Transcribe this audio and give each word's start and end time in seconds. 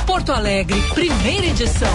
Porto 0.00 0.32
Alegre, 0.32 0.80
primeira 0.94 1.46
edição. 1.46 1.88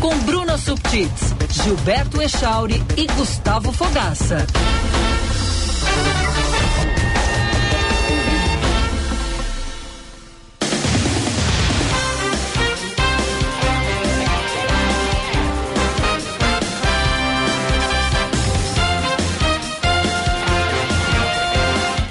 Com 0.00 0.16
Bruna 0.20 0.56
Subtits, 0.58 1.34
Gilberto 1.50 2.20
Echauri 2.20 2.82
e 2.96 3.06
Gustavo 3.06 3.72
Fogaça. 3.72 4.46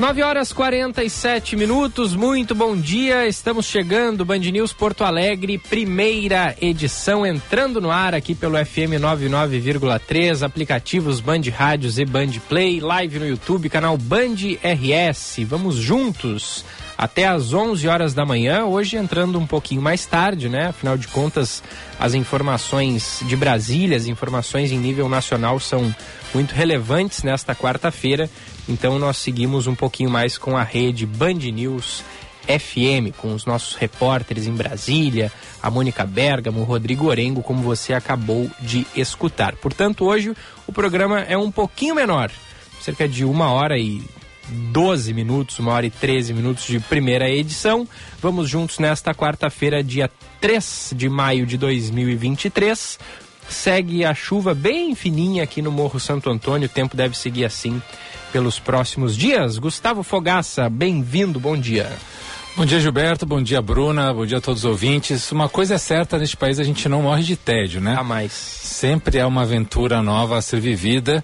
9 0.06 0.22
horas 0.22 0.54
47 0.54 1.56
minutos, 1.56 2.16
muito 2.16 2.54
bom 2.54 2.78
dia. 2.78 3.26
Estamos 3.28 3.66
chegando, 3.66 4.24
Band 4.24 4.38
News 4.38 4.72
Porto 4.72 5.04
Alegre, 5.04 5.58
primeira 5.58 6.56
edição, 6.62 7.26
entrando 7.26 7.82
no 7.82 7.90
ar 7.90 8.14
aqui 8.14 8.36
pelo 8.36 8.56
FM 8.64 9.02
99,3, 9.02 10.46
aplicativos 10.46 11.20
Band 11.20 11.42
Rádios 11.52 11.98
e 11.98 12.06
Band 12.06 12.34
Play, 12.48 12.80
live 12.80 13.18
no 13.18 13.28
YouTube, 13.28 13.68
canal 13.68 13.98
Band 13.98 14.36
RS. 14.62 15.38
Vamos 15.48 15.74
juntos 15.78 16.64
até 16.96 17.26
às 17.26 17.52
11 17.52 17.88
horas 17.88 18.14
da 18.14 18.24
manhã, 18.24 18.64
hoje 18.64 18.98
entrando 18.98 19.40
um 19.40 19.48
pouquinho 19.48 19.82
mais 19.82 20.06
tarde, 20.06 20.48
né? 20.48 20.68
Afinal 20.68 21.00
de 21.00 21.08
contas, 21.08 21.64
as 22.00 22.14
informações 22.14 23.22
de 23.24 23.36
Brasília, 23.36 23.98
as 23.98 24.06
informações 24.06 24.72
em 24.72 24.78
nível 24.78 25.10
nacional 25.10 25.60
são 25.60 25.94
muito 26.32 26.54
relevantes 26.54 27.24
nesta 27.24 27.56
quarta-feira 27.56 28.30
então 28.68 28.98
nós 28.98 29.18
seguimos 29.18 29.68
um 29.68 29.76
pouquinho 29.76 30.10
mais 30.10 30.38
com 30.38 30.58
a 30.58 30.64
rede 30.64 31.06
Band 31.06 31.34
News 31.34 32.04
FM, 32.46 33.16
com 33.18 33.34
os 33.34 33.46
nossos 33.46 33.76
repórteres 33.76 34.48
em 34.48 34.54
Brasília, 34.54 35.32
a 35.62 35.70
Mônica 35.70 36.06
Bergamo, 36.06 36.62
o 36.62 36.64
Rodrigo 36.64 37.08
Orengo, 37.08 37.42
como 37.42 37.62
você 37.62 37.94
acabou 37.94 38.50
de 38.60 38.86
escutar. 38.96 39.56
Portanto, 39.56 40.06
hoje 40.06 40.34
o 40.68 40.72
programa 40.72 41.22
é 41.22 41.38
um 41.38 41.52
pouquinho 41.52 41.96
menor, 41.96 42.32
cerca 42.82 43.08
de 43.08 43.26
uma 43.26 43.52
hora 43.52 43.78
e 43.78 44.04
12 44.48 45.14
minutos, 45.14 45.58
uma 45.58 45.74
hora 45.74 45.86
e 45.86 45.90
13 45.90 46.34
minutos 46.34 46.66
de 46.66 46.80
primeira 46.80 47.30
edição. 47.30 47.88
Vamos 48.22 48.50
juntos 48.50 48.78
nesta 48.78 49.14
quarta-feira, 49.14 49.84
dia 49.84 50.10
3 50.40 50.94
de 50.96 51.10
maio 51.10 51.46
de 51.46 51.58
2023. 51.58 53.00
Segue 53.50 54.04
a 54.04 54.14
chuva 54.14 54.54
bem 54.54 54.96
fininha 54.96 55.44
aqui 55.44 55.62
no 55.62 55.72
Morro 55.72 56.00
Santo 56.00 56.30
Antônio, 56.30 56.68
o 56.68 56.72
tempo 56.72 56.96
deve 56.96 57.18
seguir 57.18 57.46
assim 57.46 57.82
pelos 58.36 58.60
próximos 58.60 59.16
dias. 59.16 59.58
Gustavo 59.58 60.04
Fogaça, 60.04 60.70
bem-vindo, 60.70 61.40
bom 61.40 61.56
dia. 61.56 61.90
Bom 62.58 62.66
dia, 62.66 62.82
Gilberto. 62.82 63.26
Bom 63.26 63.42
dia, 63.42 63.62
Bruna. 63.62 64.14
Bom 64.14 64.26
dia 64.26 64.40
a 64.40 64.42
todos 64.42 64.66
os 64.66 64.70
ouvintes. 64.70 65.32
Uma 65.32 65.48
coisa 65.48 65.76
é 65.76 65.78
certa 65.78 66.18
neste 66.18 66.36
país, 66.36 66.60
a 66.60 66.64
gente 66.66 66.90
não 66.90 67.04
morre 67.04 67.24
de 67.24 67.38
tédio, 67.38 67.80
né? 67.80 67.96
A 67.98 68.04
mais. 68.04 68.34
Sempre 68.34 69.20
é 69.20 69.26
uma 69.26 69.44
aventura 69.44 70.02
nova 70.02 70.38
a 70.38 70.42
ser 70.42 70.60
vivida. 70.60 71.24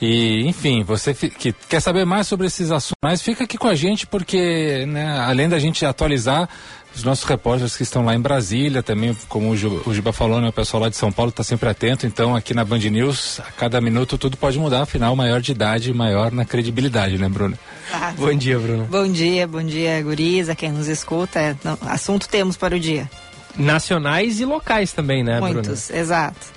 E, 0.00 0.46
enfim, 0.46 0.84
você 0.84 1.12
que 1.12 1.52
quer 1.68 1.80
saber 1.80 2.04
mais 2.04 2.28
sobre 2.28 2.46
esses 2.46 2.70
assuntos, 2.70 3.22
fica 3.22 3.42
aqui 3.42 3.58
com 3.58 3.66
a 3.66 3.74
gente, 3.74 4.06
porque, 4.06 4.86
né, 4.86 5.18
além 5.18 5.48
da 5.48 5.58
gente 5.58 5.84
atualizar 5.84 6.48
os 6.94 7.04
nossos 7.04 7.24
repórteres 7.24 7.76
que 7.76 7.82
estão 7.82 8.04
lá 8.04 8.14
em 8.14 8.20
Brasília, 8.20 8.82
também, 8.82 9.16
como 9.28 9.50
o 9.50 9.56
Juba 9.56 10.12
falou, 10.12 10.40
né, 10.40 10.48
o 10.48 10.52
pessoal 10.52 10.82
lá 10.82 10.88
de 10.88 10.96
São 10.96 11.10
Paulo 11.10 11.30
está 11.30 11.42
sempre 11.42 11.68
atento. 11.68 12.06
Então, 12.06 12.36
aqui 12.36 12.52
na 12.52 12.64
Band 12.64 12.78
News, 12.78 13.40
a 13.40 13.50
cada 13.52 13.80
minuto 13.80 14.18
tudo 14.18 14.36
pode 14.36 14.58
mudar. 14.58 14.82
Afinal, 14.82 15.16
maior 15.16 15.40
de 15.40 15.52
idade, 15.52 15.92
maior 15.92 16.30
na 16.30 16.44
credibilidade, 16.44 17.18
né, 17.18 17.28
Bruno? 17.28 17.58
Ah, 17.92 18.12
bom 18.16 18.34
dia, 18.34 18.58
Bruno. 18.58 18.86
Bom 18.90 19.10
dia, 19.10 19.46
bom 19.46 19.62
dia, 19.62 20.02
Guriza, 20.02 20.54
quem 20.54 20.70
nos 20.70 20.88
escuta. 20.88 21.40
É, 21.40 21.56
não, 21.64 21.78
assunto 21.82 22.28
temos 22.28 22.56
para 22.56 22.76
o 22.76 22.80
dia. 22.80 23.10
Nacionais 23.56 24.40
e 24.40 24.44
locais 24.44 24.92
também, 24.92 25.24
né, 25.24 25.40
Muitos, 25.40 25.52
Bruno? 25.52 25.68
Muitos, 25.68 25.90
exato. 25.90 26.52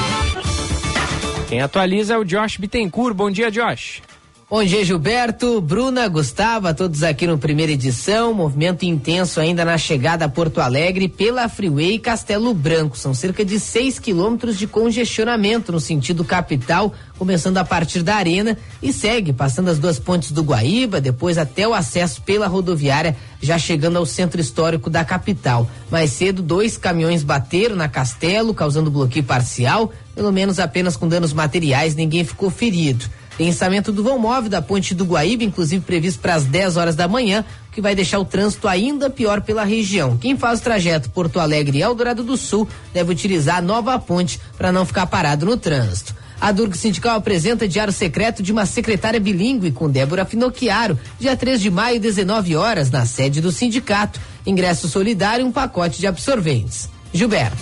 Quem 1.47 1.61
atualiza 1.61 2.15
é 2.15 2.17
o 2.17 2.25
Josh 2.25 2.57
Bittencourt. 2.57 3.15
Bom 3.15 3.29
dia, 3.29 3.51
Josh. 3.51 4.01
Bom 4.47 4.63
dia, 4.63 4.85
Gilberto, 4.85 5.59
Bruna, 5.59 6.07
Gustavo, 6.07 6.72
todos 6.75 7.01
aqui 7.01 7.25
no 7.25 7.35
primeira 7.35 7.72
edição. 7.72 8.31
Movimento 8.31 8.85
intenso 8.85 9.39
ainda 9.39 9.66
na 9.66 9.75
chegada 9.75 10.25
a 10.25 10.29
Porto 10.29 10.61
Alegre 10.61 11.07
pela 11.07 11.50
Freeway 11.50 11.97
Castelo 11.97 12.53
Branco. 12.53 12.95
São 12.95 13.11
cerca 13.11 13.44
de 13.44 13.59
6 13.59 13.97
quilômetros 13.97 14.55
de 14.55 14.67
congestionamento 14.67 15.72
no 15.72 15.79
sentido 15.79 16.23
capital, 16.23 16.94
começando 17.17 17.57
a 17.57 17.66
partir 17.66 18.03
da 18.03 18.17
Arena 18.17 18.55
e 18.84 18.94
segue 18.94 19.34
passando 19.34 19.69
as 19.69 19.79
duas 19.79 19.97
pontes 19.97 20.31
do 20.31 20.44
Guaíba, 20.44 21.01
depois 21.01 21.39
até 21.39 21.67
o 21.67 21.73
acesso 21.73 22.22
pela 22.22 22.45
rodoviária, 22.45 23.17
já 23.41 23.57
chegando 23.57 23.97
ao 23.97 24.05
centro 24.05 24.39
histórico 24.39 24.91
da 24.91 25.03
capital. 25.03 25.67
Mais 25.89 26.11
cedo, 26.11 26.44
dois 26.44 26.78
caminhões 26.78 27.23
bateram 27.23 27.75
na 27.75 27.89
Castelo, 27.89 28.53
causando 28.53 28.91
bloqueio 28.91 29.25
parcial, 29.25 29.91
pelo 30.13 30.31
menos 30.31 30.59
apenas 30.59 30.95
com 30.95 31.07
danos 31.07 31.34
materiais, 31.34 31.95
ninguém 31.95 32.23
ficou 32.23 32.51
ferido. 32.51 33.05
Pensamento 33.38 33.91
do 33.91 34.03
vão 34.03 34.18
móvel 34.18 34.50
da 34.50 34.62
Ponte 34.62 34.96
do 34.96 35.06
Guaíba, 35.06 35.44
inclusive 35.44 35.84
previsto 35.84 36.19
para 36.19 36.35
as 36.35 36.46
10 36.46 36.78
horas 36.78 36.96
da 36.96 37.07
manhã, 37.07 37.44
que 37.72 37.81
vai 37.81 37.94
deixar 37.94 38.19
o 38.19 38.25
trânsito 38.25 38.68
ainda 38.68 39.09
pior 39.09 39.41
pela 39.41 39.63
região. 39.63 40.18
Quem 40.18 40.38
faz 40.38 40.59
o 40.59 40.63
trajeto 40.63 41.09
Porto 41.09 41.40
Alegre 41.40 41.79
e 41.79 41.81
Eldorado 41.81 42.23
do 42.23 42.38
Sul 42.38 42.68
deve 42.94 43.12
utilizar 43.12 43.57
a 43.57 43.62
nova 43.62 44.00
ponte 44.00 44.40
para 44.57 44.72
não 44.72 44.85
ficar 44.85 45.06
parado 45.07 45.46
no 45.46 45.57
trânsito. 45.57 46.16
A 46.40 46.51
Durg 46.51 46.78
Sindical 46.78 47.18
apresenta 47.18 47.68
diário 47.68 47.94
secreto 47.94 48.44
de 48.44 48.51
uma 48.51 48.66
secretária 48.66 49.19
bilíngue 49.19 49.72
com 49.72 49.90
Débora 49.90 50.25
Finocchiaro, 50.25 51.00
dia 51.19 51.35
3 51.35 51.62
de 51.62 51.72
maio, 51.72 52.00
19 52.00 52.56
horas, 52.56 52.91
na 52.91 53.06
sede 53.06 53.41
do 53.41 53.52
sindicato. 53.52 54.19
Ingresso 54.46 54.88
solidário 54.88 55.44
e 55.44 55.47
um 55.47 55.52
pacote 55.52 56.00
de 56.00 56.07
absorventes. 56.07 56.90
Gilberto. 57.13 57.57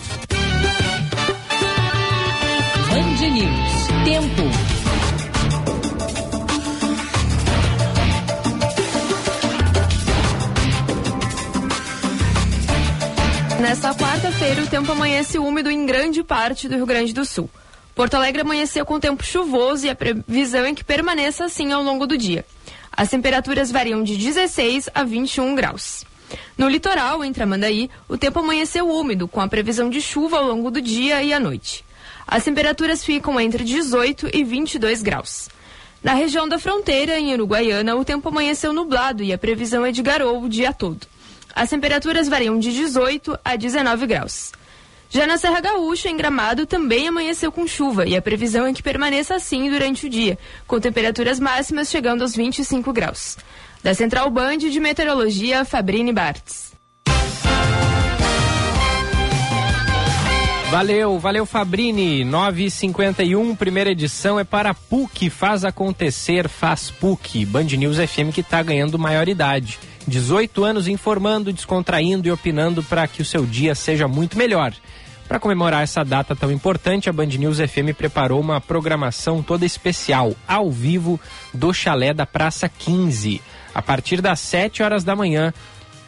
Band 2.90 3.30
News. 3.30 3.88
Tempo. 4.04 4.73
Nesta 13.64 13.96
quarta-feira, 13.96 14.62
o 14.62 14.68
tempo 14.68 14.92
amanhece 14.92 15.40
úmido 15.40 15.72
em 15.72 15.86
grande 15.86 16.22
parte 16.22 16.68
do 16.68 16.76
Rio 16.76 16.86
Grande 16.86 17.14
do 17.14 17.24
Sul. 17.24 17.50
Porto 17.96 18.16
Alegre 18.16 18.42
amanheceu 18.42 18.86
com 18.86 19.00
tempo 19.00 19.24
chuvoso 19.24 19.86
e 19.86 19.90
a 19.90 19.96
previsão 19.96 20.66
é 20.66 20.74
que 20.74 20.84
permaneça 20.84 21.46
assim 21.46 21.72
ao 21.72 21.82
longo 21.82 22.06
do 22.06 22.18
dia. 22.18 22.46
As 22.92 23.10
temperaturas 23.10 23.72
variam 23.72 24.04
de 24.04 24.18
16 24.18 24.90
a 24.94 25.06
21 25.06 25.56
graus. 25.56 26.04
No 26.58 26.68
litoral, 26.68 27.24
entre 27.24 27.42
Amandaí, 27.42 27.90
o 28.10 28.18
tempo 28.18 28.40
amanheceu 28.40 28.86
úmido, 28.90 29.30
com 29.30 29.40
a 29.40 29.48
previsão 29.48 29.90
de 29.90 30.02
chuva 30.02 30.40
ao 30.40 30.46
longo 30.46 30.70
do 30.70 30.82
dia 30.82 31.24
e 31.24 31.32
à 31.32 31.40
noite. 31.40 31.86
As 32.28 32.44
temperaturas 32.44 33.02
ficam 33.06 33.40
entre 33.40 33.64
18 33.64 34.30
e 34.34 34.44
22 34.44 35.02
graus. 35.02 35.48
Na 36.04 36.14
região 36.14 36.50
da 36.50 36.60
fronteira, 36.60 37.18
em 37.18 37.34
Uruguaiana, 37.34 37.96
o 37.96 38.04
tempo 38.04 38.28
amanheceu 38.28 38.74
nublado 38.74 39.24
e 39.24 39.32
a 39.32 39.38
previsão 39.38 39.86
é 39.86 39.92
de 39.94 40.02
garoa 40.02 40.38
o 40.38 40.50
dia 40.50 40.74
todo. 40.74 41.13
As 41.54 41.70
temperaturas 41.70 42.28
variam 42.28 42.58
de 42.58 42.74
18 42.74 43.38
a 43.46 43.56
19 43.56 44.08
graus. 44.08 44.52
Já 45.10 45.28
na 45.28 45.38
Serra 45.38 45.62
Gaúcha, 45.62 46.10
em 46.10 46.18
Gramado, 46.18 46.66
também 46.66 47.08
amanheceu 47.08 47.52
com 47.52 47.68
chuva 47.68 48.08
e 48.08 48.18
a 48.18 48.22
previsão 48.22 48.66
é 48.66 48.74
que 48.74 48.82
permaneça 48.82 49.36
assim 49.36 49.70
durante 49.70 50.08
o 50.08 50.10
dia, 50.10 50.40
com 50.66 50.80
temperaturas 50.80 51.40
máximas 51.40 51.92
chegando 51.92 52.24
aos 52.24 52.36
25 52.36 52.92
graus. 52.92 53.38
Da 53.84 53.94
Central 53.94 54.32
Band 54.32 54.58
de 54.58 54.80
Meteorologia, 54.80 55.64
Fabrini 55.64 56.12
Bartz. 56.12 56.74
Valeu, 60.72 61.20
valeu 61.20 61.46
Fabrini. 61.46 62.26
951, 62.26 63.56
primeira 63.56 63.92
edição 63.92 64.40
é 64.40 64.44
para 64.44 64.74
PUC. 64.74 65.30
Faz 65.30 65.64
acontecer, 65.64 66.50
faz 66.50 66.90
PUC. 66.90 67.46
Band 67.46 67.66
News 67.66 67.98
FM 67.98 68.34
que 68.34 68.42
está 68.42 68.64
ganhando 68.64 68.98
maioridade. 68.98 69.78
18 70.08 70.64
anos 70.64 70.88
informando, 70.88 71.54
descontraindo 71.54 72.28
e 72.28 72.32
opinando 72.32 72.84
para 72.84 73.08
que 73.08 73.22
o 73.22 73.26
seu 73.26 73.46
dia 73.46 73.76
seja 73.76 74.08
muito 74.08 74.38
melhor. 74.38 74.74
Para 75.28 75.40
comemorar 75.40 75.84
essa 75.84 76.04
data 76.04 76.36
tão 76.36 76.52
importante, 76.52 77.10
a 77.10 77.14
Band 77.14 77.28
News 77.28 77.58
FM 77.58 77.96
preparou 77.98 78.40
uma 78.40 78.60
programação 78.60 79.42
toda 79.42 79.66
especial, 79.66 80.36
ao 80.48 80.70
vivo, 80.70 81.20
do 81.54 81.74
chalé 81.74 82.14
da 82.14 82.26
Praça 82.26 82.68
15. 82.68 83.42
A 83.74 83.82
partir 83.82 84.22
das 84.22 84.40
7 84.42 84.84
horas 84.84 85.04
da 85.04 85.16
manhã, 85.16 85.54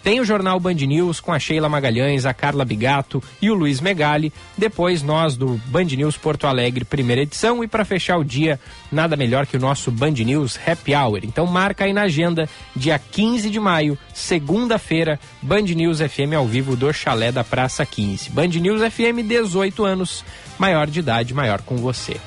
Tem 0.06 0.20
o 0.20 0.24
Jornal 0.24 0.60
Band 0.60 0.76
News 0.76 1.20
com 1.20 1.34
a 1.34 1.40
Sheila 1.40 1.68
Magalhães, 1.68 2.28
a 2.28 2.34
Carla 2.34 2.64
Bigato 2.64 3.24
e 3.42 3.50
o 3.50 3.56
Luiz 3.56 3.82
Megali. 3.82 4.32
Depois 4.56 5.02
nós 5.02 5.36
do 5.36 5.60
Band 5.66 5.86
News 5.86 6.16
Porto 6.16 6.46
Alegre, 6.46 6.86
primeira 6.86 7.24
edição. 7.24 7.64
E 7.64 7.68
para 7.68 7.84
fechar 7.84 8.20
o 8.20 8.24
dia, 8.24 8.60
nada 8.92 9.18
melhor 9.18 9.48
que 9.48 9.58
o 9.58 9.60
nosso 9.60 9.90
Band 9.90 10.12
News 10.12 10.60
Happy 10.64 10.94
Hour. 10.94 11.22
Então 11.24 11.48
marca 11.48 11.86
aí 11.86 11.92
na 11.92 12.04
agenda, 12.04 12.48
dia 12.76 13.00
15 13.00 13.50
de 13.50 13.60
maio, 13.60 13.98
segunda-feira, 14.14 15.20
Band 15.42 15.64
News 15.64 15.98
FM 15.98 16.36
ao 16.38 16.46
vivo 16.46 16.76
do 16.76 16.94
Chalé 16.94 17.32
da 17.32 17.44
Praça 17.44 17.84
15. 17.84 18.30
Band 18.30 18.50
News 18.50 18.82
FM, 18.94 19.26
18 19.28 19.84
anos, 19.86 20.24
maior 20.60 20.86
de 20.86 21.00
idade, 21.00 21.34
maior 21.34 21.64
com 21.64 21.78
você. 21.78 22.18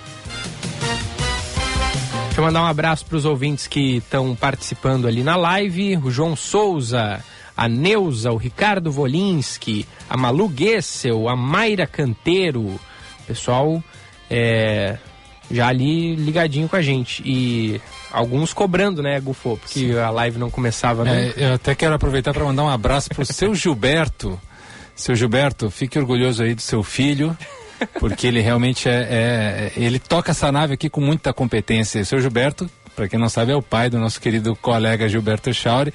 Deixa 2.24 2.40
eu 2.40 2.44
mandar 2.44 2.62
um 2.62 2.66
abraço 2.66 3.06
para 3.06 3.16
os 3.16 3.24
ouvintes 3.24 3.68
que 3.68 3.98
estão 3.98 4.34
participando 4.34 5.06
ali 5.06 5.22
na 5.22 5.36
live. 5.36 5.96
O 5.98 6.10
João 6.10 6.34
Souza, 6.34 7.22
a 7.58 7.68
Neuza, 7.68 8.30
o 8.30 8.36
Ricardo 8.36 8.92
Volinski, 8.92 9.84
a 10.08 10.16
Malu 10.16 10.48
Gessel, 10.56 11.28
a 11.28 11.34
Mayra 11.34 11.88
Canteiro. 11.88 12.78
Pessoal 13.26 13.82
é, 14.30 14.96
já 15.50 15.66
ali 15.66 16.14
ligadinho 16.14 16.68
com 16.68 16.76
a 16.76 16.82
gente. 16.82 17.20
E 17.26 17.80
alguns 18.12 18.52
cobrando, 18.52 19.02
né, 19.02 19.18
Gufo? 19.18 19.56
Porque 19.56 19.80
Sim. 19.80 19.98
a 19.98 20.08
live 20.10 20.38
não 20.38 20.50
começava 20.50 21.04
nunca. 21.04 21.16
É, 21.16 21.34
eu 21.36 21.54
até 21.54 21.74
quero 21.74 21.94
aproveitar 21.94 22.32
para 22.32 22.44
mandar 22.44 22.62
um 22.62 22.68
abraço 22.68 23.08
para 23.08 23.22
o 23.22 23.26
seu 23.26 23.52
Gilberto. 23.56 24.40
Seu 24.94 25.16
Gilberto, 25.16 25.68
fique 25.68 25.98
orgulhoso 25.98 26.44
aí 26.44 26.54
do 26.54 26.62
seu 26.62 26.84
filho 26.84 27.36
porque 27.98 28.26
ele 28.26 28.40
realmente 28.40 28.88
é, 28.88 28.92
é, 28.92 29.72
ele 29.76 29.98
toca 29.98 30.30
essa 30.30 30.50
nave 30.50 30.74
aqui 30.74 30.88
com 30.88 31.00
muita 31.00 31.32
competência. 31.32 32.04
Seu 32.04 32.20
Gilberto, 32.20 32.70
para 32.94 33.08
quem 33.08 33.18
não 33.18 33.28
sabe, 33.28 33.52
é 33.52 33.56
o 33.56 33.62
pai 33.62 33.88
do 33.88 33.98
nosso 33.98 34.20
querido 34.20 34.56
colega 34.56 35.08
Gilberto 35.08 35.52
Chauri, 35.52 35.92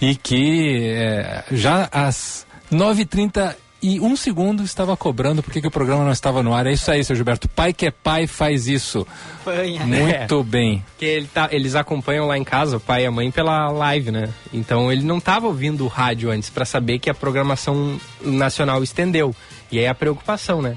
e 0.00 0.14
que 0.14 0.88
é, 0.88 1.44
já 1.50 1.88
às 1.90 2.46
9h30 2.72 3.54
e 3.82 4.00
um 4.00 4.16
segundo 4.16 4.62
estava 4.62 4.96
cobrando 4.96 5.42
porque 5.42 5.60
que 5.60 5.66
o 5.66 5.70
programa 5.70 6.04
não 6.04 6.10
estava 6.10 6.42
no 6.42 6.54
ar. 6.54 6.66
É 6.66 6.72
isso 6.72 6.90
aí, 6.90 7.04
seu 7.04 7.14
Gilberto. 7.14 7.48
Pai 7.48 7.72
que 7.72 7.86
é 7.86 7.90
pai 7.90 8.26
faz 8.26 8.66
isso. 8.66 9.06
Acompanha. 9.42 9.86
Muito 9.86 10.40
é, 10.40 10.42
bem. 10.42 10.84
Que 10.98 11.04
ele 11.04 11.26
tá, 11.26 11.48
eles 11.52 11.74
acompanham 11.74 12.26
lá 12.26 12.36
em 12.38 12.44
casa, 12.44 12.78
o 12.78 12.80
pai 12.80 13.04
e 13.04 13.06
a 13.06 13.10
mãe, 13.10 13.30
pela 13.30 13.68
live, 13.68 14.10
né? 14.10 14.30
Então 14.52 14.90
ele 14.90 15.02
não 15.02 15.18
estava 15.18 15.46
ouvindo 15.46 15.84
o 15.84 15.88
rádio 15.88 16.30
antes 16.30 16.50
para 16.50 16.64
saber 16.64 16.98
que 16.98 17.10
a 17.10 17.14
programação 17.14 18.00
nacional 18.22 18.82
estendeu. 18.82 19.34
E 19.70 19.78
aí 19.78 19.86
a 19.86 19.94
preocupação, 19.94 20.62
né? 20.62 20.76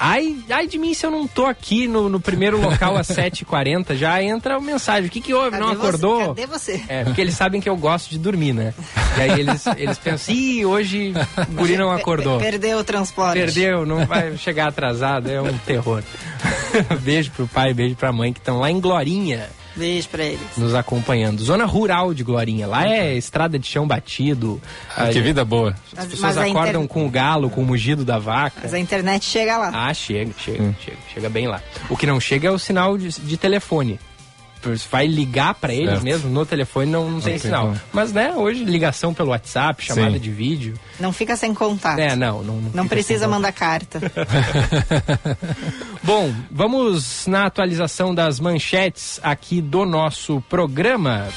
Ai, 0.00 0.36
ai 0.50 0.66
de 0.66 0.78
mim 0.78 0.94
se 0.94 1.04
eu 1.04 1.10
não 1.10 1.26
tô 1.26 1.46
aqui 1.46 1.88
no, 1.88 2.08
no 2.08 2.20
primeiro 2.20 2.60
local 2.60 2.96
às 2.96 3.08
7h40, 3.10 3.96
já 3.96 4.22
entra 4.22 4.56
a 4.56 4.60
mensagem. 4.60 5.08
O 5.08 5.10
que 5.10 5.20
que 5.20 5.34
houve? 5.34 5.50
Cadê 5.50 5.62
não 5.62 5.72
acordou? 5.72 6.18
Você? 6.18 6.26
Cadê 6.26 6.46
você? 6.46 6.82
É, 6.88 7.04
porque 7.04 7.20
eles 7.20 7.34
sabem 7.34 7.60
que 7.60 7.68
eu 7.68 7.76
gosto 7.76 8.10
de 8.10 8.18
dormir, 8.18 8.52
né? 8.52 8.74
E 9.16 9.20
aí 9.20 9.40
eles, 9.40 9.64
eles 9.76 9.98
pensam, 9.98 10.34
ih, 10.34 10.64
hoje 10.64 11.12
o 11.48 11.52
guri 11.52 11.76
não 11.76 11.90
acordou. 11.90 12.38
Perdeu 12.38 12.78
o 12.78 12.84
transporte. 12.84 13.38
Perdeu, 13.38 13.84
não 13.84 14.06
vai 14.06 14.36
chegar 14.36 14.68
atrasado, 14.68 15.30
é 15.30 15.40
um 15.40 15.56
terror. 15.58 16.02
beijo 17.02 17.30
pro 17.32 17.46
pai, 17.46 17.74
beijo 17.74 17.96
pra 17.96 18.12
mãe 18.12 18.32
que 18.32 18.38
estão 18.38 18.58
lá 18.58 18.70
em 18.70 18.80
Glorinha. 18.80 19.48
Beijo 19.78 20.08
pra 20.08 20.24
eles. 20.24 20.40
Nos 20.56 20.74
acompanhando. 20.74 21.42
Zona 21.42 21.64
rural 21.64 22.12
de 22.12 22.24
Glorinha. 22.24 22.66
Lá 22.66 22.86
é 22.86 23.14
estrada 23.14 23.58
de 23.58 23.66
chão 23.66 23.86
batido. 23.86 24.60
Ah, 24.96 25.08
que 25.08 25.20
vida 25.20 25.44
boa. 25.44 25.74
As 25.96 26.06
pessoas 26.06 26.36
acordam 26.36 26.82
inter... 26.82 26.88
com 26.88 27.06
o 27.06 27.10
galo, 27.10 27.48
com 27.48 27.62
o 27.62 27.64
mugido 27.64 28.04
da 28.04 28.18
vaca. 28.18 28.60
Mas 28.62 28.74
a 28.74 28.78
internet 28.78 29.24
chega 29.24 29.56
lá. 29.56 29.70
Ah, 29.72 29.94
chega, 29.94 30.32
chega, 30.38 30.62
hum. 30.62 30.74
chega. 30.84 30.96
Chega 31.14 31.30
bem 31.30 31.46
lá. 31.46 31.62
O 31.88 31.96
que 31.96 32.06
não 32.06 32.18
chega 32.18 32.48
é 32.48 32.50
o 32.50 32.58
sinal 32.58 32.98
de, 32.98 33.08
de 33.08 33.36
telefone 33.36 34.00
vai 34.90 35.06
ligar 35.06 35.54
para 35.54 35.72
eles 35.72 36.02
mesmo 36.02 36.30
no 36.30 36.44
telefone 36.44 36.90
não, 36.90 37.10
não 37.10 37.20
tem 37.20 37.36
okay, 37.36 37.38
sinal. 37.38 37.74
Mas 37.92 38.12
né, 38.12 38.32
hoje 38.34 38.64
ligação 38.64 39.14
pelo 39.14 39.30
WhatsApp, 39.30 39.84
chamada 39.84 40.12
Sim. 40.12 40.18
de 40.18 40.30
vídeo. 40.30 40.74
Não 40.98 41.12
fica 41.12 41.36
sem 41.36 41.54
contato. 41.54 41.98
É, 41.98 42.14
não, 42.14 42.42
não. 42.42 42.56
Não, 42.56 42.70
não 42.74 42.88
precisa 42.88 43.28
mandar 43.28 43.52
carta. 43.52 44.00
Bom, 46.02 46.32
vamos 46.50 47.26
na 47.26 47.46
atualização 47.46 48.14
das 48.14 48.40
manchetes 48.40 49.20
aqui 49.22 49.60
do 49.60 49.84
nosso 49.84 50.40
programa 50.48 51.28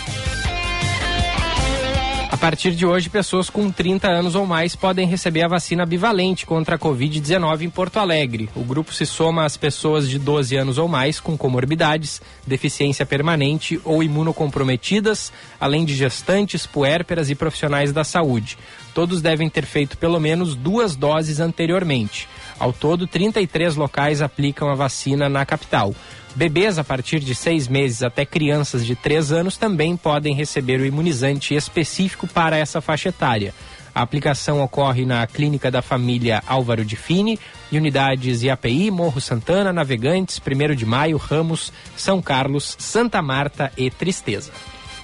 partir 2.41 2.71
de 2.71 2.87
hoje, 2.87 3.07
pessoas 3.07 3.51
com 3.51 3.69
30 3.69 4.07
anos 4.09 4.33
ou 4.33 4.47
mais 4.47 4.75
podem 4.75 5.05
receber 5.05 5.43
a 5.43 5.47
vacina 5.47 5.85
bivalente 5.85 6.43
contra 6.43 6.75
a 6.75 6.79
Covid-19 6.79 7.61
em 7.61 7.69
Porto 7.69 7.97
Alegre. 7.97 8.49
O 8.55 8.63
grupo 8.63 8.91
se 8.91 9.05
soma 9.05 9.45
às 9.45 9.55
pessoas 9.55 10.09
de 10.09 10.17
12 10.17 10.55
anos 10.55 10.79
ou 10.79 10.87
mais 10.87 11.19
com 11.19 11.37
comorbidades, 11.37 12.19
deficiência 12.45 13.05
permanente 13.05 13.79
ou 13.85 14.01
imunocomprometidas, 14.01 15.31
além 15.59 15.85
de 15.85 15.93
gestantes, 15.93 16.65
puérperas 16.65 17.29
e 17.29 17.35
profissionais 17.35 17.93
da 17.93 18.03
saúde. 18.03 18.57
Todos 18.91 19.21
devem 19.21 19.47
ter 19.47 19.63
feito 19.63 19.95
pelo 19.95 20.19
menos 20.19 20.55
duas 20.55 20.95
doses 20.95 21.39
anteriormente. 21.39 22.27
Ao 22.57 22.73
todo, 22.73 23.05
33 23.05 23.75
locais 23.75 24.19
aplicam 24.19 24.67
a 24.67 24.73
vacina 24.73 25.29
na 25.29 25.45
capital. 25.45 25.93
Bebês 26.35 26.79
a 26.79 26.83
partir 26.83 27.19
de 27.19 27.35
seis 27.35 27.67
meses 27.67 28.01
até 28.01 28.25
crianças 28.25 28.85
de 28.85 28.95
três 28.95 29.31
anos 29.31 29.57
também 29.57 29.97
podem 29.97 30.33
receber 30.33 30.79
o 30.79 30.85
imunizante 30.85 31.53
específico 31.53 32.25
para 32.27 32.57
essa 32.57 32.79
faixa 32.79 33.09
etária. 33.09 33.53
A 33.93 34.01
aplicação 34.01 34.63
ocorre 34.63 35.05
na 35.05 35.27
Clínica 35.27 35.69
da 35.69 35.81
Família 35.81 36.41
Álvaro 36.47 36.85
de 36.85 36.95
Fini 36.95 37.37
unidades 37.73 38.41
IAPI, 38.41 38.89
Morro 38.89 39.19
Santana, 39.19 39.73
Navegantes, 39.73 40.39
1 40.39 40.75
de 40.75 40.85
Maio, 40.85 41.17
Ramos, 41.17 41.73
São 41.97 42.21
Carlos, 42.21 42.75
Santa 42.79 43.21
Marta 43.21 43.71
e 43.75 43.89
Tristeza. 43.89 44.51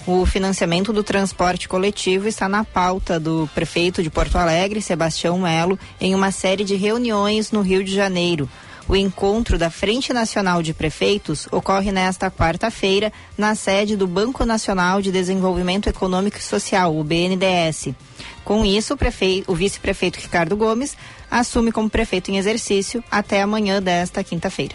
O 0.06 0.26
financiamento 0.26 0.94
do 0.94 1.04
transporte 1.04 1.68
coletivo 1.68 2.30
está 2.30 2.48
na 2.48 2.64
pauta 2.64 3.20
do 3.20 3.50
prefeito 3.54 4.02
de 4.02 4.10
Porto 4.10 4.38
Alegre, 4.38 4.82
Sebastião 4.82 5.40
Melo, 5.40 5.78
em 6.00 6.16
uma 6.16 6.32
série 6.32 6.64
de 6.64 6.76
reuniões 6.76 7.52
no 7.52 7.62
Rio 7.62 7.84
de 7.84 7.94
Janeiro. 7.94 8.50
O 8.90 8.96
encontro 8.96 9.58
da 9.58 9.70
Frente 9.70 10.14
Nacional 10.14 10.64
de 10.64 10.74
Prefeitos 10.74 11.46
ocorre 11.52 11.92
nesta 11.92 12.32
quarta-feira 12.32 13.12
na 13.38 13.54
sede 13.54 13.98
do 13.98 14.08
Banco 14.08 14.46
Nacional 14.46 15.02
de 15.02 15.12
Desenvolvimento 15.12 15.90
Econômico 15.90 16.38
e 16.38 16.42
Social, 16.42 16.98
o 16.98 17.04
BNDES. 17.04 17.90
Com 18.46 18.64
isso, 18.64 18.94
o, 18.94 19.52
o 19.52 19.56
vice-prefeito 19.56 20.20
Ricardo 20.20 20.56
Gomes 20.56 20.96
assume 21.30 21.70
como 21.74 21.90
prefeito 21.90 22.32
em 22.32 22.38
exercício 22.38 23.04
até 23.12 23.42
amanhã 23.42 23.82
desta 23.82 24.24
quinta-feira. 24.24 24.74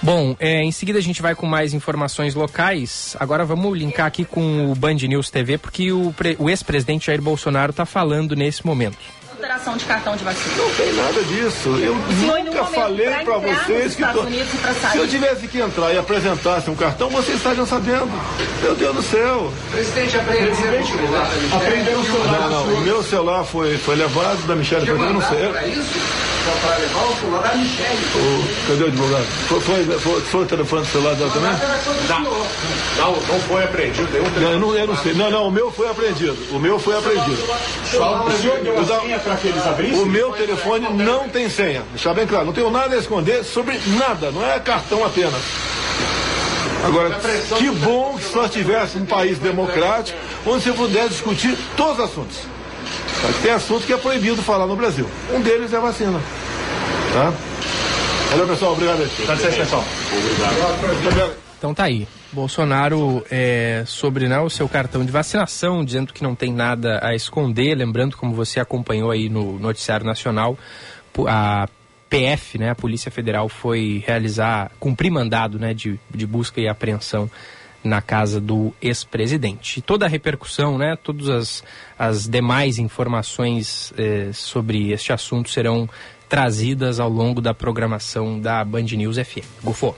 Bom, 0.00 0.36
é, 0.38 0.62
em 0.62 0.70
seguida 0.70 1.00
a 1.00 1.02
gente 1.02 1.20
vai 1.20 1.34
com 1.34 1.46
mais 1.46 1.74
informações 1.74 2.36
locais. 2.36 3.16
Agora 3.18 3.44
vamos 3.44 3.76
linkar 3.76 4.06
aqui 4.06 4.24
com 4.24 4.70
o 4.70 4.74
Band 4.76 4.94
News 4.94 5.28
TV, 5.28 5.58
porque 5.58 5.90
o, 5.90 6.14
o 6.38 6.48
ex-presidente 6.48 7.06
Jair 7.06 7.20
Bolsonaro 7.20 7.70
está 7.70 7.84
falando 7.84 8.36
nesse 8.36 8.64
momento 8.64 8.98
alteração 9.36 9.76
de 9.76 9.84
cartão 9.84 10.16
de 10.16 10.24
vacina? 10.24 10.56
Não 10.56 10.70
tem 10.70 10.92
nada 10.94 11.22
disso. 11.24 11.68
Eu 11.68 11.94
nunca 11.94 12.64
falei 12.64 13.10
para 13.24 13.38
vocês 13.38 13.94
que 13.94 14.04
tô... 14.04 14.24
se 14.24 14.98
eu 14.98 15.08
tivesse 15.08 15.46
que 15.46 15.60
entrar 15.60 15.92
e 15.92 15.98
apresentasse 15.98 16.70
um 16.70 16.74
cartão, 16.74 17.10
vocês 17.10 17.36
estariam 17.36 17.66
sabendo. 17.66 18.10
Meu 18.62 18.74
Deus 18.74 18.96
do 18.96 19.02
céu. 19.02 19.52
Presidente, 19.70 20.16
aprendeu 20.16 21.98
o 21.98 22.04
celular. 22.04 22.40
Não, 22.40 22.66
não, 22.66 22.74
o 22.74 22.80
meu 22.80 23.02
celular 23.02 23.44
foi, 23.44 23.76
foi 23.76 23.96
levado 23.96 24.46
da 24.46 24.56
Michelle, 24.56 24.88
eu 24.88 24.96
não 24.96 25.20
sei. 25.20 25.48
Para 25.48 25.66
isso? 25.66 26.26
para 26.54 26.76
levar 26.76 27.04
o 27.04 27.16
celular 27.16 27.42
da 27.42 27.54
Michelle. 27.54 27.98
cadê 28.68 28.84
o 28.84 28.86
advogado? 28.86 29.24
Foi, 29.48 29.60
foi, 29.60 29.84
foi, 29.98 30.20
foi 30.20 30.42
o 30.42 30.46
telefone 30.46 30.82
do 30.82 30.88
celular 30.88 31.14
dela 31.16 31.30
também? 31.30 31.50
Não, 32.08 32.20
não, 32.20 33.20
não 33.20 33.40
foi 33.40 33.64
apreendido. 33.64 34.08
Não, 34.40 34.52
eu 34.52 34.58
não, 34.60 34.74
eu 34.76 34.86
não 34.86 34.96
sei. 34.96 35.14
Não, 35.14 35.30
não, 35.30 35.48
o 35.48 35.50
meu 35.50 35.70
foi 35.70 35.90
apreendido. 35.90 36.36
O 36.52 36.58
meu 36.58 36.78
foi 36.78 36.96
apreendido. 36.96 37.42
Só 37.84 38.24
o 38.24 38.32
senhor 38.32 38.60
deu 38.60 38.78
a 38.78 39.00
senha 39.00 39.18
para 39.18 39.35
que 39.36 39.48
eles 39.48 39.66
abrissem? 39.66 40.02
O 40.02 40.06
meu 40.06 40.32
telefone 40.32 40.88
não 40.90 41.28
tem 41.28 41.48
senha. 41.48 41.82
Está 41.94 42.12
bem 42.14 42.26
claro. 42.26 42.46
Não 42.46 42.52
tenho 42.52 42.70
nada 42.70 42.94
a 42.94 42.98
esconder 42.98 43.44
sobre 43.44 43.78
nada. 43.98 44.30
Não 44.30 44.44
é 44.44 44.58
cartão 44.60 45.04
apenas. 45.04 45.42
Agora, 46.84 47.18
que 47.58 47.70
bom 47.70 48.16
que 48.16 48.24
só 48.24 48.48
tivesse 48.48 48.98
um 48.98 49.06
país 49.06 49.38
democrático 49.38 50.18
onde 50.46 50.62
você 50.62 50.72
pudesse 50.72 51.08
discutir 51.08 51.56
todos 51.76 51.98
os 51.98 52.04
assuntos. 52.04 52.36
Tem 53.42 53.50
assunto 53.50 53.86
que 53.86 53.92
é 53.92 53.96
proibido 53.96 54.42
falar 54.42 54.66
no 54.66 54.76
Brasil. 54.76 55.08
Um 55.32 55.40
deles 55.40 55.72
é 55.72 55.76
a 55.76 55.80
vacina. 55.80 56.20
Tá? 57.12 57.32
Valeu, 58.30 58.46
pessoal. 58.46 58.72
Obrigado. 58.72 58.98
Dá 59.26 59.34
licença, 59.34 59.56
pessoal. 59.56 59.84
Obrigado. 60.12 61.36
Então 61.58 61.74
tá 61.74 61.84
aí. 61.84 62.06
Bolsonaro 62.36 63.24
é, 63.30 63.82
sobre 63.86 64.28
né, 64.28 64.38
o 64.38 64.50
seu 64.50 64.68
cartão 64.68 65.02
de 65.02 65.10
vacinação, 65.10 65.82
dizendo 65.82 66.12
que 66.12 66.22
não 66.22 66.34
tem 66.34 66.52
nada 66.52 67.00
a 67.02 67.14
esconder. 67.14 67.74
Lembrando, 67.74 68.14
como 68.14 68.34
você 68.34 68.60
acompanhou 68.60 69.10
aí 69.10 69.30
no 69.30 69.58
Noticiário 69.58 70.04
Nacional, 70.04 70.58
a 71.26 71.66
PF, 72.10 72.58
né, 72.58 72.68
a 72.68 72.74
Polícia 72.74 73.10
Federal, 73.10 73.48
foi 73.48 74.04
realizar, 74.06 74.70
cumprir 74.78 75.10
mandado 75.10 75.58
né, 75.58 75.72
de, 75.72 75.98
de 76.14 76.26
busca 76.26 76.60
e 76.60 76.68
apreensão 76.68 77.30
na 77.82 78.02
casa 78.02 78.38
do 78.38 78.74
ex-presidente. 78.82 79.80
Toda 79.80 80.04
a 80.04 80.08
repercussão, 80.08 80.76
né, 80.76 80.94
todas 81.02 81.30
as, 81.30 81.64
as 81.98 82.28
demais 82.28 82.78
informações 82.78 83.94
eh, 83.96 84.28
sobre 84.32 84.92
este 84.92 85.10
assunto 85.12 85.48
serão 85.48 85.88
trazidas 86.28 87.00
ao 87.00 87.08
longo 87.08 87.40
da 87.40 87.54
programação 87.54 88.38
da 88.38 88.62
Band 88.62 88.82
News 88.82 89.16
FM. 89.16 89.46
Gufo. 89.62 89.94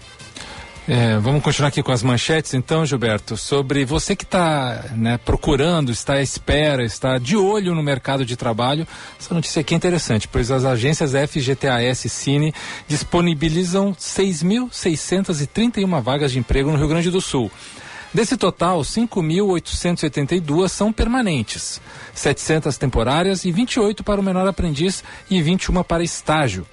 É, 0.90 1.18
vamos 1.18 1.42
continuar 1.42 1.68
aqui 1.68 1.83
com 1.83 1.92
as 1.92 2.02
manchetes, 2.02 2.54
então, 2.54 2.87
Gilberto, 2.87 3.37
sobre 3.37 3.85
você 3.85 4.16
que 4.16 4.25
está 4.25 4.87
né, 4.97 5.18
procurando, 5.18 5.92
está 5.92 6.14
à 6.14 6.23
espera, 6.23 6.83
está 6.83 7.18
de 7.18 7.37
olho 7.37 7.75
no 7.75 7.83
mercado 7.83 8.25
de 8.25 8.37
trabalho. 8.37 8.88
Essa 9.21 9.35
notícia 9.35 9.61
aqui 9.61 9.75
é 9.75 9.76
interessante, 9.76 10.26
pois 10.26 10.50
as 10.50 10.64
agências 10.64 11.12
FGTAS 11.12 12.07
e 12.07 12.09
Cine 12.09 12.54
disponibilizam 12.88 13.92
6.631 13.92 16.00
vagas 16.00 16.33
de 16.33 16.38
emprego 16.38 16.71
no 16.71 16.78
Rio 16.78 16.88
Grande 16.88 17.11
do 17.11 17.21
Sul. 17.21 17.50
Desse 18.14 18.38
total, 18.38 18.80
5.882 18.80 20.71
são 20.71 20.90
permanentes, 20.90 21.83
700 22.14 22.78
temporárias 22.78 23.45
e 23.45 23.52
28 23.52 24.02
para 24.02 24.23
o 24.23 24.25
menor 24.25 24.49
aprendiz 24.49 25.04
e 25.28 25.42
21 25.42 25.83
para 25.83 26.02
estágio. 26.02 26.66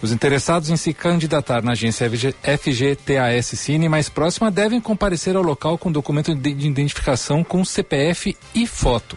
Os 0.00 0.12
interessados 0.12 0.70
em 0.70 0.76
se 0.76 0.94
candidatar 0.94 1.62
na 1.62 1.72
agência 1.72 2.08
FGTAS 2.08 3.46
Cine 3.46 3.88
mais 3.88 4.08
próxima 4.08 4.50
devem 4.50 4.80
comparecer 4.80 5.34
ao 5.34 5.42
local 5.42 5.76
com 5.76 5.90
documento 5.90 6.34
de 6.34 6.66
identificação 6.66 7.42
com 7.42 7.64
CPF 7.64 8.36
e 8.54 8.66
foto. 8.66 9.16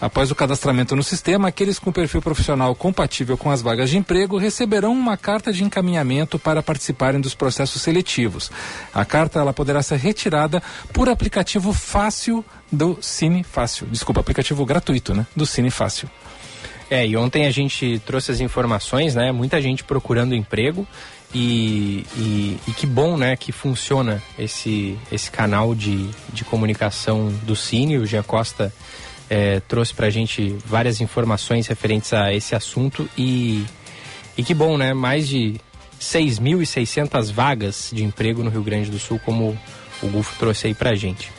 Após 0.00 0.30
o 0.30 0.34
cadastramento 0.34 0.96
no 0.96 1.02
sistema, 1.02 1.48
aqueles 1.48 1.78
com 1.78 1.92
perfil 1.92 2.22
profissional 2.22 2.74
compatível 2.74 3.36
com 3.36 3.50
as 3.50 3.60
vagas 3.60 3.90
de 3.90 3.98
emprego 3.98 4.38
receberão 4.38 4.92
uma 4.94 5.14
carta 5.14 5.52
de 5.52 5.62
encaminhamento 5.62 6.38
para 6.38 6.62
participarem 6.62 7.20
dos 7.20 7.34
processos 7.34 7.82
seletivos. 7.82 8.50
A 8.94 9.04
carta 9.04 9.40
ela 9.40 9.52
poderá 9.52 9.82
ser 9.82 9.98
retirada 9.98 10.62
por 10.94 11.10
aplicativo 11.10 11.74
fácil 11.74 12.42
do 12.72 12.96
Cine 13.02 13.44
Fácil. 13.44 13.86
Desculpa, 13.88 14.20
aplicativo 14.20 14.64
gratuito, 14.64 15.12
né? 15.12 15.26
Do 15.36 15.44
Cine 15.44 15.70
Fácil. 15.70 16.08
É, 16.90 17.06
e 17.06 17.16
ontem 17.16 17.46
a 17.46 17.50
gente 17.52 18.02
trouxe 18.04 18.32
as 18.32 18.40
informações, 18.40 19.14
né? 19.14 19.30
Muita 19.30 19.62
gente 19.62 19.84
procurando 19.84 20.34
emprego 20.34 20.86
e, 21.32 22.04
e, 22.16 22.58
e, 22.66 22.72
que 22.72 22.84
bom, 22.84 23.16
né, 23.16 23.36
que 23.36 23.52
funciona 23.52 24.20
esse, 24.36 24.98
esse 25.12 25.30
canal 25.30 25.72
de, 25.72 26.10
de 26.32 26.44
comunicação 26.44 27.32
do 27.44 27.54
Cine. 27.54 27.98
O 27.98 28.04
Jean 28.04 28.24
Costa 28.24 28.72
é, 29.28 29.60
trouxe 29.60 29.94
pra 29.94 30.10
gente 30.10 30.56
várias 30.66 31.00
informações 31.00 31.68
referentes 31.68 32.12
a 32.12 32.34
esse 32.34 32.56
assunto 32.56 33.08
e, 33.16 33.64
e 34.36 34.42
que 34.42 34.52
bom, 34.52 34.76
né? 34.76 34.92
Mais 34.92 35.28
de 35.28 35.60
6.600 36.00 37.30
vagas 37.30 37.90
de 37.92 38.02
emprego 38.02 38.42
no 38.42 38.50
Rio 38.50 38.64
Grande 38.64 38.90
do 38.90 38.98
Sul, 38.98 39.20
como 39.24 39.56
o 40.02 40.08
Gulfo 40.08 40.36
trouxe 40.40 40.66
aí 40.66 40.74
pra 40.74 40.96
gente. 40.96 41.30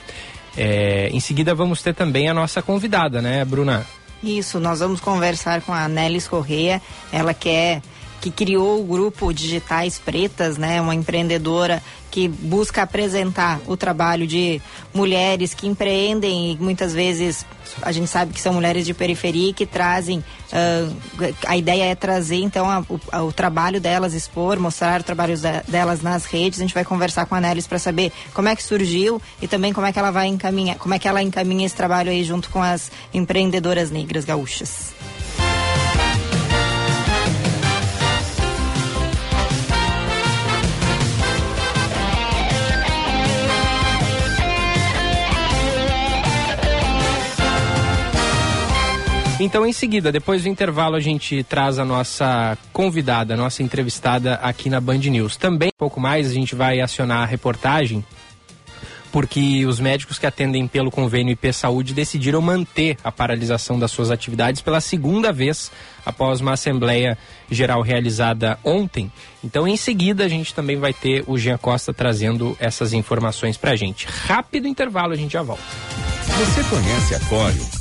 É, 0.56 1.10
em 1.12 1.20
seguida 1.20 1.54
vamos 1.54 1.82
ter 1.82 1.94
também 1.94 2.30
a 2.30 2.34
nossa 2.34 2.62
convidada, 2.62 3.22
né, 3.22 3.44
Bruna? 3.44 3.86
Isso, 4.24 4.60
nós 4.60 4.80
vamos 4.80 5.00
conversar 5.02 5.62
com 5.62 5.74
a 5.74 5.88
Nelis 5.88 6.28
Correia, 6.28 6.82
ela 7.12 7.34
que 7.34 7.50
é 7.50 7.82
que 8.22 8.30
criou 8.30 8.80
o 8.80 8.84
grupo 8.84 9.34
Digitais 9.34 9.98
Pretas, 9.98 10.56
né, 10.56 10.80
uma 10.80 10.94
empreendedora 10.94 11.82
que 12.12 12.28
busca 12.28 12.84
apresentar 12.84 13.60
o 13.66 13.76
trabalho 13.76 14.28
de 14.28 14.62
mulheres 14.94 15.54
que 15.54 15.66
empreendem 15.66 16.52
e 16.52 16.58
muitas 16.58 16.94
vezes 16.94 17.46
a 17.82 17.92
gente 17.94 18.10
sabe 18.10 18.34
que 18.34 18.42
são 18.42 18.54
mulheres 18.54 18.86
de 18.86 18.94
periferia 18.94 19.54
que 19.54 19.66
trazem 19.66 20.20
uh, 20.20 21.36
a 21.48 21.56
ideia 21.56 21.86
é 21.86 21.96
trazer 21.96 22.36
então 22.36 22.70
a, 22.70 22.82
o, 22.82 23.28
o, 23.28 23.32
trabalho 23.32 23.80
delas 23.80 24.14
expor 24.14 24.60
mostrar 24.60 25.00
o 25.00 25.04
trabalho 25.06 25.36
delas 25.68 26.02
nas 26.02 26.26
redes. 26.26 26.60
A 26.60 26.64
gente 26.64 26.74
vai 26.74 26.84
conversar 26.84 27.26
com 27.26 27.34
a 27.34 27.40
Nelis 27.40 27.66
para 27.66 27.80
saber 27.80 28.12
como 28.34 28.50
é 28.50 28.56
que 28.58 28.64
surgiu 28.64 29.22
e 29.42 29.48
também 29.48 29.72
como 29.72 29.88
é 29.88 29.94
que 29.94 29.98
ela 29.98 30.12
vai 30.12 30.28
encaminhar 30.28 30.78
como 30.78 30.94
é 30.94 31.00
que 31.00 31.08
ela 31.08 31.24
encaminha 31.24 31.66
esse 31.66 31.76
trabalho 31.76 32.12
aí 32.12 32.26
junto 32.26 32.50
com 32.50 32.62
as 32.62 32.92
empreendedoras 33.14 33.90
negras 33.90 34.26
gaúchas 34.26 34.94
Então, 49.44 49.66
em 49.66 49.74
seguida, 49.74 50.12
depois 50.12 50.44
do 50.44 50.50
intervalo, 50.50 50.96
a 50.96 51.00
gente 51.00 51.44
traz 51.44 51.80
a 51.80 51.84
nossa 51.84 52.56
convidada, 52.72 53.34
a 53.34 53.38
nossa 53.38 53.64
entrevistada 53.64 54.36
aqui 54.36 54.70
na 54.70 54.80
Band 54.80 55.00
News. 55.00 55.36
Também, 55.36 55.70
um 55.70 55.80
pouco 55.80 56.00
mais, 56.00 56.30
a 56.30 56.34
gente 56.34 56.54
vai 56.54 56.80
acionar 56.80 57.24
a 57.24 57.26
reportagem 57.26 58.06
porque 59.12 59.66
os 59.66 59.80
médicos 59.80 60.20
que 60.20 60.28
atendem 60.28 60.68
pelo 60.68 60.92
convênio 60.92 61.34
IP 61.34 61.52
Saúde 61.52 61.92
decidiram 61.92 62.40
manter 62.40 62.98
a 63.04 63.12
paralisação 63.12 63.80
das 63.80 63.92
suas 63.92 64.12
atividades 64.12 64.62
pela 64.62 64.80
segunda 64.80 65.34
vez 65.34 65.72
após 66.06 66.40
uma 66.40 66.54
assembleia 66.54 67.18
geral 67.50 67.82
realizada 67.82 68.60
ontem. 68.64 69.12
Então, 69.44 69.68
em 69.68 69.76
seguida, 69.76 70.24
a 70.24 70.30
gente 70.30 70.54
também 70.54 70.78
vai 70.78 70.94
ter 70.94 71.24
o 71.26 71.36
Jean 71.36 71.58
Costa 71.58 71.92
trazendo 71.92 72.56
essas 72.60 72.94
informações 72.94 73.58
para 73.58 73.72
a 73.72 73.76
gente. 73.76 74.06
Rápido 74.08 74.68
intervalo, 74.68 75.14
a 75.14 75.18
gente 75.18 75.34
já 75.34 75.42
volta. 75.42 75.64
Você 76.38 76.64
conhece 76.70 77.16
a 77.16 77.20
Cório? 77.22 77.81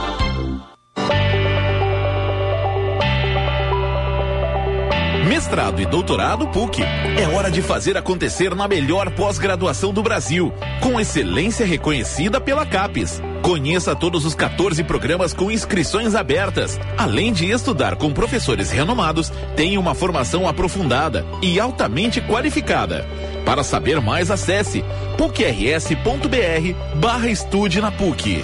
Mestrado 5.31 5.81
e 5.81 5.85
doutorado 5.85 6.45
PUC. 6.49 6.83
É 6.83 7.25
hora 7.33 7.49
de 7.49 7.61
fazer 7.61 7.95
acontecer 7.95 8.53
na 8.53 8.67
melhor 8.67 9.09
pós-graduação 9.11 9.93
do 9.93 10.03
Brasil, 10.03 10.51
com 10.81 10.99
excelência 10.99 11.65
reconhecida 11.65 12.41
pela 12.41 12.65
CAPES. 12.65 13.21
Conheça 13.41 13.95
todos 13.95 14.25
os 14.25 14.35
14 14.35 14.83
programas 14.83 15.33
com 15.33 15.49
inscrições 15.49 16.15
abertas. 16.15 16.77
Além 16.97 17.31
de 17.31 17.49
estudar 17.49 17.95
com 17.95 18.11
professores 18.11 18.71
renomados, 18.71 19.31
tem 19.55 19.77
uma 19.77 19.95
formação 19.95 20.49
aprofundada 20.49 21.25
e 21.41 21.61
altamente 21.61 22.19
qualificada. 22.19 23.07
Para 23.45 23.63
saber 23.63 24.01
mais, 24.01 24.29
acesse 24.29 24.83
pucrs.br 25.17 26.97
barra 26.99 27.29
estude 27.29 27.79
na 27.79 27.89
PUC. 27.89 28.43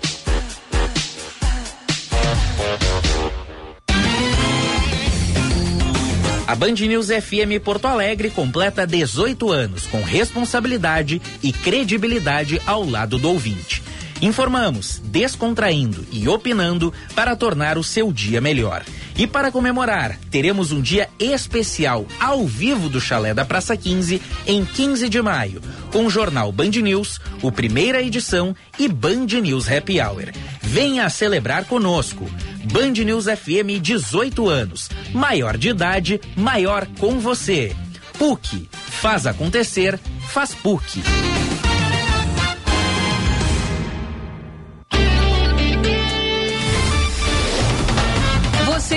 A 6.51 6.55
Band 6.55 6.73
News 6.73 7.07
FM 7.07 7.63
Porto 7.63 7.85
Alegre 7.85 8.29
completa 8.29 8.85
18 8.85 9.49
anos 9.49 9.87
com 9.87 10.01
responsabilidade 10.01 11.21
e 11.41 11.53
credibilidade 11.53 12.61
ao 12.65 12.83
lado 12.83 13.17
do 13.17 13.29
ouvinte. 13.29 13.81
Informamos, 14.21 15.01
descontraindo 15.03 16.05
e 16.11 16.29
opinando 16.29 16.93
para 17.15 17.35
tornar 17.35 17.77
o 17.77 17.83
seu 17.83 18.13
dia 18.13 18.39
melhor. 18.39 18.83
E 19.17 19.25
para 19.25 19.51
comemorar, 19.51 20.17
teremos 20.29 20.71
um 20.71 20.79
dia 20.79 21.09
especial 21.19 22.05
ao 22.19 22.45
vivo 22.45 22.87
do 22.87 23.01
Chalé 23.01 23.33
da 23.33 23.43
Praça 23.43 23.75
15 23.75 24.21
em 24.45 24.63
15 24.63 25.09
de 25.09 25.21
maio, 25.21 25.61
com 25.91 26.05
o 26.05 26.09
jornal 26.09 26.51
Band 26.51 26.69
News, 26.69 27.19
o 27.41 27.51
primeira 27.51 28.01
edição 28.01 28.55
e 28.77 28.87
Band 28.87 29.25
News 29.41 29.69
Happy 29.69 29.99
Hour. 29.99 30.31
Venha 30.61 31.09
celebrar 31.09 31.65
conosco. 31.65 32.29
Band 32.71 33.03
News 33.03 33.25
FM 33.25 33.81
18 33.81 34.47
anos. 34.47 34.89
Maior 35.11 35.57
de 35.57 35.69
idade, 35.69 36.21
maior 36.35 36.85
com 36.99 37.19
você. 37.19 37.75
PUC. 38.19 38.69
Faz 38.71 39.25
acontecer, 39.25 39.99
faz 40.29 40.53
PUC. 40.53 41.01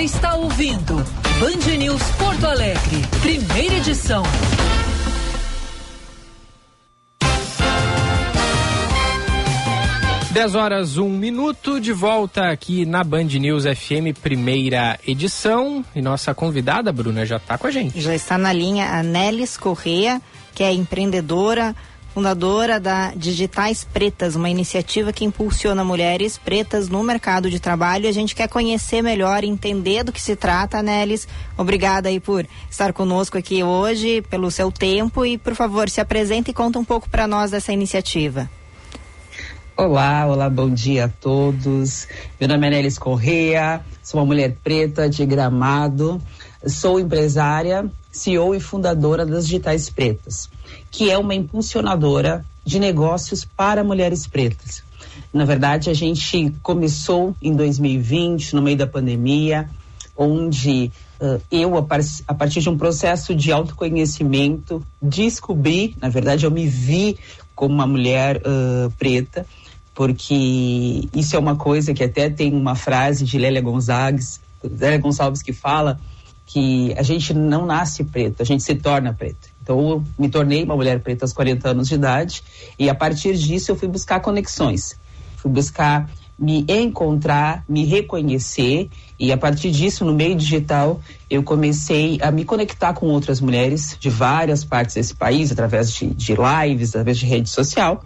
Está 0.05 0.35
ouvindo 0.35 1.03
Band 1.39 1.77
News 1.77 2.03
Porto 2.19 2.45
Alegre, 2.45 3.01
primeira 3.23 3.75
edição. 3.77 4.21
Dez 10.29 10.53
horas, 10.53 10.97
um 10.97 11.09
minuto, 11.09 11.79
de 11.79 11.91
volta 11.91 12.51
aqui 12.51 12.85
na 12.85 13.03
Band 13.03 13.23
News 13.23 13.63
FM, 13.63 14.15
primeira 14.21 14.99
edição. 15.07 15.83
E 15.95 16.03
nossa 16.03 16.35
convidada, 16.35 16.91
Bruna, 16.91 17.25
já 17.25 17.37
está 17.37 17.57
com 17.57 17.65
a 17.65 17.71
gente. 17.71 17.99
Já 17.99 18.13
está 18.13 18.37
na 18.37 18.53
linha 18.53 18.85
a 18.91 19.01
Nelis 19.01 19.57
Correa, 19.57 20.21
que 20.53 20.63
é 20.63 20.71
empreendedora, 20.71 21.75
fundadora 22.15 22.79
da 22.79 23.11
Digitais 23.13 23.83
Pretas, 23.83 24.37
uma 24.37 24.49
iniciativa 24.49 25.11
que 25.11 25.25
impulsiona 25.25 25.83
mulheres 25.83 26.37
pretas 26.37 26.87
no 26.87 27.03
mercado 27.03 27.49
de 27.49 27.59
trabalho. 27.59 28.07
A 28.07 28.11
gente 28.13 28.33
quer 28.33 28.47
conhecer 28.47 29.01
melhor, 29.01 29.43
entender 29.43 30.01
do 30.01 30.13
que 30.13 30.21
se 30.21 30.33
trata, 30.33 30.81
Nelis. 30.81 31.27
Obrigada 31.57 32.07
aí 32.07 32.21
por 32.21 32.47
estar 32.71 32.93
conosco 32.93 33.37
aqui 33.37 33.61
hoje, 33.61 34.21
pelo 34.29 34.49
seu 34.49 34.71
tempo 34.71 35.25
e, 35.25 35.37
por 35.37 35.55
favor, 35.55 35.89
se 35.89 35.99
apresente 35.99 36.51
e 36.51 36.53
conta 36.53 36.79
um 36.79 36.85
pouco 36.85 37.09
para 37.09 37.27
nós 37.27 37.51
dessa 37.51 37.73
iniciativa. 37.73 38.49
Olá, 39.75 40.25
olá, 40.25 40.49
bom 40.49 40.69
dia 40.69 41.05
a 41.05 41.09
todos. 41.09 42.07
Meu 42.39 42.47
nome 42.47 42.65
é 42.65 42.69
Nelis 42.69 42.97
Correa, 42.97 43.81
sou 44.01 44.21
uma 44.21 44.25
mulher 44.25 44.55
preta 44.63 45.09
de 45.09 45.25
Gramado, 45.25 46.21
sou 46.65 46.97
empresária, 46.97 47.91
CEO 48.09 48.55
e 48.55 48.61
fundadora 48.61 49.25
das 49.25 49.45
Digitais 49.45 49.89
Pretas, 49.89 50.49
que 50.91 51.09
é 51.09 51.17
uma 51.17 51.35
impulsionadora 51.35 52.45
de 52.63 52.79
negócios 52.79 53.45
para 53.45 53.83
mulheres 53.83 54.27
pretas. 54.27 54.83
Na 55.33 55.45
verdade, 55.45 55.89
a 55.89 55.93
gente 55.93 56.53
começou 56.61 57.35
em 57.41 57.55
2020, 57.55 58.55
no 58.55 58.61
meio 58.61 58.77
da 58.77 58.87
pandemia, 58.87 59.69
onde 60.17 60.91
uh, 61.19 61.41
eu, 61.51 61.77
a, 61.77 61.83
par 61.83 61.99
a, 62.27 62.33
partir 62.33 62.61
de 62.61 62.69
um 62.69 62.77
processo 62.77 63.35
de 63.35 63.51
autoconhecimento, 63.51 64.85
descobri, 65.01 65.95
na 66.01 66.09
verdade, 66.09 66.45
eu 66.45 66.51
me 66.51 66.65
vi 66.67 67.17
como 67.53 67.73
uma 67.73 67.87
mulher 67.87 68.37
uh, 68.37 68.89
preta 68.97 69.45
porque 69.95 71.07
isso 71.15 71.37
é 71.37 71.39
uma 71.39 71.55
coisa 71.55 71.93
que 71.93 72.03
até 72.03 72.29
tem 72.29 72.53
uma 72.53 72.75
frase 72.75 73.23
de 73.23 73.37
Lélia 73.37 73.61
Gonçalves, 73.61 74.41
Lélia 74.61 74.97
Gonçalves 74.97 75.41
que 75.41 75.53
fala 75.53 75.99
que 76.45 76.93
a 76.97 77.01
gente 77.01 77.33
não 77.33 77.65
nasce 77.65 78.03
preto, 78.03 78.41
a 78.41 78.45
gente 78.45 78.61
se 78.61 78.75
torna 78.75 79.13
preto. 79.13 79.54
Então 79.65 79.89
eu 79.89 80.03
me 80.17 80.29
tornei 80.29 80.63
uma 80.63 80.75
mulher 80.75 80.99
preta 80.99 81.25
aos 81.25 81.33
40 81.33 81.69
anos 81.69 81.87
de 81.87 81.95
idade 81.95 82.43
e 82.77 82.87
a 82.87 82.93
partir 82.93 83.35
disso 83.35 83.71
eu 83.71 83.75
fui 83.75 83.87
buscar 83.87 84.19
conexões, 84.19 84.95
fui 85.37 85.49
buscar 85.49 86.07
me 86.37 86.63
encontrar, 86.69 87.63
me 87.67 87.83
reconhecer 87.83 88.89
e 89.19 89.31
a 89.31 89.37
partir 89.37 89.71
disso 89.71 90.05
no 90.05 90.13
meio 90.13 90.35
digital 90.35 91.01
eu 91.27 91.41
comecei 91.41 92.19
a 92.21 92.29
me 92.29 92.45
conectar 92.45 92.93
com 92.93 93.07
outras 93.07 93.41
mulheres 93.41 93.97
de 93.99 94.09
várias 94.09 94.63
partes 94.63 94.93
desse 94.93 95.15
país 95.15 95.51
através 95.51 95.91
de, 95.91 96.13
de 96.13 96.35
lives, 96.35 96.89
através 96.89 97.17
de 97.17 97.25
rede 97.25 97.49
social 97.49 98.03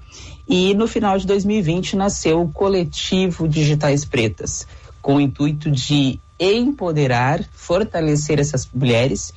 e 0.47 0.73
no 0.73 0.87
final 0.87 1.17
de 1.17 1.27
2020 1.27 1.97
nasceu 1.97 2.41
o 2.41 2.49
coletivo 2.49 3.49
Digitais 3.49 4.05
Pretas, 4.05 4.65
com 5.01 5.15
o 5.15 5.21
intuito 5.21 5.69
de 5.69 6.21
empoderar, 6.39 7.43
fortalecer 7.51 8.39
essas 8.39 8.67
mulheres. 8.73 9.33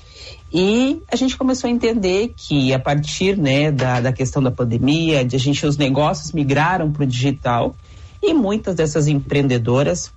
E 0.52 1.02
a 1.10 1.16
gente 1.16 1.36
começou 1.36 1.68
a 1.68 1.72
entender 1.72 2.34
que 2.36 2.74
a 2.74 2.78
partir 2.78 3.38
né, 3.38 3.70
da, 3.70 4.00
da 4.00 4.12
questão 4.12 4.42
da 4.42 4.50
pandemia, 4.50 5.24
de 5.24 5.34
a 5.34 5.38
gente 5.38 5.64
os 5.66 5.78
negócios 5.78 6.32
migraram 6.32 6.92
para 6.92 7.04
o 7.04 7.06
digital 7.06 7.74
e 8.22 8.34
muitas 8.34 8.74
dessas 8.74 9.08
empreendedoras, 9.08 10.12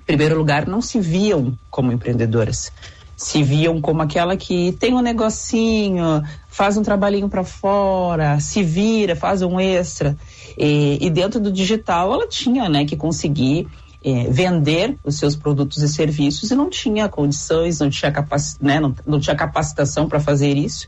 em 0.00 0.04
primeiro 0.04 0.36
lugar, 0.36 0.66
não 0.66 0.80
se 0.80 0.98
viam 1.00 1.56
como 1.70 1.92
empreendedoras 1.92 2.72
se 3.16 3.42
viam 3.42 3.80
como 3.80 4.02
aquela 4.02 4.36
que 4.36 4.72
tem 4.72 4.94
um 4.94 5.00
negocinho, 5.00 6.22
faz 6.48 6.76
um 6.76 6.82
trabalhinho 6.82 7.28
para 7.28 7.44
fora, 7.44 8.40
se 8.40 8.62
vira, 8.62 9.14
faz 9.14 9.42
um 9.42 9.60
extra. 9.60 10.16
E, 10.58 10.98
e, 11.00 11.10
dentro 11.10 11.40
do 11.40 11.50
digital 11.50 12.12
ela 12.12 12.28
tinha 12.28 12.68
né, 12.68 12.84
que 12.84 12.96
conseguir 12.96 13.68
é, 14.04 14.24
vender 14.28 14.96
os 15.02 15.16
seus 15.16 15.34
produtos 15.34 15.82
e 15.82 15.88
serviços 15.88 16.50
e 16.50 16.54
não 16.54 16.68
tinha 16.68 17.08
condições, 17.08 17.80
não 17.80 17.88
tinha, 17.88 18.12
capac, 18.12 18.42
né, 18.60 18.78
não, 18.78 18.94
não 19.06 19.18
tinha 19.18 19.34
capacitação 19.34 20.06
para 20.08 20.20
fazer 20.20 20.56
isso. 20.56 20.86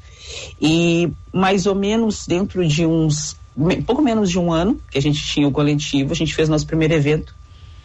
E 0.61 1.11
mais 1.33 1.66
ou 1.66 1.74
menos 1.74 2.26
dentro 2.26 2.66
de 2.66 2.85
uns, 2.85 3.37
pouco 3.87 4.02
menos 4.02 4.31
de 4.31 4.38
um 4.38 4.52
ano 4.52 4.79
que 4.90 4.98
a 4.98 5.02
gente 5.02 5.24
tinha 5.24 5.48
o 5.48 5.50
coletivo, 5.50 6.12
a 6.12 6.16
gente 6.16 6.35
fez 6.35 6.48
nosso 6.48 6.66
primeiro 6.66 6.92
evento 6.92 7.35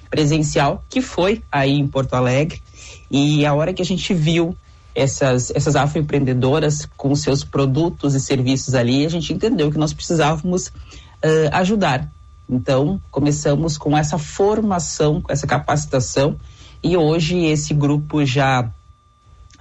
presencial, 0.10 0.84
que 0.90 1.02
foi 1.02 1.42
aí 1.50 1.72
em 1.72 1.88
Porto 1.88 2.14
Alegre. 2.14 2.62
E 3.10 3.46
a 3.46 3.54
hora 3.54 3.74
que 3.74 3.82
a 3.82 3.86
gente 3.86 4.14
viu 4.14 4.56
essas, 4.94 5.50
essas 5.56 5.78
afroempreendedoras 5.78 6.88
com 6.98 7.16
seus 7.16 7.46
produtos 7.46 8.14
e 8.16 8.20
serviços 8.20 8.76
ali, 8.76 9.06
a 9.06 9.10
gente 9.10 9.32
entendeu 9.32 9.72
que 9.72 9.78
nós 9.78 9.94
precisávamos 9.94 10.68
uh, 10.68 11.50
ajudar. 11.54 12.12
Então, 12.52 13.02
começamos 13.10 13.78
com 13.78 13.98
essa 13.98 14.18
formação, 14.18 15.22
com 15.22 15.32
essa 15.32 15.48
capacitação, 15.48 16.38
e 16.84 16.98
hoje 16.98 17.38
esse 17.46 17.74
grupo 17.74 18.26
já 18.26 18.70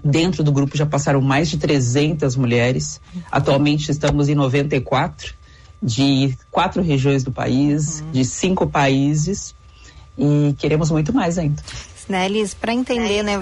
Dentro 0.03 0.43
do 0.43 0.51
grupo 0.51 0.77
já 0.77 0.87
passaram 0.87 1.21
mais 1.21 1.49
de 1.51 1.59
300 1.59 2.35
mulheres. 2.37 3.01
Atualmente 3.31 3.91
estamos 3.91 4.29
em 4.29 4.35
94, 4.35 5.35
de 5.83 6.37
quatro 6.51 6.83
regiões 6.83 7.23
do 7.23 7.31
país, 7.31 8.01
uhum. 8.01 8.11
de 8.11 8.25
cinco 8.25 8.67
países. 8.67 9.55
E 10.17 10.55
queremos 10.59 10.91
muito 10.91 11.13
mais 11.13 11.39
ainda. 11.39 11.63
Nelis, 12.11 12.53
para 12.53 12.75
entender, 12.75 13.23
né, 13.23 13.41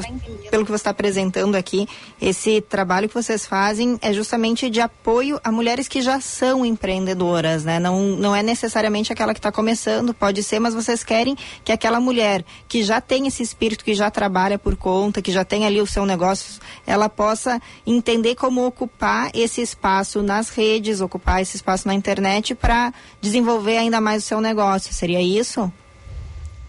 pelo 0.51 0.65
que 0.65 0.71
você 0.71 0.77
está 0.77 0.91
apresentando 0.91 1.57
aqui, 1.57 1.89
esse 2.21 2.61
trabalho 2.61 3.09
que 3.09 3.15
vocês 3.15 3.47
fazem 3.47 3.99
é 4.01 4.13
justamente 4.13 4.69
de 4.71 4.81
apoio 4.81 5.41
a 5.43 5.51
mulheres 5.51 5.89
que 5.89 6.01
já 6.03 6.21
são 6.21 6.65
empreendedoras, 6.65 7.65
né? 7.65 7.79
Não, 7.79 8.01
não 8.17 8.37
é 8.37 8.43
necessariamente 8.43 9.13
aquela 9.13 9.33
que 9.33 9.39
está 9.39 9.51
começando, 9.51 10.13
pode 10.15 10.43
ser, 10.43 10.59
mas 10.59 10.75
vocês 10.75 11.03
querem 11.03 11.37
que 11.65 11.73
aquela 11.73 12.01
mulher 12.01 12.45
que 12.69 12.83
já 12.83 13.01
tem 13.01 13.27
esse 13.27 13.43
espírito, 13.43 13.85
que 13.85 13.95
já 13.95 14.11
trabalha 14.11 14.59
por 14.59 14.77
conta, 14.77 15.23
que 15.23 15.33
já 15.33 15.45
tem 15.45 15.67
ali 15.67 15.81
o 15.81 15.87
seu 15.87 16.05
negócio, 16.05 16.61
ela 16.87 17.09
possa 17.09 17.61
entender 17.87 18.35
como 18.35 18.67
ocupar 18.67 19.31
esse 19.35 19.61
espaço 19.63 20.23
nas 20.23 20.51
redes, 20.51 21.01
ocupar 21.01 21.41
esse 21.41 21.57
espaço 21.57 21.89
na 21.89 21.95
internet 21.95 22.55
para 22.55 22.93
desenvolver 23.21 23.79
ainda 23.79 24.01
mais 24.01 24.25
o 24.25 24.27
seu 24.27 24.41
negócio. 24.41 24.93
Seria 24.93 25.23
isso? 25.23 25.73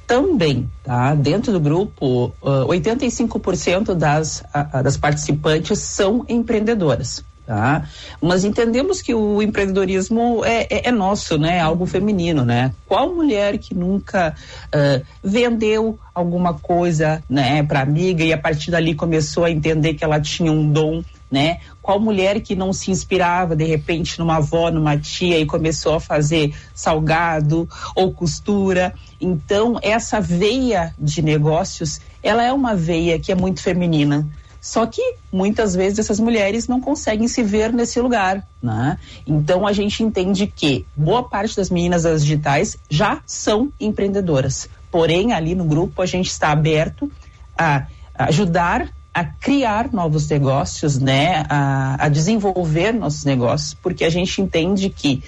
Também, 0.10 0.68
tá? 0.84 1.14
Dentro 1.14 1.54
do 1.54 1.60
grupo, 1.60 2.34
uh, 2.42 2.66
85% 2.68 3.94
das, 3.94 4.44
uh, 4.56 4.82
das 4.82 4.98
participantes 4.98 5.78
são 5.78 6.26
empreendedoras. 6.28 7.24
Tá? 7.46 7.88
Mas 8.22 8.44
entendemos 8.44 9.02
que 9.02 9.14
o 9.14 9.42
empreendedorismo 9.42 10.44
é, 10.46 10.68
é, 10.70 10.90
é 10.90 10.92
nosso, 10.92 11.38
né? 11.38 11.58
É 11.58 11.60
algo 11.60 11.88
feminino, 11.88 12.46
né? 12.46 12.72
Qual 12.88 13.14
mulher 13.14 13.58
que 13.58 13.74
nunca 13.74 14.36
uh, 14.68 15.06
vendeu 15.24 15.98
alguma 16.14 16.54
coisa, 16.54 17.24
né, 17.30 17.64
para 17.64 17.82
amiga 17.82 18.24
e 18.24 18.34
a 18.34 18.38
partir 18.38 18.70
dali 18.70 18.94
começou 18.94 19.46
a 19.46 19.52
entender 19.52 19.94
que 19.94 20.04
ela 20.04 20.20
tinha 20.20 20.52
um 20.52 20.72
dom 20.72 21.04
né? 21.32 21.60
Qual 21.82 22.00
mulher 22.00 22.42
que 22.42 22.56
não 22.56 22.74
se 22.74 22.92
inspirava 22.92 23.56
de 23.56 23.64
repente 23.64 24.18
numa 24.20 24.38
avó, 24.38 24.72
numa 24.72 24.98
tia 24.98 25.40
e 25.40 25.46
começou 25.46 25.96
a 25.96 26.00
fazer 26.00 26.54
salgado 26.74 27.68
ou 27.96 28.12
costura? 28.12 28.94
Então, 29.22 29.78
essa 29.82 30.20
veia 30.20 30.94
de 30.98 31.22
negócios, 31.22 32.02
ela 32.24 32.44
é 32.44 32.52
uma 32.52 32.76
veia 32.76 33.20
que 33.20 33.32
é 33.32 33.36
muito 33.36 33.62
feminina. 33.62 34.28
Só 34.62 34.86
que 34.86 35.16
muitas 35.32 35.74
vezes 35.74 36.00
essas 36.00 36.20
mulheres 36.20 36.68
não 36.68 36.82
conseguem 36.82 37.28
se 37.28 37.42
ver 37.42 37.72
nesse 37.72 38.00
lugar, 38.02 38.46
né? 38.62 38.98
Então 39.26 39.66
a 39.66 39.72
gente 39.72 40.04
entende 40.04 40.48
que 40.48 40.86
boa 40.96 41.24
parte 41.24 41.56
das 41.56 41.70
meninas 41.70 42.04
das 42.04 42.24
digitais 42.24 42.78
já 42.90 43.22
são 43.26 43.72
empreendedoras. 43.80 44.70
Porém, 44.92 45.32
ali 45.32 45.56
no 45.56 45.64
grupo 45.64 46.02
a 46.02 46.06
gente 46.06 46.28
está 46.28 46.52
aberto 46.52 47.10
a 47.58 47.88
ajudar 48.16 48.90
a 49.20 49.26
criar 49.26 49.92
novos 49.92 50.30
negócios, 50.30 50.98
né, 50.98 51.44
a, 51.50 52.06
a, 52.06 52.08
desenvolver 52.08 52.94
nossos 52.94 53.26
negócios, 53.26 53.74
porque 53.74 54.06
a 54.06 54.10
gente 54.10 54.42
entende 54.42 54.90
que 54.90 55.22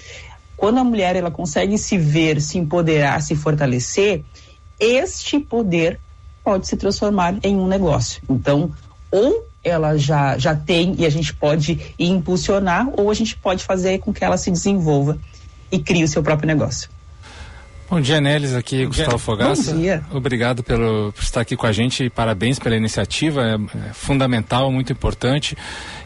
quando 0.56 0.78
a 0.78 0.84
mulher 0.84 1.14
ela 1.14 1.30
consegue 1.30 1.76
se 1.76 1.98
ver, 1.98 2.40
se 2.40 2.56
empoderar, 2.56 3.20
se 3.20 3.34
fortalecer, 3.34 4.24
este 4.80 5.38
poder 5.38 6.00
pode 6.42 6.66
se 6.66 6.74
transformar 6.74 7.36
em 7.42 7.54
um 7.54 7.66
negócio. 7.66 8.22
Então, 8.30 8.72
ou 9.10 9.46
ela 9.62 9.98
já, 9.98 10.38
já 10.38 10.56
tem 10.56 10.94
e 10.98 11.04
a 11.04 11.10
gente 11.10 11.34
pode 11.34 11.94
impulsionar, 11.98 12.88
ou 12.98 13.10
a 13.10 13.14
gente 13.14 13.36
pode 13.36 13.62
fazer 13.62 13.98
com 13.98 14.10
que 14.10 14.24
ela 14.24 14.38
se 14.38 14.50
desenvolva 14.50 15.18
e 15.70 15.78
crie 15.78 16.02
o 16.02 16.08
seu 16.08 16.22
próprio 16.22 16.46
negócio. 16.46 16.88
Bom 17.92 18.00
dia, 18.00 18.22
Nelis, 18.22 18.54
aqui 18.54 18.84
Bom 18.84 18.88
Gustavo 18.88 19.10
dia. 19.10 19.18
Fogaça. 19.18 19.70
Bom 19.70 19.78
dia. 19.78 20.02
Obrigado 20.10 20.62
pelo, 20.62 21.12
por 21.12 21.22
estar 21.22 21.42
aqui 21.42 21.54
com 21.54 21.66
a 21.66 21.72
gente 21.72 22.04
e 22.04 22.08
parabéns 22.08 22.58
pela 22.58 22.74
iniciativa, 22.74 23.42
é, 23.42 23.54
é 23.90 23.92
fundamental, 23.92 24.72
muito 24.72 24.90
importante. 24.90 25.54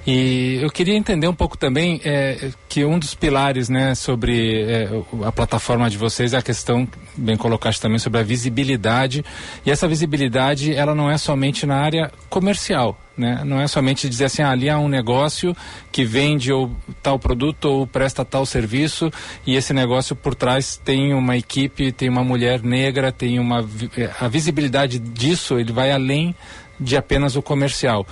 E 0.05 0.59
eu 0.61 0.69
queria 0.69 0.97
entender 0.97 1.29
um 1.29 1.33
pouco 1.33 1.57
também 1.57 2.01
é, 2.05 2.51
que 2.69 2.85
um 2.85 2.99
dos 2.99 3.15
pilares 3.15 3.69
né, 3.69 3.95
sobre 3.95 4.65
é, 4.65 4.89
a 5.25 5.31
plataforma 5.31 5.89
de 5.89 5.97
vocês 5.97 6.33
é 6.33 6.39
a 6.39 6.43
questão, 6.43 6.89
bem 7.17 7.37
colocaste 7.37 7.81
também, 7.81 8.01
sobre 8.01 8.19
a 8.19 8.25
visibilidade. 8.25 9.25
E 9.65 9.71
essa 9.71 9.87
visibilidade, 9.87 10.75
ela 10.75 10.93
não 10.93 11.09
é 11.09 11.17
somente 11.17 11.67
na 11.67 11.77
área 11.77 12.11
comercial, 12.29 12.99
né? 13.17 13.43
Não 13.45 13.61
é 13.61 13.67
somente 13.67 14.09
dizer 14.09 14.27
assim, 14.27 14.43
ah, 14.43 14.51
ali 14.51 14.69
há 14.69 14.79
um 14.79 14.89
negócio 14.89 15.57
que 15.91 16.05
vende 16.05 16.53
ou 16.53 16.71
tal 17.03 17.19
produto 17.19 17.67
ou 17.67 17.87
presta 17.87 18.25
tal 18.25 18.45
serviço 18.45 19.11
e 19.47 19.57
esse 19.57 19.73
negócio 19.73 20.15
por 20.15 20.35
trás 20.35 20.77
tem 20.77 21.15
uma 21.15 21.37
equipe, 21.37 21.93
tem 21.93 22.09
uma 22.09 22.23
mulher 22.23 22.63
negra, 22.63 23.11
tem 23.11 23.39
uma 23.39 23.67
eh, 23.97 24.11
a 24.21 24.29
visibilidade 24.29 24.99
disso, 24.99 25.59
ele 25.59 25.73
vai 25.73 25.91
além 25.91 26.35
de 26.79 26.97
apenas 26.97 27.37
o 27.37 27.43
comercial. 27.43 28.07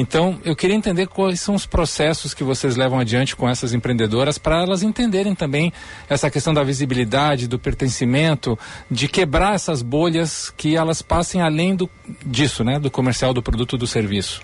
Então, 0.00 0.38
eu 0.44 0.54
queria 0.54 0.76
entender 0.76 1.08
quais 1.08 1.40
são 1.40 1.56
os 1.56 1.66
processos 1.66 2.32
que 2.32 2.44
vocês 2.44 2.76
levam 2.76 3.00
adiante 3.00 3.34
com 3.34 3.48
essas 3.48 3.74
empreendedoras 3.74 4.38
para 4.38 4.62
elas 4.62 4.84
entenderem 4.84 5.34
também 5.34 5.72
essa 6.08 6.30
questão 6.30 6.54
da 6.54 6.62
visibilidade, 6.62 7.48
do 7.48 7.58
pertencimento, 7.58 8.56
de 8.88 9.08
quebrar 9.08 9.56
essas 9.56 9.82
bolhas 9.82 10.50
que 10.56 10.76
elas 10.76 11.02
passem 11.02 11.42
além 11.42 11.74
do, 11.74 11.90
disso, 12.24 12.62
né? 12.62 12.78
Do 12.78 12.92
comercial, 12.92 13.34
do 13.34 13.42
produto, 13.42 13.76
do 13.76 13.88
serviço. 13.88 14.40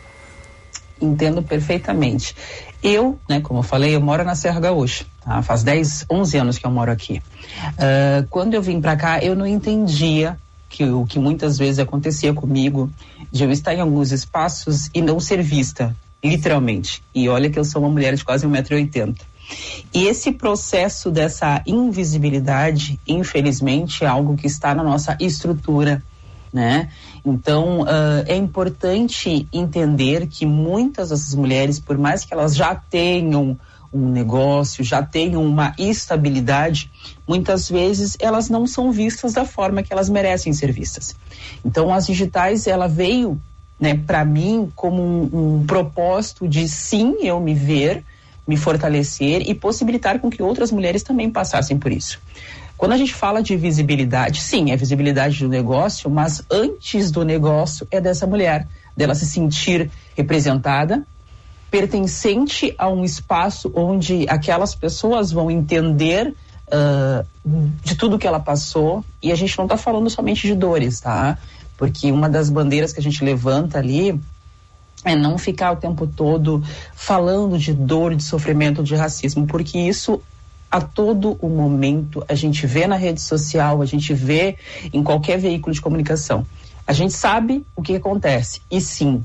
Entendo 1.01 1.41
perfeitamente. 1.41 2.35
Eu, 2.83 3.17
né, 3.29 3.41
como 3.41 3.61
eu 3.61 3.63
falei, 3.63 3.95
eu 3.95 4.01
moro 4.01 4.25
na 4.25 4.35
Serra 4.35 4.59
Gaúcha. 4.59 5.07
Tá? 5.25 5.41
Faz 5.41 5.63
10, 5.63 6.07
11 6.11 6.37
anos 6.37 6.59
que 6.59 6.67
eu 6.67 6.71
moro 6.73 6.91
aqui. 6.91 7.23
Ah, 7.79 8.27
quando 8.29 8.55
eu 8.55 8.63
vim 8.63 8.81
para 8.81 8.97
cá, 8.97 9.23
eu 9.23 9.37
não 9.37 9.47
entendia 9.47 10.37
que 10.69 10.85
o 10.85 11.07
que 11.07 11.21
muitas 11.21 11.57
vezes 11.57 11.79
acontecia 11.79 12.35
comigo, 12.35 12.91
de 13.35 13.43
eu 13.43 13.51
estar 13.51 13.75
em 13.75 13.81
alguns 13.81 14.13
espaços 14.13 14.89
e 14.95 15.03
não 15.03 15.19
ser 15.19 15.43
vista, 15.43 15.95
literalmente. 16.23 17.03
E 17.13 17.29
olha 17.29 17.51
que 17.51 17.59
eu 17.59 17.65
sou 17.65 17.83
uma 17.83 17.91
mulher 17.91 18.15
de 18.15 18.25
quase 18.25 18.47
1,80m. 18.47 19.17
E 19.93 20.05
esse 20.05 20.31
processo 20.31 21.11
dessa 21.11 21.61
invisibilidade, 21.67 22.99
infelizmente, 23.09 24.05
é 24.05 24.07
algo 24.07 24.37
que 24.37 24.47
está 24.47 24.73
na 24.73 24.85
nossa 24.85 25.17
estrutura, 25.19 26.01
né? 26.53 26.91
Então, 27.27 27.85
ah, 27.89 28.23
é 28.29 28.37
importante 28.37 29.49
entender 29.53 30.29
que 30.29 30.47
muitas 30.47 31.09
dessas 31.09 31.35
mulheres, 31.35 31.81
por 31.81 31.99
mais 31.99 32.25
que 32.25 32.33
elas 32.33 32.55
já 32.55 32.73
tenham 32.73 33.59
um 33.95 34.09
negócio, 34.09 34.83
já 34.83 35.01
tenham 35.03 35.45
uma 35.45 35.73
estabilidade, 35.79 36.91
muitas 37.27 37.69
vezes 37.69 38.17
elas 38.21 38.51
não 38.51 38.67
são 38.67 38.91
vistas 38.91 39.33
da 39.33 39.45
forma 39.45 39.83
que 39.83 39.93
elas 39.93 40.09
merecem 40.09 40.53
ser 40.53 40.73
vistas. 40.73 41.15
Então, 41.65 41.95
as 41.95 42.07
digitais, 42.07 42.67
ela 42.67 42.89
veio, 42.89 43.41
né, 43.79 43.95
para 43.95 44.25
mim 44.25 44.71
como 44.75 45.01
um, 45.01 45.59
um 45.61 45.67
propósito 45.67 46.49
de 46.49 46.69
sim 46.69 47.19
eu 47.21 47.39
me 47.41 47.55
ver, 47.55 48.05
me 48.47 48.57
fortalecer 48.57 49.49
e 49.49 49.55
possibilitar 49.55 50.19
com 50.19 50.29
que 50.29 50.43
outras 50.43 50.73
mulheres 50.73 51.05
também 51.05 51.31
passassem 51.31 51.79
por 51.79 51.93
isso. 51.93 52.21
Quando 52.77 52.93
a 52.93 52.97
gente 52.97 53.15
fala 53.15 53.41
de 53.41 53.57
visibilidade, 53.57 54.43
sim, 54.43 54.73
é 54.73 54.77
visibilidade 54.77 55.39
do 55.39 55.49
negócio, 55.49 56.11
mas 56.11 56.43
antes 56.51 57.11
do 57.13 57.25
negócio 57.25 57.87
é 57.91 58.01
dessa 58.01 58.27
mulher, 58.27 58.67
dela 58.97 59.15
se 59.15 59.25
sentir 59.25 59.91
representada, 60.17 61.07
pertencente 61.75 62.73
a 62.79 62.89
um 62.89 63.05
espaço 63.05 63.73
onde 63.75 64.27
aquelas 64.29 64.77
pessoas 64.77 65.33
vão 65.33 65.51
entender 65.51 66.33
ah, 66.71 67.25
de 67.83 67.97
tudo 67.97 68.17
que 68.17 68.29
ela 68.29 68.39
passou 68.39 69.05
e 69.21 69.33
a 69.33 69.35
gente 69.35 69.59
não 69.59 69.65
está 69.65 69.77
falando 69.77 70.09
somente 70.09 70.47
de 70.47 70.55
dores, 70.55 71.01
tá? 71.01 71.37
Porque 71.77 72.13
uma 72.13 72.29
das 72.29 72.49
bandeiras 72.49 72.93
que 72.93 73.01
a 73.01 73.03
gente 73.03 73.25
levanta 73.25 73.79
ali 73.79 74.21
é 75.05 75.17
não 75.17 75.37
ficar 75.37 75.73
o 75.73 75.77
tempo 75.77 76.07
todo 76.07 76.63
falando 76.95 77.59
de 77.59 77.73
dor, 77.73 78.15
de 78.15 78.23
sofrimento, 78.23 78.81
de 78.85 78.95
racismo, 78.95 79.45
porque 79.45 79.77
isso 79.77 80.23
a 80.71 80.81
todo 80.81 81.37
o 81.41 81.49
momento 81.49 82.25
a 82.29 82.37
gente 82.37 82.69
vê 82.69 82.87
na 82.87 82.95
rede 82.95 83.21
social, 83.21 83.83
a 83.83 83.87
gente 83.87 84.15
vê 84.15 84.57
em 84.93 85.03
qualquer 85.03 85.41
veículo 85.41 85.75
de 85.75 85.81
comunicação. 85.81 86.47
A 86.87 86.93
gente 86.93 87.15
sabe 87.15 87.67
o 87.75 87.83
que 87.83 87.97
acontece 87.97 88.63
e 88.71 88.81
sim 88.81 89.25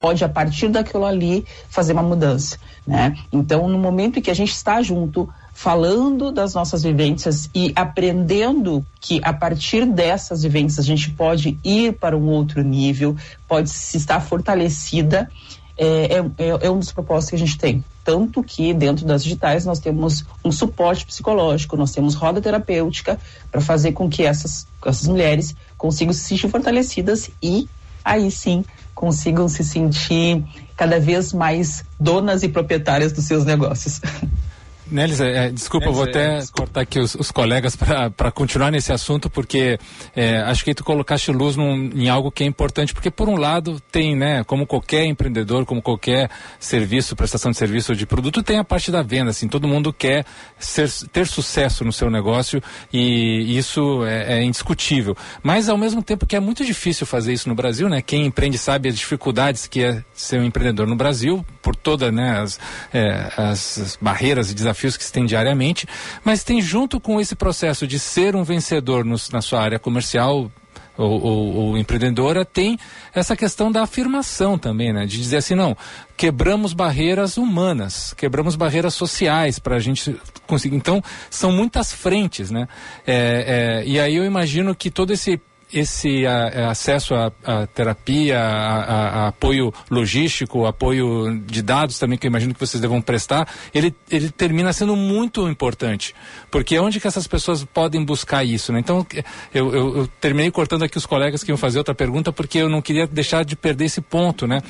pode 0.00 0.22
a 0.22 0.28
partir 0.28 0.68
daquilo 0.68 1.04
ali 1.04 1.44
fazer 1.68 1.92
uma 1.92 2.02
mudança, 2.02 2.56
né? 2.86 3.16
Então, 3.32 3.68
no 3.68 3.78
momento 3.78 4.18
em 4.18 4.22
que 4.22 4.30
a 4.30 4.34
gente 4.34 4.52
está 4.52 4.80
junto, 4.80 5.28
falando 5.52 6.30
das 6.30 6.54
nossas 6.54 6.84
vivências 6.84 7.50
e 7.52 7.72
aprendendo 7.74 8.86
que 9.00 9.20
a 9.24 9.32
partir 9.32 9.84
dessas 9.84 10.44
vivências 10.44 10.78
a 10.78 10.86
gente 10.86 11.10
pode 11.10 11.58
ir 11.64 11.94
para 11.94 12.16
um 12.16 12.28
outro 12.28 12.62
nível, 12.62 13.16
pode 13.48 13.70
se 13.70 13.96
estar 13.96 14.20
fortalecida, 14.20 15.28
é, 15.76 16.14
é, 16.14 16.66
é 16.66 16.70
um 16.70 16.78
dos 16.78 16.92
propósitos 16.92 17.30
que 17.30 17.36
a 17.36 17.46
gente 17.46 17.58
tem. 17.58 17.84
Tanto 18.04 18.40
que 18.40 18.72
dentro 18.72 19.04
das 19.04 19.24
digitais 19.24 19.64
nós 19.64 19.80
temos 19.80 20.24
um 20.44 20.52
suporte 20.52 21.04
psicológico, 21.04 21.76
nós 21.76 21.90
temos 21.90 22.14
roda 22.14 22.40
terapêutica 22.40 23.18
para 23.50 23.60
fazer 23.60 23.90
com 23.92 24.08
que 24.08 24.22
essas, 24.22 24.64
essas 24.86 25.08
mulheres 25.08 25.56
consigam 25.76 26.12
se 26.12 26.20
sentir 26.20 26.48
fortalecidas 26.48 27.30
e 27.42 27.68
aí 28.04 28.30
sim 28.30 28.64
consigam 28.98 29.48
se 29.48 29.62
sentir 29.62 30.44
cada 30.76 30.98
vez 30.98 31.32
mais 31.32 31.84
donas 32.00 32.42
e 32.42 32.48
proprietárias 32.48 33.12
dos 33.12 33.26
seus 33.26 33.44
negócios. 33.44 34.00
Nelis, 34.90 35.20
é, 35.20 35.46
é, 35.46 35.50
desculpa, 35.50 35.86
eu 35.86 35.92
vou 35.92 36.04
até 36.04 36.40
cortar 36.52 36.80
aqui 36.80 36.98
os, 36.98 37.14
os 37.14 37.30
colegas 37.30 37.76
para 37.76 38.30
continuar 38.30 38.70
nesse 38.70 38.92
assunto, 38.92 39.28
porque 39.28 39.78
é, 40.16 40.38
acho 40.38 40.64
que 40.64 40.74
tu 40.74 40.82
colocaste 40.82 41.30
luz 41.30 41.56
num, 41.56 41.90
em 41.94 42.08
algo 42.08 42.30
que 42.30 42.42
é 42.42 42.46
importante, 42.46 42.94
porque 42.94 43.10
por 43.10 43.28
um 43.28 43.36
lado 43.36 43.80
tem, 43.92 44.16
né, 44.16 44.42
como 44.44 44.66
qualquer 44.66 45.04
empreendedor, 45.04 45.66
como 45.66 45.82
qualquer 45.82 46.30
serviço, 46.58 47.14
prestação 47.14 47.50
de 47.50 47.56
serviço 47.56 47.92
ou 47.92 47.96
de 47.96 48.06
produto, 48.06 48.42
tem 48.42 48.58
a 48.58 48.64
parte 48.64 48.90
da 48.90 49.02
venda, 49.02 49.30
assim, 49.30 49.46
todo 49.46 49.68
mundo 49.68 49.92
quer 49.92 50.24
ser, 50.58 50.90
ter 51.12 51.26
sucesso 51.26 51.84
no 51.84 51.92
seu 51.92 52.10
negócio 52.10 52.62
e 52.92 53.56
isso 53.58 54.04
é, 54.06 54.38
é 54.38 54.42
indiscutível. 54.42 55.16
Mas 55.42 55.68
ao 55.68 55.76
mesmo 55.76 56.02
tempo 56.02 56.26
que 56.26 56.34
é 56.34 56.40
muito 56.40 56.64
difícil 56.64 57.06
fazer 57.06 57.32
isso 57.32 57.48
no 57.48 57.54
Brasil, 57.54 57.88
né, 57.88 58.00
quem 58.00 58.26
empreende 58.26 58.56
sabe 58.56 58.88
as 58.88 58.96
dificuldades 58.96 59.66
que 59.66 59.82
é 59.82 60.02
ser 60.14 60.40
um 60.40 60.44
empreendedor 60.44 60.86
no 60.86 60.96
Brasil, 60.96 61.44
por 61.60 61.76
todas 61.76 62.12
né, 62.12 62.40
as, 62.40 62.58
é, 62.92 63.30
as 63.36 63.98
barreiras 64.00 64.50
e 64.50 64.54
desafios 64.54 64.77
que 64.78 65.04
se 65.04 65.12
tem 65.12 65.26
diariamente, 65.26 65.86
mas 66.24 66.44
tem 66.44 66.60
junto 66.60 67.00
com 67.00 67.20
esse 67.20 67.34
processo 67.34 67.86
de 67.86 67.98
ser 67.98 68.36
um 68.36 68.44
vencedor 68.44 69.04
na 69.04 69.40
sua 69.40 69.60
área 69.60 69.78
comercial 69.78 70.50
ou, 70.98 71.22
ou, 71.22 71.54
ou, 71.54 71.78
empreendedora, 71.78 72.44
tem 72.44 72.76
essa 73.14 73.36
questão 73.36 73.70
da 73.70 73.82
afirmação 73.82 74.58
também, 74.58 74.92
né? 74.92 75.06
De 75.06 75.16
dizer 75.16 75.36
assim, 75.36 75.54
não, 75.54 75.76
quebramos 76.16 76.72
barreiras 76.72 77.36
humanas, 77.36 78.12
quebramos 78.14 78.56
barreiras 78.56 78.94
sociais 78.94 79.60
para 79.60 79.76
a 79.76 79.78
gente 79.78 80.20
conseguir. 80.44 80.74
Então, 80.74 81.00
são 81.30 81.52
muitas 81.52 81.92
frentes, 81.92 82.50
né? 82.50 82.66
É, 83.06 83.84
é, 83.84 83.88
e 83.88 84.00
aí 84.00 84.16
eu 84.16 84.24
imagino 84.24 84.74
que 84.74 84.90
todo 84.90 85.12
esse 85.12 85.40
esse 85.72 86.26
a, 86.26 86.70
acesso 86.70 87.14
à 87.14 87.66
terapia, 87.66 88.40
a, 88.40 89.28
apoio 89.28 89.72
logístico, 89.90 90.66
apoio 90.66 91.40
de 91.46 91.62
dados 91.62 91.98
também, 91.98 92.18
que 92.18 92.26
eu 92.26 92.30
imagino 92.30 92.54
que 92.54 92.60
vocês 92.60 92.80
devam 92.80 93.00
prestar, 93.00 93.48
ele, 93.74 93.94
ele 94.10 94.30
termina 94.30 94.72
sendo 94.72 94.96
muito 94.96 95.48
importante. 95.48 96.14
Porque 96.50 96.76
é 96.76 96.80
onde 96.80 97.00
que 97.00 97.06
essas 97.06 97.26
pessoas 97.26 97.64
podem 97.64 98.04
buscar 98.04 98.44
isso, 98.44 98.72
né? 98.72 98.80
Então, 98.80 99.06
eu, 99.52 99.74
eu, 99.74 99.96
eu, 99.98 100.06
terminei 100.20 100.50
cortando 100.50 100.84
aqui 100.84 100.96
os 100.96 101.06
colegas 101.06 101.42
que 101.44 101.50
iam 101.50 101.58
fazer 101.58 101.78
outra 101.78 101.94
pergunta, 101.94 102.32
porque 102.32 102.58
eu 102.58 102.68
não 102.68 102.80
queria 102.80 103.06
deixar 103.06 103.44
de 103.44 103.54
perder 103.56 103.86
esse 103.86 104.00
ponto, 104.00 104.46
né? 104.46 104.62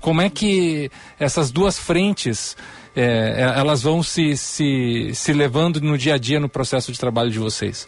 Como 0.00 0.20
é 0.20 0.28
que 0.28 0.90
essas 1.18 1.50
duas 1.50 1.78
frentes, 1.78 2.56
é, 2.94 3.52
elas 3.56 3.82
vão 3.82 4.02
se, 4.02 4.36
se, 4.36 5.10
se 5.14 5.32
levando 5.32 5.80
no 5.80 5.96
dia 5.96 6.14
a 6.14 6.18
dia 6.18 6.38
no 6.38 6.48
processo 6.48 6.92
de 6.92 6.98
trabalho 6.98 7.30
de 7.30 7.38
vocês? 7.38 7.86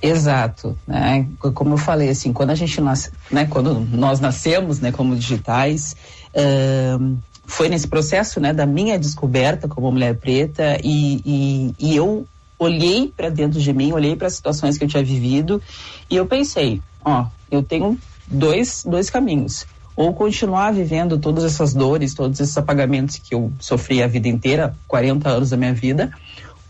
Exato, 0.00 0.78
né? 0.86 1.26
Como 1.54 1.74
eu 1.74 1.78
falei, 1.78 2.08
assim, 2.08 2.32
quando 2.32 2.50
a 2.50 2.54
gente 2.54 2.80
nasce, 2.80 3.10
né? 3.30 3.46
Quando 3.46 3.80
nós 3.80 4.20
nascemos, 4.20 4.78
né? 4.78 4.92
Como 4.92 5.16
digitais, 5.16 5.96
uh, 6.34 7.16
foi 7.44 7.68
nesse 7.68 7.88
processo, 7.88 8.38
né? 8.38 8.52
Da 8.52 8.64
minha 8.64 8.98
descoberta 8.98 9.66
como 9.66 9.90
mulher 9.90 10.16
preta 10.16 10.78
e, 10.84 11.20
e, 11.24 11.74
e 11.78 11.96
eu 11.96 12.26
olhei 12.58 13.12
para 13.16 13.28
dentro 13.28 13.60
de 13.60 13.72
mim, 13.72 13.92
olhei 13.92 14.14
para 14.14 14.28
as 14.28 14.34
situações 14.34 14.78
que 14.78 14.84
eu 14.84 14.88
tinha 14.88 15.02
vivido 15.02 15.62
e 16.10 16.16
eu 16.16 16.26
pensei, 16.26 16.80
ó, 17.04 17.26
eu 17.50 17.62
tenho 17.62 17.98
dois, 18.26 18.84
dois 18.84 19.10
caminhos. 19.10 19.66
Ou 19.96 20.14
continuar 20.14 20.72
vivendo 20.72 21.18
todas 21.18 21.42
essas 21.42 21.74
dores, 21.74 22.14
todos 22.14 22.38
esses 22.38 22.56
apagamentos 22.56 23.16
que 23.16 23.34
eu 23.34 23.52
sofri 23.58 24.00
a 24.00 24.06
vida 24.06 24.28
inteira, 24.28 24.76
40 24.86 25.28
anos 25.28 25.50
da 25.50 25.56
minha 25.56 25.74
vida, 25.74 26.12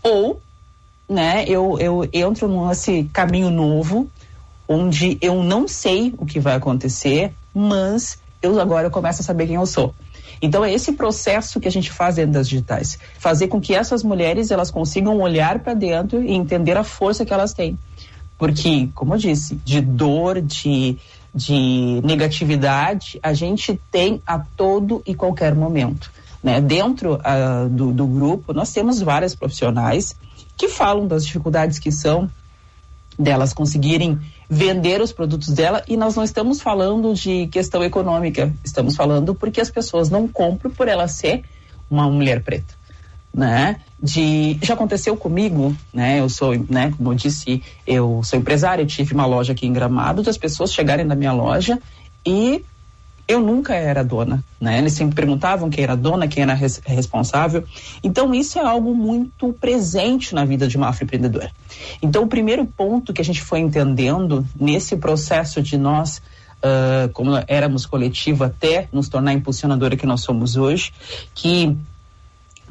ou 0.01 0.41
né, 1.09 1.43
eu, 1.47 1.77
eu 1.79 2.07
entro 2.13 2.67
nesse 2.67 3.09
caminho 3.11 3.49
novo, 3.49 4.07
onde 4.67 5.17
eu 5.21 5.43
não 5.43 5.67
sei 5.67 6.13
o 6.17 6.25
que 6.25 6.39
vai 6.39 6.55
acontecer, 6.55 7.33
mas 7.53 8.19
eu 8.41 8.59
agora 8.61 8.89
começo 8.89 9.21
a 9.21 9.25
saber 9.25 9.47
quem 9.47 9.55
eu 9.55 9.65
sou. 9.65 9.93
Então 10.41 10.63
é 10.63 10.71
esse 10.71 10.93
processo 10.93 11.59
que 11.59 11.67
a 11.67 11.71
gente 11.71 11.91
faz 11.91 12.15
dentro 12.15 12.33
das 12.33 12.47
digitais, 12.47 12.97
fazer 13.17 13.47
com 13.47 13.59
que 13.59 13.73
essas 13.73 14.03
mulheres 14.03 14.51
elas 14.51 14.71
consigam 14.71 15.19
olhar 15.19 15.59
para 15.59 15.73
dentro 15.73 16.23
e 16.23 16.33
entender 16.33 16.77
a 16.77 16.83
força 16.83 17.25
que 17.25 17.33
elas 17.33 17.53
têm, 17.53 17.77
porque 18.37 18.87
como 18.93 19.15
eu 19.15 19.17
disse, 19.17 19.55
de 19.65 19.81
dor, 19.81 20.41
de 20.41 20.97
de 21.33 22.01
negatividade 22.03 23.19
a 23.21 23.33
gente 23.33 23.79
tem 23.91 24.19
a 24.25 24.39
todo 24.39 25.03
e 25.05 25.13
qualquer 25.13 25.53
momento. 25.53 26.11
Né? 26.41 26.59
Dentro 26.59 27.15
uh, 27.15 27.69
do, 27.69 27.91
do 27.91 28.07
grupo 28.07 28.51
nós 28.53 28.71
temos 28.71 28.99
várias 29.01 29.35
profissionais 29.35 30.15
que 30.59 30.67
falam 30.67 31.07
das 31.07 31.25
dificuldades 31.25 31.79
que 31.79 31.89
são 31.89 32.29
delas 33.17 33.53
conseguirem 33.53 34.19
vender 34.49 35.01
os 35.01 35.13
produtos 35.13 35.49
dela 35.49 35.83
e 35.87 35.95
nós 35.95 36.15
não 36.15 36.23
estamos 36.23 36.61
falando 36.61 37.13
de 37.13 37.47
questão 37.47 37.81
econômica, 37.83 38.53
estamos 38.63 38.95
falando 38.95 39.33
porque 39.33 39.61
as 39.61 39.69
pessoas 39.69 40.09
não 40.09 40.27
compram 40.27 40.69
por 40.69 40.87
ela 40.89 41.07
ser 41.07 41.43
uma 41.89 42.09
mulher 42.09 42.43
preta, 42.43 42.73
né? 43.33 43.77
De 44.01 44.57
já 44.61 44.73
aconteceu 44.73 45.15
comigo, 45.15 45.75
né? 45.93 46.19
Eu 46.19 46.29
sou, 46.29 46.53
né? 46.69 46.93
Como 46.95 47.11
eu 47.11 47.15
disse, 47.15 47.63
eu 47.87 48.21
sou 48.23 48.37
empresária, 48.37 48.83
eu 48.83 48.87
tive 48.87 49.13
uma 49.13 49.25
loja 49.25 49.53
aqui 49.53 49.65
em 49.65 49.73
Gramado, 49.73 50.23
das 50.23 50.37
pessoas 50.37 50.73
chegarem 50.73 51.05
na 51.05 51.15
minha 51.15 51.31
loja 51.31 51.79
e 52.25 52.63
eu 53.29 53.39
nunca 53.39 53.75
era 53.75 54.03
dona, 54.03 54.43
né? 54.59 54.79
Eles 54.79 54.93
sempre 54.93 55.15
perguntavam 55.15 55.69
quem 55.69 55.83
era 55.83 55.95
dona, 55.95 56.27
quem 56.27 56.41
era 56.41 56.55
res 56.55 56.81
responsável. 56.83 57.63
Então 58.03 58.33
isso 58.33 58.57
é 58.57 58.65
algo 58.65 58.95
muito 58.95 59.53
presente 59.53 60.33
na 60.33 60.43
vida 60.43 60.67
de 60.67 60.75
uma 60.75 60.87
afroempreendedora. 60.87 61.51
Então 62.01 62.23
o 62.23 62.27
primeiro 62.27 62.65
ponto 62.65 63.13
que 63.13 63.21
a 63.21 63.23
gente 63.23 63.39
foi 63.39 63.59
entendendo 63.59 64.43
nesse 64.59 64.97
processo 64.97 65.61
de 65.61 65.77
nós 65.77 66.17
uh, 66.17 67.07
como 67.13 67.31
éramos 67.47 67.85
coletivo 67.85 68.43
até 68.43 68.89
nos 68.91 69.07
tornar 69.07 69.33
impulsionadora 69.33 69.95
que 69.95 70.07
nós 70.07 70.21
somos 70.21 70.57
hoje, 70.57 70.91
que 71.35 71.77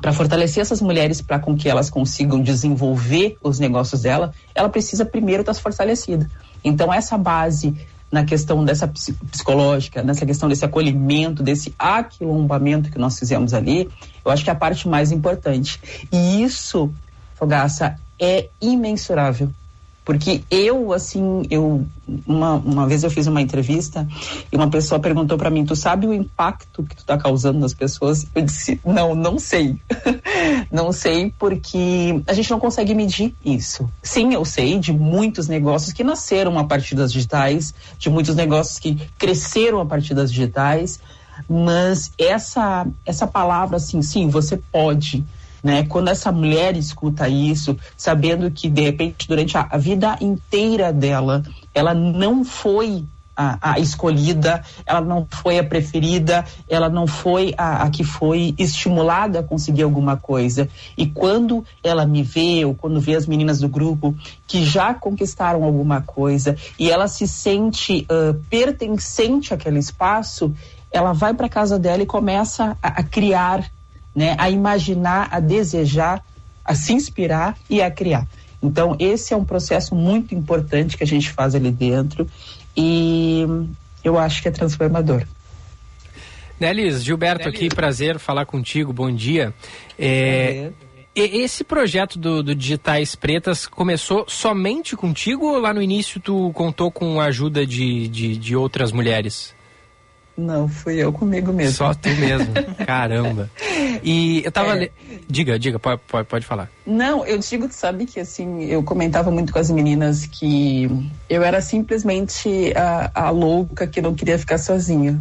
para 0.00 0.12
fortalecer 0.12 0.60
essas 0.60 0.82
mulheres 0.82 1.22
para 1.22 1.38
com 1.38 1.56
que 1.56 1.68
elas 1.68 1.88
consigam 1.88 2.42
desenvolver 2.42 3.36
os 3.44 3.60
negócios 3.60 4.02
dela, 4.02 4.34
ela 4.56 4.68
precisa 4.68 5.04
primeiro 5.04 5.42
estar 5.42 5.54
tá 5.54 5.60
fortalecida. 5.60 6.28
Então 6.64 6.92
essa 6.92 7.16
base 7.16 7.76
na 8.10 8.24
questão 8.24 8.64
dessa 8.64 8.88
psicológica, 8.88 10.02
nessa 10.02 10.24
questão 10.24 10.48
desse 10.48 10.64
acolhimento, 10.64 11.42
desse 11.42 11.74
aquilombamento 11.78 12.90
que 12.90 12.98
nós 12.98 13.18
fizemos 13.18 13.52
ali, 13.52 13.88
eu 14.24 14.30
acho 14.30 14.42
que 14.42 14.50
é 14.50 14.52
a 14.52 14.56
parte 14.56 14.88
mais 14.88 15.12
importante. 15.12 15.80
E 16.10 16.42
isso, 16.42 16.90
Fogaça, 17.34 17.96
é 18.18 18.48
imensurável. 18.60 19.50
Porque 20.08 20.42
eu, 20.50 20.94
assim, 20.94 21.42
eu 21.50 21.86
uma, 22.26 22.54
uma 22.54 22.86
vez 22.86 23.04
eu 23.04 23.10
fiz 23.10 23.26
uma 23.26 23.42
entrevista 23.42 24.08
e 24.50 24.56
uma 24.56 24.70
pessoa 24.70 24.98
perguntou 24.98 25.36
para 25.36 25.50
mim: 25.50 25.66
Tu 25.66 25.76
sabe 25.76 26.06
o 26.06 26.14
impacto 26.14 26.82
que 26.82 26.96
tu 26.96 27.04
tá 27.04 27.18
causando 27.18 27.58
nas 27.58 27.74
pessoas? 27.74 28.26
Eu 28.34 28.40
disse: 28.40 28.80
Não, 28.82 29.14
não 29.14 29.38
sei. 29.38 29.76
não 30.72 30.92
sei 30.92 31.30
porque 31.38 32.22
a 32.26 32.32
gente 32.32 32.50
não 32.50 32.58
consegue 32.58 32.94
medir 32.94 33.34
isso. 33.44 33.86
Sim, 34.02 34.32
eu 34.32 34.46
sei 34.46 34.78
de 34.78 34.94
muitos 34.94 35.46
negócios 35.46 35.92
que 35.92 36.02
nasceram 36.02 36.58
a 36.58 36.64
partir 36.64 36.94
das 36.94 37.12
digitais, 37.12 37.74
de 37.98 38.08
muitos 38.08 38.34
negócios 38.34 38.78
que 38.78 38.96
cresceram 39.18 39.78
a 39.78 39.84
partir 39.84 40.14
das 40.14 40.32
digitais, 40.32 41.00
mas 41.46 42.12
essa, 42.16 42.86
essa 43.04 43.26
palavra, 43.26 43.76
assim, 43.76 44.00
sim, 44.00 44.30
você 44.30 44.56
pode 44.72 45.22
né? 45.62 45.84
Quando 45.84 46.08
essa 46.08 46.30
mulher 46.30 46.76
escuta 46.76 47.28
isso, 47.28 47.76
sabendo 47.96 48.50
que 48.50 48.68
de 48.68 48.82
repente 48.82 49.26
durante 49.28 49.56
a, 49.56 49.76
vida 49.76 50.16
inteira 50.20 50.92
dela, 50.92 51.42
ela 51.74 51.94
não 51.94 52.44
foi 52.44 53.04
a, 53.38 53.74
a, 53.74 53.78
escolhida, 53.78 54.64
ela 54.84 55.00
não 55.00 55.24
foi 55.30 55.60
a 55.60 55.64
preferida, 55.64 56.44
ela 56.68 56.88
não 56.88 57.06
foi 57.06 57.54
a, 57.56 57.84
a, 57.84 57.90
que 57.90 58.02
foi 58.02 58.52
estimulada 58.58 59.38
a 59.38 59.42
conseguir 59.44 59.84
alguma 59.84 60.16
coisa. 60.16 60.68
E 60.96 61.06
quando 61.06 61.64
ela 61.84 62.04
me 62.04 62.24
vê, 62.24 62.64
ou 62.64 62.74
quando 62.74 63.00
vê 63.00 63.14
as 63.14 63.26
meninas 63.26 63.60
do 63.60 63.68
grupo 63.68 64.12
que 64.46 64.64
já 64.64 64.92
conquistaram 64.92 65.62
alguma 65.62 66.02
coisa 66.02 66.56
e 66.76 66.90
ela 66.90 67.06
se 67.06 67.28
sente 67.28 68.04
uh, 68.10 68.34
pertencente 68.50 69.54
àquele 69.54 69.78
espaço, 69.78 70.52
ela 70.90 71.12
vai 71.12 71.32
para 71.32 71.48
casa 71.48 71.78
dela 71.78 72.02
e 72.02 72.06
começa 72.06 72.76
a, 72.82 72.88
a 72.88 73.02
criar 73.04 73.70
né, 74.18 74.34
a 74.36 74.50
imaginar, 74.50 75.28
a 75.30 75.38
desejar, 75.38 76.24
a 76.64 76.74
se 76.74 76.92
inspirar 76.92 77.56
e 77.70 77.80
a 77.80 77.88
criar. 77.88 78.26
Então, 78.60 78.96
esse 78.98 79.32
é 79.32 79.36
um 79.36 79.44
processo 79.44 79.94
muito 79.94 80.34
importante 80.34 80.96
que 80.96 81.04
a 81.04 81.06
gente 81.06 81.30
faz 81.30 81.54
ali 81.54 81.70
dentro 81.70 82.28
e 82.76 83.46
eu 84.02 84.18
acho 84.18 84.42
que 84.42 84.48
é 84.48 84.50
transformador. 84.50 85.22
Nelis, 86.58 87.04
Gilberto 87.04 87.44
Nelis. 87.44 87.54
aqui, 87.54 87.68
prazer 87.68 88.18
falar 88.18 88.44
contigo, 88.44 88.92
bom 88.92 89.08
dia. 89.08 89.54
É, 89.96 90.72
esse 91.14 91.62
projeto 91.62 92.18
do, 92.18 92.42
do, 92.42 92.56
Digitais 92.56 93.14
Pretas 93.14 93.68
começou 93.68 94.24
somente 94.26 94.96
contigo 94.96 95.46
ou 95.46 95.60
lá 95.60 95.72
no 95.72 95.80
início 95.80 96.20
tu 96.20 96.50
contou 96.54 96.90
com 96.90 97.20
a 97.20 97.26
ajuda 97.26 97.64
de, 97.64 98.08
de, 98.08 98.36
de 98.36 98.56
outras 98.56 98.90
mulheres? 98.90 99.56
Não, 100.38 100.68
fui 100.68 100.94
eu 100.94 101.12
comigo 101.12 101.52
mesmo. 101.52 101.74
Só 101.74 101.92
tu 101.92 102.08
mesmo. 102.10 102.54
Caramba. 102.86 103.50
E 104.04 104.40
eu 104.44 104.52
tava. 104.52 104.76
É. 104.76 104.78
Le... 104.78 104.92
Diga, 105.28 105.58
diga, 105.58 105.80
pode, 105.80 106.00
pode, 106.06 106.28
pode 106.28 106.46
falar. 106.46 106.70
Não, 106.86 107.26
eu 107.26 107.38
digo, 107.38 107.66
sabe 107.72 108.06
que 108.06 108.20
assim, 108.20 108.62
eu 108.66 108.80
comentava 108.84 109.32
muito 109.32 109.52
com 109.52 109.58
as 109.58 109.68
meninas 109.68 110.26
que 110.26 110.88
eu 111.28 111.42
era 111.42 111.60
simplesmente 111.60 112.72
a, 112.76 113.10
a 113.26 113.30
louca 113.30 113.84
que 113.88 114.00
não 114.00 114.14
queria 114.14 114.38
ficar 114.38 114.58
sozinha. 114.58 115.20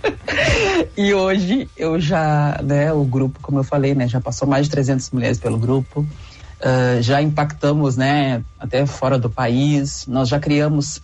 e 0.96 1.12
hoje 1.12 1.68
eu 1.76 2.00
já, 2.00 2.58
né, 2.64 2.94
o 2.94 3.04
grupo, 3.04 3.38
como 3.42 3.58
eu 3.58 3.64
falei, 3.64 3.94
né, 3.94 4.08
já 4.08 4.22
passou 4.22 4.48
mais 4.48 4.64
de 4.64 4.70
300 4.70 5.10
mulheres 5.10 5.38
pelo 5.38 5.58
grupo. 5.58 6.00
Uh, 6.00 7.02
já 7.02 7.20
impactamos, 7.20 7.94
né, 7.98 8.42
até 8.58 8.86
fora 8.86 9.18
do 9.18 9.28
país. 9.28 10.06
Nós 10.06 10.30
já 10.30 10.40
criamos 10.40 11.02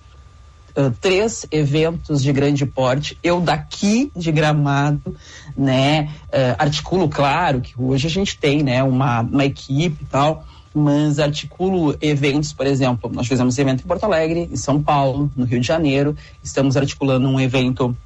uh, 0.77 0.91
três 1.01 1.47
eventos 1.51 2.23
de 2.23 2.33
grande 2.33 2.67
porte. 2.67 3.17
Eu 3.23 3.41
daqui 3.41 4.11
de 4.15 4.31
Gramado, 4.31 5.17
né, 5.57 6.11
uh, 6.29 6.57
articulo, 6.59 7.09
claro, 7.09 7.61
que 7.61 7.75
hoje 7.77 8.07
a 8.07 8.11
gente 8.11 8.37
tem, 8.39 8.63
né, 8.63 8.83
uma, 8.83 9.21
uma 9.21 9.45
equipe 9.45 10.03
e 10.03 10.07
tal, 10.07 10.45
mas 10.75 11.19
articulo 11.19 11.97
eventos, 12.01 12.53
por 12.53 12.67
exemplo, 12.67 13.11
nós 13.13 13.27
fizemos 13.27 13.59
evento 13.59 13.83
em 13.83 13.87
Porto 13.87 14.05
Alegre, 14.05 14.49
em 14.51 14.57
São 14.57 14.83
Paulo, 14.83 15.31
no 15.37 15.45
Rio 15.45 15.61
de 15.61 15.67
Janeiro, 15.67 16.17
estamos 16.43 16.77
articulando 16.77 17.29
um 17.29 17.41
evento 17.41 17.97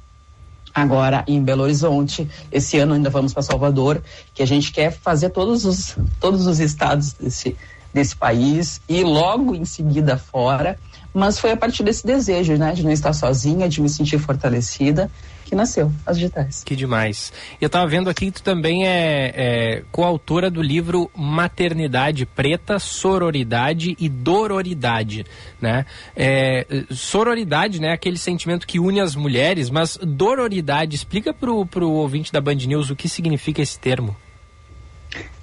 agora 0.75 1.23
em 1.25 1.41
Belo 1.41 1.63
Horizonte. 1.63 2.27
Esse 2.51 2.77
ano 2.77 2.93
ainda 2.93 3.09
vamos 3.09 3.33
para 3.33 3.41
Salvador, 3.41 4.01
que 4.33 4.43
a 4.43 4.47
gente 4.47 4.71
quer 4.71 4.91
fazer 4.91 5.29
todos 5.29 5.63
os, 5.63 5.95
todos 6.19 6.45
os 6.45 6.59
estados 6.59 7.13
desse, 7.13 7.55
desse 7.93 8.15
país 8.15 8.81
e 8.89 9.01
logo 9.03 9.55
em 9.55 9.63
seguida 9.63 10.17
fora 10.17 10.77
mas 11.15 11.39
foi 11.39 11.51
a 11.51 11.57
partir 11.57 11.81
desse 11.81 12.05
desejo, 12.05 12.57
né, 12.57 12.73
de 12.73 12.83
não 12.83 12.91
estar 12.91 13.13
sozinha, 13.13 13.69
de 13.69 13.81
me 13.81 13.87
sentir 13.87 14.19
fortalecida, 14.19 15.09
que 15.45 15.55
nasceu 15.55 15.89
as 16.05 16.17
digitais. 16.17 16.61
Que 16.65 16.75
demais. 16.75 17.31
Eu 17.61 17.67
estava 17.67 17.87
vendo 17.87 18.09
aqui 18.09 18.25
que 18.25 18.33
tu 18.33 18.43
também 18.43 18.85
é, 18.85 19.31
é 19.33 19.83
coautora 19.93 20.51
do 20.51 20.61
livro 20.61 21.09
Maternidade 21.15 22.25
Preta, 22.25 22.79
Sororidade 22.79 23.95
e 23.97 24.09
Dororidade, 24.09 25.25
né? 25.61 25.85
É, 26.15 26.65
sororidade, 26.91 27.79
né, 27.79 27.93
aquele 27.93 28.17
sentimento 28.17 28.67
que 28.67 28.77
une 28.77 28.99
as 28.99 29.15
mulheres, 29.15 29.69
mas 29.69 29.97
dororidade, 30.01 30.97
explica 30.97 31.33
pro, 31.33 31.65
pro 31.65 31.89
ouvinte 31.89 32.29
da 32.29 32.41
Band 32.41 32.55
News 32.55 32.89
o 32.89 32.95
que 32.95 33.07
significa 33.07 33.61
esse 33.61 33.79
termo. 33.79 34.17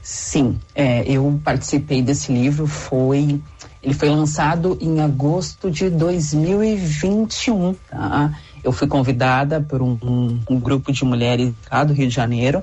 Sim, 0.02 0.58
é, 0.74 1.04
eu 1.08 1.40
participei 1.44 2.02
desse 2.02 2.32
livro, 2.32 2.66
foi 2.66 3.40
ele 3.82 3.94
foi 3.94 4.08
lançado 4.08 4.78
em 4.80 5.00
agosto 5.00 5.70
de 5.70 5.90
2021, 5.90 7.74
tá? 7.90 8.32
Eu 8.62 8.70
fui 8.70 8.86
convidada 8.86 9.60
por 9.60 9.82
um, 9.82 9.98
um, 10.02 10.40
um 10.48 10.60
grupo 10.60 10.92
de 10.92 11.04
mulheres 11.04 11.52
lá 11.70 11.82
do 11.82 11.92
Rio 11.92 12.06
de 12.08 12.14
Janeiro. 12.14 12.62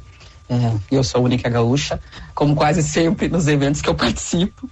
É, 0.49 0.71
eu 0.89 1.03
sou 1.03 1.21
a 1.21 1.23
única 1.23 1.47
gaúcha, 1.47 1.99
como 2.33 2.55
quase 2.55 2.81
sempre 2.81 3.27
nos 3.27 3.47
eventos 3.47 3.81
que 3.81 3.89
eu 3.89 3.93
participo. 3.93 4.67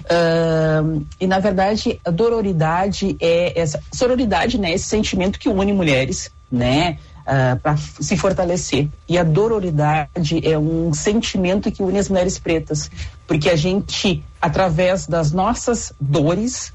Uh, 0.00 1.06
e 1.18 1.26
na 1.26 1.38
verdade, 1.38 1.98
a 2.04 2.10
dororidade 2.10 3.16
é 3.18 3.58
essa 3.58 3.80
sororidade, 3.90 4.58
né? 4.58 4.72
Esse 4.72 4.84
sentimento 4.84 5.38
que 5.38 5.48
une 5.48 5.72
mulheres, 5.72 6.30
né? 6.50 6.98
Uh, 7.26 7.54
ah, 7.54 7.58
para 7.62 7.76
se 7.76 8.16
fortalecer. 8.16 8.88
E 9.08 9.18
a 9.18 9.24
dororidade 9.24 10.40
é 10.46 10.58
um 10.58 10.92
sentimento 10.92 11.70
que 11.70 11.82
une 11.82 11.98
as 11.98 12.08
mulheres 12.08 12.38
pretas, 12.38 12.90
porque 13.26 13.48
a 13.48 13.56
gente, 13.56 14.24
através 14.40 15.06
das 15.06 15.32
nossas 15.32 15.92
dores, 16.00 16.72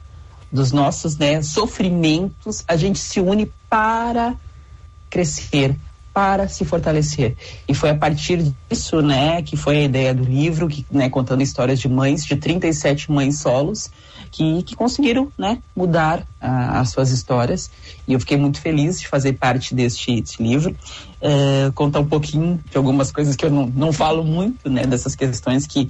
dos 0.52 0.72
nossos 0.72 1.18
né, 1.18 1.42
sofrimentos, 1.42 2.64
a 2.68 2.76
gente 2.76 3.00
se 3.00 3.20
une 3.20 3.52
para 3.70 4.36
crescer, 5.10 5.76
para 6.18 6.48
se 6.48 6.66
fortalecer. 6.66 7.36
E 7.68 7.76
foi 7.76 7.92
a 7.92 7.96
partir 7.96 8.52
disso, 8.72 9.04
né, 9.04 9.44
que 9.44 9.56
foi 9.56 9.78
a 9.78 9.84
ideia 9.84 10.16
do 10.16 10.24
livro, 10.24 10.68
que, 10.68 10.84
né, 10.90 11.12
contando 11.12 11.44
histórias 11.44 11.80
de 11.80 11.88
mães, 11.88 12.26
de 12.26 12.36
37 12.36 13.12
mães 13.12 13.38
solos, 13.38 13.92
que, 14.32 14.64
que 14.64 14.76
conseguiram, 14.76 15.32
né, 15.38 15.60
mudar 15.76 16.26
ah, 16.42 16.80
as 16.80 16.90
suas 16.90 17.12
histórias. 17.12 17.70
E 18.08 18.14
eu 18.14 18.20
fiquei 18.20 18.36
muito 18.36 18.60
feliz 18.60 19.00
de 19.00 19.08
fazer 19.08 19.34
parte 19.34 19.76
deste, 19.76 20.24
livro, 20.40 20.76
eh, 21.22 21.72
contar 21.76 22.00
um 22.00 22.08
pouquinho 22.08 22.60
de 22.68 22.76
algumas 22.76 23.12
coisas 23.12 23.36
que 23.36 23.46
eu 23.46 23.52
não, 23.52 23.68
não 23.68 23.94
falo 23.94 24.24
muito, 24.24 24.72
né, 24.72 24.88
dessas 24.88 25.14
questões 25.14 25.68
que 25.68 25.88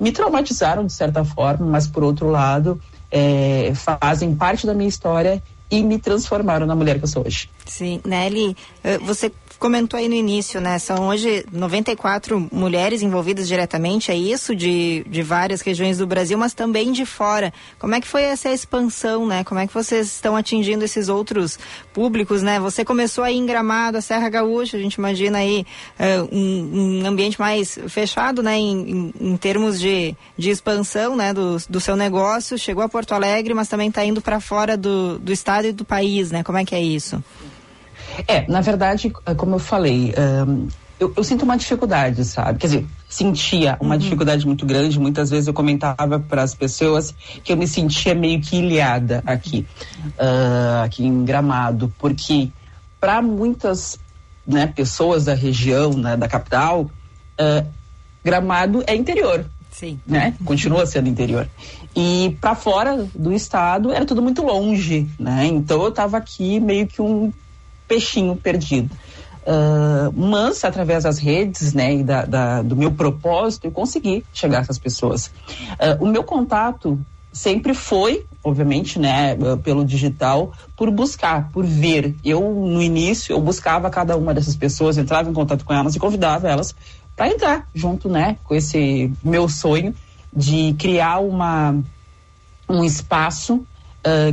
me 0.00 0.10
traumatizaram 0.10 0.86
de 0.86 0.92
certa 0.94 1.22
forma, 1.22 1.66
mas 1.66 1.86
por 1.86 2.02
outro 2.02 2.30
lado, 2.30 2.80
eh, 3.12 3.74
fazem 3.74 4.34
parte 4.34 4.66
da 4.66 4.72
minha 4.72 4.88
história 4.88 5.42
e 5.70 5.82
me 5.82 5.98
transformaram 5.98 6.66
na 6.66 6.74
mulher 6.74 6.98
que 6.98 7.04
eu 7.04 7.08
sou 7.08 7.26
hoje. 7.26 7.50
Sim, 7.64 8.00
Nelly, 8.04 8.56
eh, 8.84 8.98
você 8.98 9.32
comentou 9.58 9.98
aí 9.98 10.08
no 10.08 10.14
início, 10.14 10.60
né? 10.60 10.78
São 10.78 11.08
hoje 11.08 11.44
94 11.52 12.48
mulheres 12.52 13.02
envolvidas 13.02 13.48
diretamente, 13.48 14.10
é 14.10 14.16
isso, 14.16 14.54
de, 14.54 15.04
de 15.08 15.22
várias 15.22 15.60
regiões 15.60 15.98
do 15.98 16.06
Brasil, 16.06 16.36
mas 16.36 16.54
também 16.54 16.92
de 16.92 17.04
fora. 17.06 17.52
Como 17.78 17.94
é 17.94 18.00
que 18.00 18.06
foi 18.06 18.22
essa 18.22 18.50
expansão, 18.50 19.26
né? 19.26 19.44
Como 19.44 19.60
é 19.60 19.66
que 19.66 19.74
vocês 19.74 20.06
estão 20.06 20.36
atingindo 20.36 20.84
esses 20.84 21.08
outros 21.08 21.58
públicos, 21.92 22.42
né? 22.42 22.60
Você 22.60 22.84
começou 22.84 23.24
aí 23.24 23.36
em 23.36 23.46
Gramado, 23.46 23.98
a 23.98 24.00
Serra 24.00 24.28
Gaúcha, 24.28 24.76
a 24.76 24.80
gente 24.80 24.94
imagina 24.94 25.38
aí 25.38 25.66
uh, 25.98 26.36
um, 26.36 27.02
um, 27.02 27.06
ambiente 27.06 27.40
mais 27.40 27.78
fechado, 27.88 28.42
né? 28.42 28.56
Em, 28.56 28.90
em, 28.90 29.14
em, 29.20 29.36
termos 29.36 29.80
de, 29.80 30.14
de 30.36 30.50
expansão, 30.50 31.16
né? 31.16 31.32
Do, 31.32 31.56
do 31.68 31.80
seu 31.80 31.96
negócio, 31.96 32.58
chegou 32.58 32.82
a 32.82 32.88
Porto 32.88 33.12
Alegre, 33.12 33.54
mas 33.54 33.68
também 33.68 33.88
está 33.88 34.04
indo 34.04 34.20
para 34.20 34.40
fora 34.40 34.76
do, 34.76 35.18
do 35.18 35.32
estado 35.32 35.66
e 35.66 35.72
do 35.72 35.84
país, 35.84 36.30
né? 36.30 36.42
Como 36.42 36.58
é 36.58 36.64
que 36.64 36.74
é 36.74 36.80
isso? 36.82 37.22
É, 38.26 38.50
na 38.50 38.60
verdade, 38.60 39.12
é 39.24 39.34
como 39.34 39.56
eu 39.56 39.58
falei, 39.58 40.14
um, 40.46 40.68
eu, 40.98 41.12
eu, 41.16 41.22
sinto 41.22 41.44
uma 41.44 41.56
dificuldade, 41.56 42.24
sabe? 42.24 42.58
Quer 42.58 42.66
dizer, 42.66 42.86
sentia 43.08 43.76
uma 43.80 43.94
uhum. 43.94 44.00
dificuldade 44.00 44.46
muito 44.46 44.64
grande. 44.64 44.98
Muitas 44.98 45.30
vezes 45.30 45.46
eu 45.46 45.52
comentava 45.52 46.18
para 46.18 46.42
as 46.42 46.54
pessoas 46.54 47.14
que 47.44 47.52
eu 47.52 47.56
me 47.56 47.68
sentia 47.68 48.14
meio 48.14 48.40
que 48.40 48.56
ilhada 48.56 49.22
aqui, 49.26 49.66
uh, 50.18 50.84
aqui 50.84 51.04
em 51.04 51.24
Gramado, 51.24 51.92
porque 51.98 52.50
para 52.98 53.20
muitas 53.20 53.98
né, 54.46 54.66
pessoas 54.66 55.26
da 55.26 55.34
região, 55.34 55.92
né, 55.92 56.16
da 56.16 56.28
capital, 56.28 56.82
uh, 56.82 57.66
Gramado 58.24 58.82
é 58.86 58.94
interior. 58.94 59.44
Sim. 59.70 60.00
Né? 60.06 60.34
Continua 60.46 60.86
sendo 60.86 61.08
interior. 61.08 61.46
E 61.94 62.36
para 62.40 62.54
fora 62.54 63.06
do 63.14 63.30
estado 63.32 63.92
era 63.92 64.06
tudo 64.06 64.22
muito 64.22 64.42
longe, 64.42 65.06
né? 65.18 65.46
Então 65.46 65.82
eu 65.82 65.88
estava 65.88 66.16
aqui 66.16 66.58
meio 66.58 66.86
que 66.86 67.02
um 67.02 67.30
peixinho 67.86 68.36
perdido. 68.36 68.90
Uh, 69.46 70.12
mas 70.12 70.64
através 70.64 71.04
das 71.04 71.18
redes 71.18 71.72
né, 71.72 71.94
e 71.94 72.02
da, 72.02 72.24
da, 72.24 72.62
do 72.62 72.74
meu 72.74 72.90
propósito 72.90 73.66
eu 73.66 73.70
consegui 73.70 74.24
chegar 74.32 74.58
a 74.58 74.60
essas 74.62 74.78
pessoas. 74.78 75.26
Uh, 75.26 76.02
o 76.02 76.06
meu 76.06 76.24
contato 76.24 76.98
sempre 77.32 77.72
foi, 77.72 78.24
obviamente, 78.42 78.98
né, 78.98 79.36
pelo 79.62 79.84
digital, 79.84 80.52
por 80.74 80.90
buscar, 80.90 81.50
por 81.52 81.64
ver. 81.64 82.16
Eu 82.24 82.40
no 82.40 82.82
início 82.82 83.34
eu 83.34 83.40
buscava 83.40 83.88
cada 83.88 84.16
uma 84.16 84.34
dessas 84.34 84.56
pessoas, 84.56 84.98
entrava 84.98 85.30
em 85.30 85.34
contato 85.34 85.64
com 85.64 85.72
elas 85.72 85.94
e 85.94 85.98
convidava 85.98 86.48
elas 86.48 86.74
para 87.14 87.28
entrar 87.28 87.68
junto, 87.74 88.08
né, 88.08 88.38
com 88.42 88.54
esse 88.54 89.12
meu 89.22 89.48
sonho 89.48 89.94
de 90.34 90.74
criar 90.78 91.18
uma 91.18 91.76
um 92.68 92.82
espaço 92.82 93.64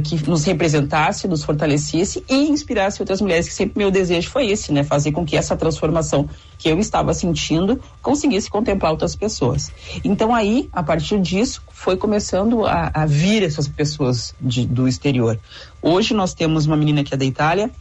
que 0.04 0.30
nos 0.30 0.44
representasse, 0.44 1.28
nos 1.28 1.44
fortalecesse 1.44 2.24
e 2.30 2.50
inspirasse 2.50 3.02
outras 3.02 3.22
mulheres, 3.22 3.48
que 3.48 3.54
sempre 3.54 3.80
meu 3.80 3.90
desejo 3.90 4.30
foi 4.30 4.48
esse, 4.48 4.72
né? 4.72 4.84
Fazer 4.84 5.12
com 5.12 5.26
que 5.26 5.36
essa 5.36 5.56
transformação 5.56 6.30
que 6.58 6.70
eu 6.70 6.80
estava 6.80 7.14
sentindo 7.14 7.80
conseguisse 8.02 8.50
contemplar 8.50 8.92
outras 8.92 9.16
pessoas. 9.16 9.72
Então 10.04 10.34
aí, 10.34 10.70
a 10.72 10.84
partir 10.84 11.20
disso, 11.20 11.62
foi 11.72 11.98
começando 11.98 12.66
a, 12.66 12.92
a 12.94 13.06
vir 13.06 13.42
essas 13.44 13.68
pessoas 13.68 14.36
de, 14.40 14.66
do 14.66 14.88
exterior. 14.88 15.40
Hoje 15.82 16.14
nós 16.14 16.34
temos 16.34 16.66
uma 16.66 16.78
menina 16.78 17.04
que 17.04 17.14
é 17.14 17.18
da 17.18 17.26
Itália, 17.26 17.72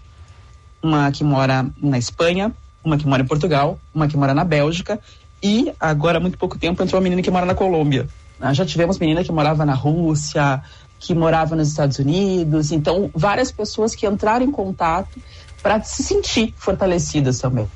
uma 0.82 1.12
que 1.12 1.22
mora 1.22 1.66
na 1.80 1.98
Espanha, 1.98 2.52
uma 2.82 2.96
que 2.96 3.06
mora 3.06 3.22
em 3.22 3.26
Portugal, 3.26 3.78
uma 3.94 4.08
que 4.08 4.16
mora 4.16 4.34
na 4.34 4.44
Bélgica 4.44 4.98
e 5.42 5.72
agora 5.78 6.18
há 6.18 6.20
muito 6.20 6.38
pouco 6.38 6.58
tempo 6.58 6.82
entrou 6.82 6.98
uma 6.98 7.04
menina 7.04 7.20
que 7.20 7.30
mora 7.30 7.44
na 7.44 7.54
Colômbia. 7.54 8.08
Ah, 8.40 8.52
já 8.52 8.66
tivemos 8.66 8.98
menina 8.98 9.22
que 9.22 9.30
morava 9.30 9.64
na 9.64 9.74
Rússia, 9.74 10.60
que 11.02 11.14
morava 11.14 11.56
nos 11.56 11.68
Estados 11.68 11.98
Unidos. 11.98 12.70
Então, 12.70 13.10
várias 13.12 13.50
pessoas 13.50 13.94
que 13.94 14.06
entraram 14.06 14.46
em 14.46 14.50
contato 14.50 15.20
para 15.60 15.82
se 15.82 16.02
sentir 16.02 16.54
fortalecidas 16.56 17.40
também. 17.40 17.68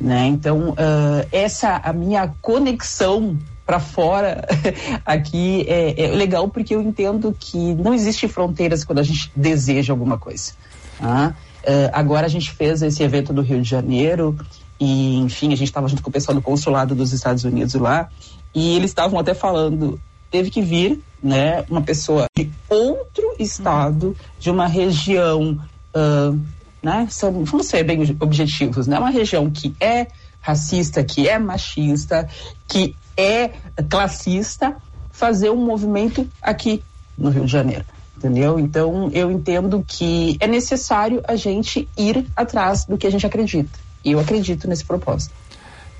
Né? 0.00 0.26
Então, 0.26 0.70
uh, 0.70 1.26
essa 1.30 1.76
a 1.76 1.92
minha 1.92 2.34
conexão 2.40 3.38
para 3.66 3.80
fora 3.80 4.46
aqui 5.04 5.64
é, 5.68 6.04
é, 6.04 6.08
legal 6.08 6.48
porque 6.48 6.74
eu 6.74 6.82
entendo 6.82 7.34
que 7.38 7.74
não 7.74 7.94
existe 7.94 8.28
fronteiras 8.28 8.84
quando 8.84 8.98
a 8.98 9.02
gente 9.02 9.30
deseja 9.36 9.92
alguma 9.92 10.18
coisa. 10.18 10.52
Tá? 10.98 11.34
Uh, 11.62 11.90
agora 11.92 12.26
a 12.26 12.30
gente 12.30 12.50
fez 12.50 12.82
esse 12.82 13.02
evento 13.02 13.32
do 13.32 13.42
Rio 13.42 13.60
de 13.60 13.68
Janeiro 13.68 14.38
e, 14.80 15.16
enfim, 15.18 15.52
a 15.52 15.56
gente 15.56 15.68
estava 15.68 15.88
junto 15.88 16.02
com 16.02 16.10
o 16.10 16.12
pessoal 16.12 16.34
do 16.34 16.42
consulado 16.42 16.94
dos 16.94 17.12
Estados 17.12 17.44
Unidos 17.44 17.74
lá 17.74 18.08
e 18.54 18.76
eles 18.76 18.90
estavam 18.90 19.18
até 19.18 19.34
falando 19.34 20.00
teve 20.30 20.50
que 20.50 20.60
vir 20.60 21.00
né, 21.24 21.64
uma 21.70 21.80
pessoa 21.80 22.26
de 22.36 22.50
outro 22.68 23.34
estado, 23.38 24.14
de 24.38 24.50
uma 24.50 24.66
região, 24.66 25.58
uh, 25.96 26.38
né, 26.82 27.08
são, 27.10 27.44
vamos 27.44 27.66
ser 27.66 27.82
bem 27.82 27.98
objetivos, 28.20 28.86
né, 28.86 28.98
uma 28.98 29.08
região 29.08 29.50
que 29.50 29.74
é 29.80 30.06
racista, 30.38 31.02
que 31.02 31.26
é 31.26 31.38
machista, 31.38 32.28
que 32.68 32.94
é 33.16 33.52
classista, 33.88 34.76
fazer 35.10 35.48
um 35.48 35.64
movimento 35.64 36.28
aqui 36.42 36.82
no 37.16 37.30
Rio 37.30 37.46
de 37.46 37.52
Janeiro. 37.52 37.86
Entendeu? 38.16 38.58
Então, 38.58 39.10
eu 39.12 39.30
entendo 39.30 39.84
que 39.86 40.36
é 40.40 40.46
necessário 40.46 41.22
a 41.26 41.36
gente 41.36 41.88
ir 41.96 42.26
atrás 42.36 42.84
do 42.84 42.96
que 42.98 43.06
a 43.06 43.10
gente 43.10 43.26
acredita. 43.26 43.78
E 44.04 44.12
eu 44.12 44.20
acredito 44.20 44.68
nesse 44.68 44.84
propósito. 44.84 45.34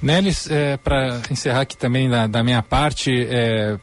Nelis, 0.05 0.51
é, 0.51 0.77
para 0.77 1.23
encerrar 1.31 1.63
aqui 1.63 1.79
também 1.79 2.11
da, 2.11 2.27
da 2.27 2.45
minha 2.45 2.63
parte, 2.63 3.11
é, 3.11 3.79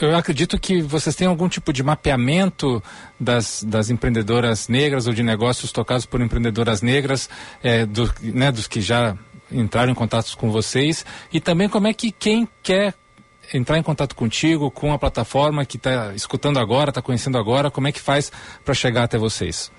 eu 0.00 0.16
acredito 0.16 0.56
que 0.56 0.80
vocês 0.80 1.16
têm 1.16 1.26
algum 1.26 1.48
tipo 1.48 1.72
de 1.72 1.82
mapeamento 1.82 2.80
das, 3.18 3.64
das 3.64 3.90
empreendedoras 3.90 4.68
negras 4.68 5.08
ou 5.08 5.12
de 5.12 5.24
negócios 5.24 5.72
tocados 5.72 6.06
por 6.06 6.20
empreendedoras 6.20 6.80
negras, 6.80 7.28
é, 7.60 7.84
do, 7.84 8.08
né, 8.22 8.52
dos 8.52 8.68
que 8.68 8.80
já 8.80 9.18
entraram 9.50 9.90
em 9.90 9.96
contato 9.96 10.36
com 10.36 10.48
vocês, 10.48 11.04
e 11.32 11.40
também 11.40 11.68
como 11.68 11.88
é 11.88 11.92
que 11.92 12.12
quem 12.12 12.48
quer 12.62 12.94
entrar 13.52 13.76
em 13.76 13.82
contato 13.82 14.14
contigo, 14.14 14.70
com 14.70 14.92
a 14.92 14.98
plataforma 14.98 15.64
que 15.64 15.76
está 15.76 16.14
escutando 16.14 16.60
agora, 16.60 16.90
está 16.90 17.02
conhecendo 17.02 17.36
agora, 17.36 17.68
como 17.68 17.88
é 17.88 17.92
que 17.92 18.00
faz 18.00 18.30
para 18.64 18.74
chegar 18.74 19.02
até 19.02 19.18
vocês? 19.18 19.72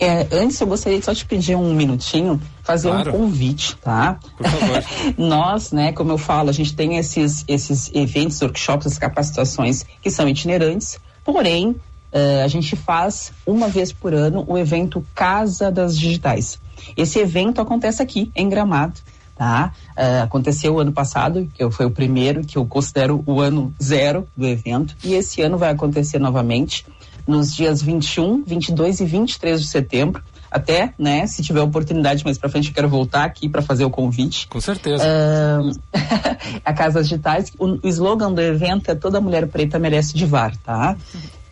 É, 0.00 0.26
antes 0.32 0.58
eu 0.58 0.66
gostaria 0.66 0.98
de 0.98 1.04
só 1.04 1.14
te 1.14 1.26
pedir 1.26 1.54
um 1.54 1.74
minutinho, 1.74 2.40
fazer 2.62 2.88
claro. 2.88 3.10
um 3.10 3.18
convite, 3.18 3.76
tá? 3.76 4.18
Por 4.34 4.48
favor. 4.48 4.84
Nós, 5.18 5.72
né, 5.72 5.92
como 5.92 6.10
eu 6.10 6.16
falo, 6.16 6.48
a 6.48 6.52
gente 6.52 6.74
tem 6.74 6.96
esses, 6.96 7.44
esses 7.46 7.90
eventos, 7.92 8.40
workshops, 8.40 8.86
essas 8.86 8.98
capacitações 8.98 9.84
que 10.00 10.10
são 10.10 10.26
itinerantes, 10.26 10.98
porém, 11.22 11.68
uh, 11.68 12.42
a 12.42 12.48
gente 12.48 12.76
faz 12.76 13.30
uma 13.46 13.68
vez 13.68 13.92
por 13.92 14.14
ano 14.14 14.42
o 14.48 14.56
evento 14.56 15.04
Casa 15.14 15.70
das 15.70 15.98
Digitais. 15.98 16.58
Esse 16.96 17.18
evento 17.18 17.60
acontece 17.60 18.02
aqui, 18.02 18.32
em 18.34 18.48
Gramado, 18.48 18.98
tá? 19.36 19.72
Uh, 19.90 20.22
aconteceu 20.22 20.78
ano 20.78 20.92
passado, 20.92 21.46
que 21.52 21.70
foi 21.70 21.84
o 21.84 21.90
primeiro, 21.90 22.42
que 22.42 22.56
eu 22.56 22.64
considero 22.64 23.22
o 23.26 23.38
ano 23.38 23.74
zero 23.82 24.26
do 24.34 24.46
evento, 24.46 24.96
e 25.04 25.12
esse 25.12 25.42
ano 25.42 25.58
vai 25.58 25.70
acontecer 25.70 26.18
novamente 26.18 26.86
nos 27.30 27.54
dias 27.54 27.80
21, 27.80 28.42
22 28.44 29.00
e 29.00 29.04
23 29.06 29.60
de 29.62 29.68
setembro. 29.68 30.22
Até, 30.50 30.92
né, 30.98 31.26
se 31.28 31.42
tiver 31.42 31.60
oportunidade 31.60 32.24
mais 32.24 32.36
para 32.36 32.48
frente, 32.48 32.68
eu 32.68 32.74
quero 32.74 32.88
voltar 32.88 33.24
aqui 33.24 33.48
para 33.48 33.62
fazer 33.62 33.84
o 33.84 33.90
convite. 33.90 34.48
Com 34.48 34.60
certeza. 34.60 35.04
Uh, 35.04 35.78
a 36.64 36.72
Casa 36.72 37.02
Digitais, 37.02 37.52
o, 37.56 37.78
o 37.80 37.88
slogan 37.88 38.32
do 38.32 38.40
evento 38.40 38.90
é 38.90 38.96
Toda 38.96 39.20
Mulher 39.20 39.46
Preta 39.46 39.78
Merece 39.78 40.14
Divar, 40.14 40.56
tá? 40.56 40.96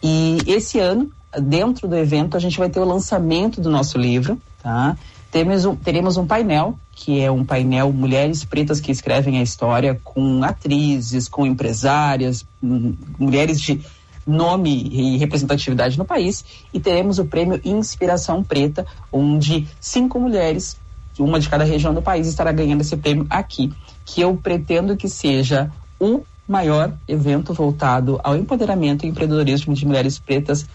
E 0.03 0.39
esse 0.47 0.81
ano, 0.81 1.11
dentro 1.41 1.87
do 1.87 1.97
evento, 1.97 2.37
a 2.37 2.41
gente 2.41 2.59
vai 2.59 2.69
ter 2.69 2.81
o 2.81 2.85
lançamento 2.85 3.61
do 3.61 3.71
nosso 3.71 3.97
livro, 3.97 4.37
tá? 4.61 4.97
Temos 5.31 5.65
um, 5.65 5.77
teremos 5.77 6.17
um 6.17 6.27
painel, 6.27 6.77
que 6.91 7.21
é 7.21 7.31
um 7.31 7.45
painel 7.45 7.93
Mulheres 7.93 8.45
Pretas 8.45 8.81
que 8.81 8.91
Escrevem 8.91 9.39
a 9.39 9.43
História, 9.43 10.01
com 10.03 10.43
atrizes, 10.43 11.29
com 11.29 11.47
empresárias, 11.47 12.45
mulheres 12.61 13.61
de 13.61 13.81
nome 14.29 14.89
e 14.93 15.17
representatividade 15.17 15.99
no 15.99 16.05
país 16.05 16.45
e 16.73 16.79
teremos 16.79 17.19
o 17.19 17.25
prêmio 17.25 17.61
Inspiração 17.65 18.45
Preta, 18.45 18.87
onde 19.11 19.67
cinco 19.81 20.21
mulheres, 20.21 20.77
uma 21.19 21.41
de 21.41 21.49
cada 21.49 21.65
região 21.65 21.95
do 21.95 22.03
país, 22.03 22.29
estará 22.29 22.53
ganhando 22.53 22.83
esse 22.83 22.97
prêmio 22.97 23.27
aqui, 23.31 23.73
que 24.05 24.21
eu 24.21 24.37
pretendo 24.37 24.97
que 24.97 25.09
seja 25.09 25.73
o 25.99 26.23
maior 26.47 26.93
evento 27.09 27.55
voltado 27.55 28.21
ao 28.23 28.37
empoderamento 28.37 29.05
e 29.05 29.09
empreendedorismo 29.09 29.75
de 29.75 29.87
mulheres 29.87 30.19
pretas 30.19 30.67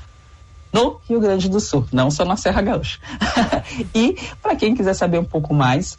no 0.72 1.00
Rio 1.08 1.20
Grande 1.20 1.48
do 1.48 1.60
Sul, 1.60 1.86
não 1.92 2.10
só 2.10 2.26
na 2.26 2.36
Serra 2.36 2.62
Gaúcha. 2.62 3.00
e 3.94 4.18
para 4.42 4.56
quem 4.56 4.76
quiser 4.76 4.96
saber 4.96 5.20
um 5.20 5.24
pouco 5.24 5.54
mais 5.54 5.98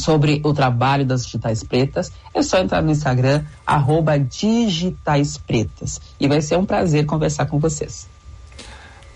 sobre 0.00 0.40
o 0.44 0.52
trabalho 0.52 1.04
das 1.04 1.24
Digitais 1.24 1.62
Pretas, 1.62 2.12
é 2.34 2.42
só 2.42 2.58
entrar 2.58 2.82
no 2.82 2.90
Instagram, 2.90 3.44
arroba 3.66 4.18
Digitais 4.18 5.38
Pretas. 5.38 6.00
E 6.18 6.26
vai 6.26 6.40
ser 6.40 6.56
um 6.58 6.64
prazer 6.64 7.06
conversar 7.06 7.46
com 7.46 7.58
vocês. 7.58 8.08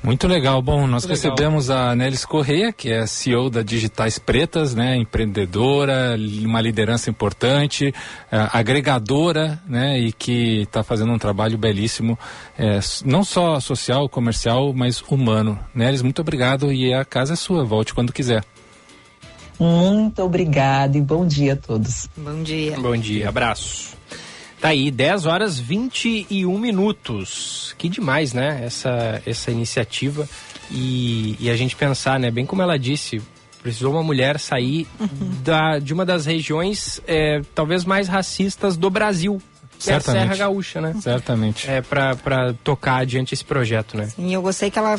Muito 0.05 0.29
legal. 0.29 0.61
Bom, 0.61 0.87
nós 0.87 1.07
Muito 1.07 1.17
legal. 1.17 1.33
recebemos 1.33 1.71
a 1.71 1.97
Nelis 1.97 2.27
Correia, 2.27 2.71
que 2.75 2.93
é 2.93 3.07
CEO 3.07 3.49
da 3.49 3.63
Digitais 3.63 4.19
Pretas, 4.19 4.75
né, 4.75 4.99
empreendedora, 4.99 6.15
uma 6.43 6.61
liderança 6.61 7.09
importante, 7.09 7.87
eh, 8.31 8.49
agregadora, 8.53 9.59
né, 9.67 9.99
e 9.99 10.13
que 10.13 10.61
está 10.61 10.83
fazendo 10.83 11.11
um 11.11 11.19
trabalho 11.19 11.57
belíssimo, 11.57 12.19
eh, 12.59 12.81
não 13.07 13.25
só 13.25 13.59
social, 13.61 14.07
comercial, 14.07 14.75
mas 14.75 15.01
humano. 15.01 15.59
Nelis, 15.75 16.03
muito 16.03 16.21
obrigado 16.21 16.71
e 16.71 16.93
a 16.93 17.03
casa 17.03 17.33
é 17.33 17.37
sua. 17.37 17.65
Volte 17.65 17.95
quando 17.95 18.13
quiser. 18.13 18.45
Muito 19.59 20.23
obrigada 20.23 20.97
e 20.99 21.01
bom 21.01 21.27
dia 21.27 21.55
a 21.55 21.57
todos. 21.57 22.09
Bom 22.17 22.43
dia. 22.43 22.79
Bom 22.79 22.97
dia, 22.97 23.29
abraço. 23.29 23.95
Tá 24.61 24.69
aí, 24.69 24.91
10 24.91 25.27
horas 25.27 25.59
21 25.59 26.59
minutos. 26.59 27.75
Que 27.77 27.89
demais, 27.89 28.33
né? 28.33 28.63
Essa, 28.65 29.23
essa 29.27 29.51
iniciativa. 29.51 30.29
E, 30.71 31.37
e 31.39 31.51
a 31.51 31.57
gente 31.57 31.77
pensar, 31.77 32.19
né? 32.19 32.31
Bem 32.31 32.47
como 32.47 32.63
ela 32.63 32.79
disse, 32.79 33.21
precisou 33.63 33.93
uma 33.93 34.03
mulher 34.03 34.39
sair 34.41 34.87
da, 35.45 35.79
de 35.79 35.93
uma 35.93 36.07
das 36.07 36.27
regiões 36.27 37.01
é, 37.07 37.43
talvez 37.55 37.85
mais 37.85 38.09
racistas 38.09 38.77
do 38.77 38.89
Brasil. 38.89 39.41
Que 39.85 39.91
é 39.91 39.95
a 39.97 40.01
Certamente. 40.01 40.23
Serra 40.23 40.37
Gaúcha, 40.37 40.81
né? 40.81 40.95
Certamente. 41.01 41.71
É, 41.71 41.83
pra 41.83 42.55
tocar 42.65 42.97
adiante 42.97 43.35
esse 43.35 43.45
projeto, 43.45 43.97
né? 43.97 44.09
E 44.17 44.33
eu 44.33 44.41
gostei 44.41 44.71
que 44.71 44.79
ela, 44.79 44.99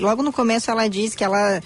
logo 0.00 0.22
no 0.22 0.32
começo, 0.32 0.70
ela 0.70 0.88
disse 0.88 1.16
que 1.16 1.22
ela 1.22 1.60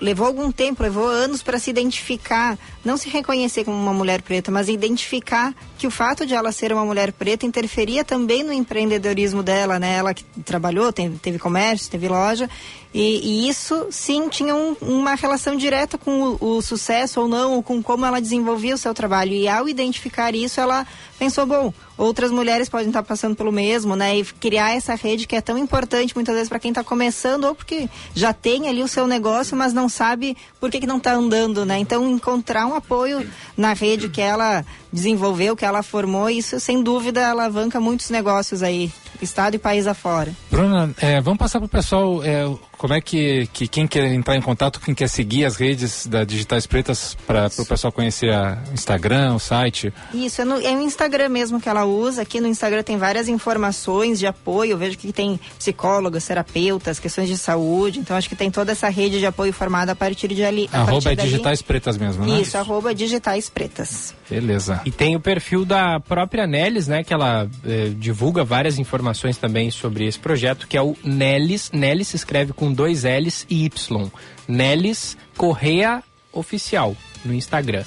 levou 0.00 0.26
algum 0.26 0.52
tempo, 0.52 0.82
levou 0.82 1.06
anos 1.06 1.42
para 1.42 1.58
se 1.58 1.70
identificar, 1.70 2.58
não 2.84 2.96
se 2.96 3.08
reconhecer 3.08 3.64
como 3.64 3.76
uma 3.76 3.92
mulher 3.92 4.20
preta, 4.20 4.50
mas 4.50 4.68
identificar 4.68 5.54
que 5.78 5.86
o 5.86 5.90
fato 5.90 6.26
de 6.26 6.34
ela 6.34 6.52
ser 6.52 6.72
uma 6.72 6.84
mulher 6.84 7.12
preta 7.12 7.46
interferia 7.46 8.04
também 8.04 8.42
no 8.42 8.52
empreendedorismo 8.52 9.42
dela, 9.42 9.78
né? 9.78 9.96
Ela 9.96 10.12
que 10.12 10.24
trabalhou, 10.44 10.92
teve, 10.92 11.16
teve 11.18 11.38
comércio, 11.38 11.90
teve 11.90 12.08
loja, 12.08 12.50
e, 12.92 13.44
e 13.46 13.48
isso 13.48 13.86
sim 13.90 14.28
tinha 14.28 14.54
um- 14.54 14.76
uma 14.80 15.14
relação 15.14 15.56
direta 15.56 15.96
com 15.96 16.36
o, 16.40 16.56
o 16.56 16.62
sucesso 16.62 17.20
ou 17.20 17.28
não, 17.28 17.54
ou 17.54 17.62
com 17.62 17.82
como 17.82 18.04
ela 18.04 18.20
desenvolvia 18.20 18.74
o 18.74 18.78
seu 18.78 18.92
trabalho. 18.92 19.32
E 19.32 19.46
ao 19.48 19.68
identificar 19.68 20.34
isso, 20.34 20.60
ela 20.60 20.86
pensou, 21.18 21.46
bom, 21.46 21.72
outras 22.00 22.30
mulheres 22.30 22.68
podem 22.68 22.88
estar 22.88 23.02
passando 23.02 23.36
pelo 23.36 23.52
mesmo, 23.52 23.94
né? 23.94 24.16
E 24.16 24.24
criar 24.24 24.74
essa 24.74 24.94
rede 24.94 25.26
que 25.26 25.36
é 25.36 25.40
tão 25.40 25.58
importante 25.58 26.14
muitas 26.14 26.34
vezes 26.34 26.48
para 26.48 26.58
quem 26.58 26.70
está 26.70 26.82
começando 26.82 27.44
ou 27.44 27.54
porque 27.54 27.88
já 28.14 28.32
tem 28.32 28.68
ali 28.68 28.82
o 28.82 28.88
seu 28.88 29.06
negócio, 29.06 29.56
mas 29.56 29.74
não 29.74 29.88
sabe 29.88 30.36
por 30.58 30.70
que, 30.70 30.80
que 30.80 30.86
não 30.86 30.96
está 30.96 31.12
andando, 31.12 31.66
né? 31.66 31.78
Então 31.78 32.08
encontrar 32.08 32.66
um 32.66 32.74
apoio 32.74 33.28
na 33.56 33.74
rede 33.74 34.08
que 34.08 34.20
ela 34.20 34.64
desenvolveu, 34.92 35.54
que 35.54 35.64
ela 35.64 35.82
formou, 35.82 36.28
isso 36.30 36.58
sem 36.58 36.82
dúvida 36.82 37.28
alavanca 37.28 37.78
muitos 37.78 38.10
negócios 38.10 38.62
aí, 38.62 38.90
estado 39.20 39.54
e 39.54 39.58
país 39.58 39.86
afora. 39.86 40.34
Bruna, 40.50 40.92
eh, 41.00 41.20
vamos 41.20 41.38
passar 41.38 41.60
para 41.60 41.66
o 41.66 41.68
pessoal 41.68 42.24
eh, 42.24 42.48
como 42.80 42.94
é 42.94 43.00
que, 43.00 43.46
que 43.52 43.68
quem 43.68 43.86
quer 43.86 44.06
entrar 44.06 44.36
em 44.36 44.40
contato, 44.40 44.80
quem 44.80 44.94
quer 44.94 45.08
seguir 45.08 45.44
as 45.44 45.56
redes 45.56 46.06
da 46.06 46.24
Digitais 46.24 46.66
Pretas 46.66 47.14
para 47.26 47.50
o 47.58 47.66
pessoal 47.66 47.92
conhecer 47.92 48.32
a 48.32 48.58
Instagram, 48.72 49.34
o 49.34 49.38
site. 49.38 49.92
Isso, 50.14 50.40
é, 50.40 50.44
no, 50.46 50.60
é 50.60 50.74
o 50.74 50.80
Instagram 50.80 51.28
mesmo 51.28 51.60
que 51.60 51.68
ela 51.68 51.84
Aqui 52.18 52.40
no 52.40 52.46
Instagram 52.46 52.82
tem 52.82 52.96
várias 52.96 53.28
informações 53.28 54.18
de 54.18 54.26
apoio. 54.26 54.72
Eu 54.72 54.78
vejo 54.78 54.96
que 54.96 55.12
tem 55.12 55.38
psicólogas, 55.58 56.26
terapeutas, 56.26 56.98
questões 56.98 57.28
de 57.28 57.36
saúde. 57.36 57.98
Então 57.98 58.16
acho 58.16 58.28
que 58.28 58.36
tem 58.36 58.50
toda 58.50 58.72
essa 58.72 58.88
rede 58.88 59.18
de 59.18 59.26
apoio 59.26 59.52
formada 59.52 59.92
a 59.92 59.96
partir 59.96 60.28
de 60.28 60.44
ali. 60.44 60.68
a 60.72 60.80
Arroba 60.80 61.02
partir 61.02 61.20
é. 61.20 61.24
Digitais 61.24 61.62
Pretas 61.62 61.96
mesmo, 61.96 62.24
né? 62.24 62.40
Isso, 62.40 62.56
arroba 62.56 62.94
digitais 62.94 63.48
pretas. 63.50 64.14
Beleza. 64.28 64.80
E 64.84 64.90
tem 64.90 65.16
o 65.16 65.20
perfil 65.20 65.64
da 65.64 65.98
própria 66.00 66.46
Nelis, 66.46 66.86
né? 66.86 67.02
Que 67.02 67.12
ela 67.12 67.48
eh, 67.66 67.90
divulga 67.96 68.44
várias 68.44 68.78
informações 68.78 69.36
também 69.36 69.70
sobre 69.70 70.06
esse 70.06 70.18
projeto, 70.18 70.66
que 70.68 70.76
é 70.76 70.82
o 70.82 70.96
Nelis. 71.04 71.70
Nelis 71.72 72.08
se 72.08 72.16
escreve 72.16 72.52
com 72.52 72.72
dois 72.72 73.04
L's 73.04 73.46
e 73.48 73.64
Y. 73.64 74.10
Nelis 74.46 75.16
Correia 75.36 76.02
Oficial 76.32 76.96
no 77.24 77.34
Instagram. 77.34 77.84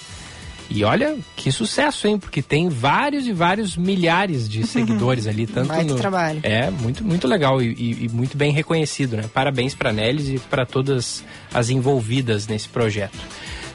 E 0.74 0.84
olha 0.84 1.15
que 1.36 1.51
sucesso, 1.51 2.07
hein? 2.07 2.17
Porque 2.17 2.41
tem 2.41 2.67
vários 2.67 3.28
e 3.28 3.32
vários 3.32 3.78
milhares 3.78 4.49
de 4.49 4.65
seguidores 4.67 5.28
ali, 5.28 5.45
tanto 5.45 5.67
Baita 5.67 5.84
no 5.93 5.95
trabalho. 5.99 6.39
É 6.41 6.71
muito 6.71 7.03
muito 7.05 7.28
legal 7.28 7.61
e, 7.61 7.67
e- 7.74 8.05
e 8.05 8.09
muito 8.09 8.36
bem 8.36 8.51
reconhecido, 8.51 9.15
né? 9.15 9.24
Parabéns 9.34 9.76
para 9.76 9.93
Nelis 9.93 10.30
e 10.30 10.39
para 10.39 10.65
todas 10.65 11.24
as 11.53 11.69
envolvidas 11.69 12.47
nesse 12.47 12.67
projeto. 12.67 13.17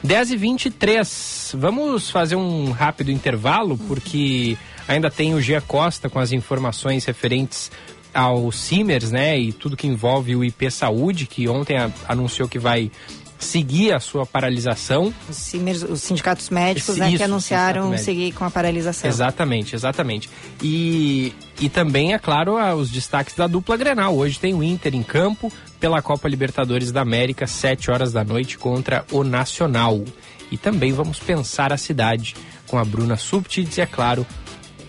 10 0.03 0.31
e 0.31 0.37
23 0.37 1.55
Vamos 1.57 2.09
fazer 2.11 2.35
um 2.35 2.71
rápido 2.71 3.11
intervalo, 3.11 3.77
porque 3.87 4.57
ainda 4.87 5.09
tem 5.09 5.33
o 5.33 5.41
Gia 5.41 5.61
Costa 5.61 6.09
com 6.09 6.19
as 6.19 6.31
informações 6.31 7.05
referentes 7.05 7.71
ao 8.13 8.51
Simers, 8.51 9.11
né? 9.11 9.39
E 9.39 9.51
tudo 9.51 9.75
que 9.77 9.87
envolve 9.87 10.35
o 10.35 10.43
IP 10.43 10.69
Saúde, 10.71 11.25
que 11.25 11.47
ontem 11.47 11.77
a- 11.77 11.89
anunciou 12.07 12.47
que 12.47 12.57
vai 12.59 12.91
seguir 13.39 13.93
a 13.93 13.99
sua 13.99 14.25
paralisação. 14.25 15.13
Os, 15.27 15.37
CIMERS, 15.37 15.83
os 15.83 16.01
sindicatos 16.01 16.49
médicos, 16.49 16.89
Isso, 16.89 16.99
né, 16.99 17.15
que 17.15 17.23
anunciaram 17.23 17.97
seguir 17.97 18.33
com 18.33 18.43
a 18.43 18.51
paralisação. 18.51 19.09
Exatamente, 19.09 19.75
exatamente. 19.75 20.29
E, 20.61 21.33
e 21.59 21.69
também, 21.69 22.13
é 22.13 22.19
claro, 22.19 22.57
os 22.75 22.91
destaques 22.91 23.33
da 23.35 23.47
dupla 23.47 23.77
Grenal. 23.77 24.15
Hoje 24.15 24.37
tem 24.37 24.53
o 24.53 24.61
Inter 24.61 24.93
em 24.93 25.01
campo 25.01 25.51
pela 25.79 26.01
Copa 26.01 26.27
Libertadores 26.27 26.91
da 26.91 27.01
América, 27.01 27.47
7 27.47 27.89
horas 27.89 28.11
da 28.11 28.23
noite 28.23 28.57
contra 28.57 29.05
o 29.11 29.23
Nacional. 29.23 30.03
E 30.51 30.57
também 30.57 30.91
vamos 30.91 31.19
pensar 31.19 31.71
a 31.71 31.77
cidade 31.77 32.35
com 32.67 32.77
a 32.77 32.83
Bruna 32.83 33.15
Subtits 33.15 33.77
e, 33.77 33.81
é 33.81 33.85
claro, 33.85 34.25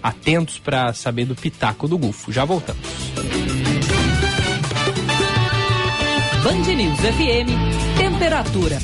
atentos 0.03 0.59
para 0.59 0.93
saber 0.93 1.25
do 1.25 1.37
Pitaco 1.37 1.87
do 1.87 1.97
Gufo. 1.97 2.33
Já 2.33 2.45
voltamos. 2.45 2.83
Band 6.43 6.75
News 6.75 6.99
FM, 7.01 7.70
temperatura. 8.21 8.79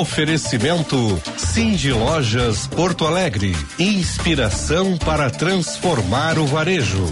Oferecimento 0.00 1.20
Cindy 1.36 1.92
Lojas 1.92 2.68
Porto 2.68 3.04
Alegre. 3.04 3.56
Inspiração 3.76 4.96
para 4.98 5.28
transformar 5.30 6.38
o 6.38 6.46
varejo. 6.46 7.04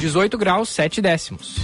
18 0.00 0.36
graus, 0.36 0.70
7 0.70 1.00
décimos. 1.00 1.54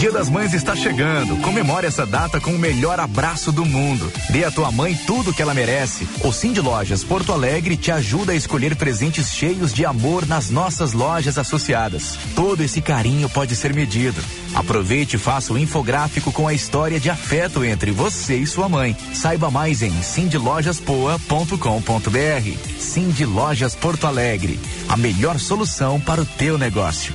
Dia 0.00 0.10
das 0.10 0.28
Mães 0.30 0.54
está 0.54 0.74
chegando. 0.74 1.36
Comemore 1.42 1.86
essa 1.86 2.06
data 2.06 2.40
com 2.40 2.52
o 2.52 2.58
melhor 2.58 2.98
abraço 2.98 3.52
do 3.52 3.66
mundo. 3.66 4.10
Dê 4.30 4.44
à 4.44 4.50
tua 4.50 4.72
mãe 4.72 4.98
tudo 5.06 5.30
que 5.30 5.42
ela 5.42 5.52
merece. 5.52 6.08
O 6.24 6.32
Cindy 6.32 6.58
Lojas 6.58 7.04
Porto 7.04 7.34
Alegre 7.34 7.76
te 7.76 7.92
ajuda 7.92 8.32
a 8.32 8.34
escolher 8.34 8.74
presentes 8.76 9.30
cheios 9.30 9.74
de 9.74 9.84
amor 9.84 10.26
nas 10.26 10.48
nossas 10.48 10.94
lojas 10.94 11.36
associadas. 11.36 12.18
Todo 12.34 12.62
esse 12.62 12.80
carinho 12.80 13.28
pode 13.28 13.54
ser 13.54 13.74
medido. 13.74 14.24
Aproveite 14.54 15.16
e 15.16 15.18
faça 15.18 15.52
o 15.52 15.58
infográfico 15.58 16.32
com 16.32 16.48
a 16.48 16.54
história 16.54 16.98
de 16.98 17.10
afeto 17.10 17.62
entre 17.62 17.90
você 17.90 18.36
e 18.36 18.46
sua 18.46 18.70
mãe. 18.70 18.96
Saiba 19.12 19.50
mais 19.50 19.82
em 19.82 19.92
cindylojaspoa.com.br. 20.02 22.78
Cindy 22.78 23.26
Lojas 23.26 23.74
Porto 23.74 24.06
Alegre. 24.06 24.58
A 24.88 24.96
melhor 24.96 25.38
solução 25.38 26.00
para 26.00 26.22
o 26.22 26.24
teu 26.24 26.56
negócio. 26.56 27.14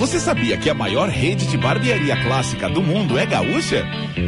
Você 0.00 0.18
sabia 0.18 0.56
que 0.56 0.70
a 0.70 0.72
maior 0.72 1.10
rede 1.10 1.46
de 1.46 1.58
barbearia 1.58 2.16
clássica 2.22 2.70
do 2.70 2.80
mundo 2.80 3.18
é 3.18 3.26
gaúcha? 3.26 3.84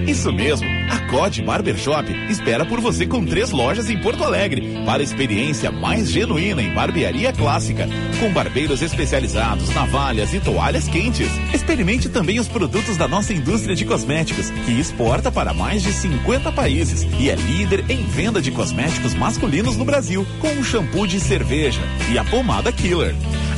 Isso 0.07 0.31
mesmo, 0.31 0.69
a 0.93 0.99
COD 1.09 1.41
Barbershop 1.41 2.13
espera 2.29 2.67
por 2.67 2.79
você 2.79 3.07
com 3.07 3.25
três 3.25 3.51
lojas 3.51 3.89
em 3.89 3.99
Porto 3.99 4.23
Alegre 4.23 4.83
para 4.85 5.03
experiência 5.03 5.73
mais 5.73 6.11
genuína 6.11 6.61
em 6.61 6.75
barbearia 6.75 7.33
clássica, 7.33 7.89
com 8.21 8.31
barbeiros 8.31 8.83
especializados, 8.83 9.71
navalhas 9.71 10.35
e 10.35 10.41
toalhas 10.41 10.87
quentes. 10.87 11.29
Experimente 11.55 12.11
também 12.11 12.39
os 12.39 12.47
produtos 12.47 12.99
da 12.99 13.09
nossa 13.09 13.33
indústria 13.33 13.75
de 13.75 13.87
cosméticos, 13.87 14.51
que 14.67 14.73
exporta 14.73 15.33
para 15.33 15.55
mais 15.55 15.83
de 15.83 15.95
50 15.95 16.53
países 16.53 17.07
e 17.19 17.31
é 17.31 17.37
líder 17.37 17.87
em 17.89 18.05
venda 18.05 18.43
de 18.43 18.51
cosméticos 18.51 19.15
masculinos 19.15 19.79
no 19.79 19.87
Brasil, 19.87 20.27
com 20.41 20.59
o 20.59 20.65
shampoo 20.65 21.07
de 21.07 21.19
cerveja 21.19 21.81
e 22.13 22.19
a 22.19 22.25
pomada 22.25 22.71
Killer. 22.71 23.15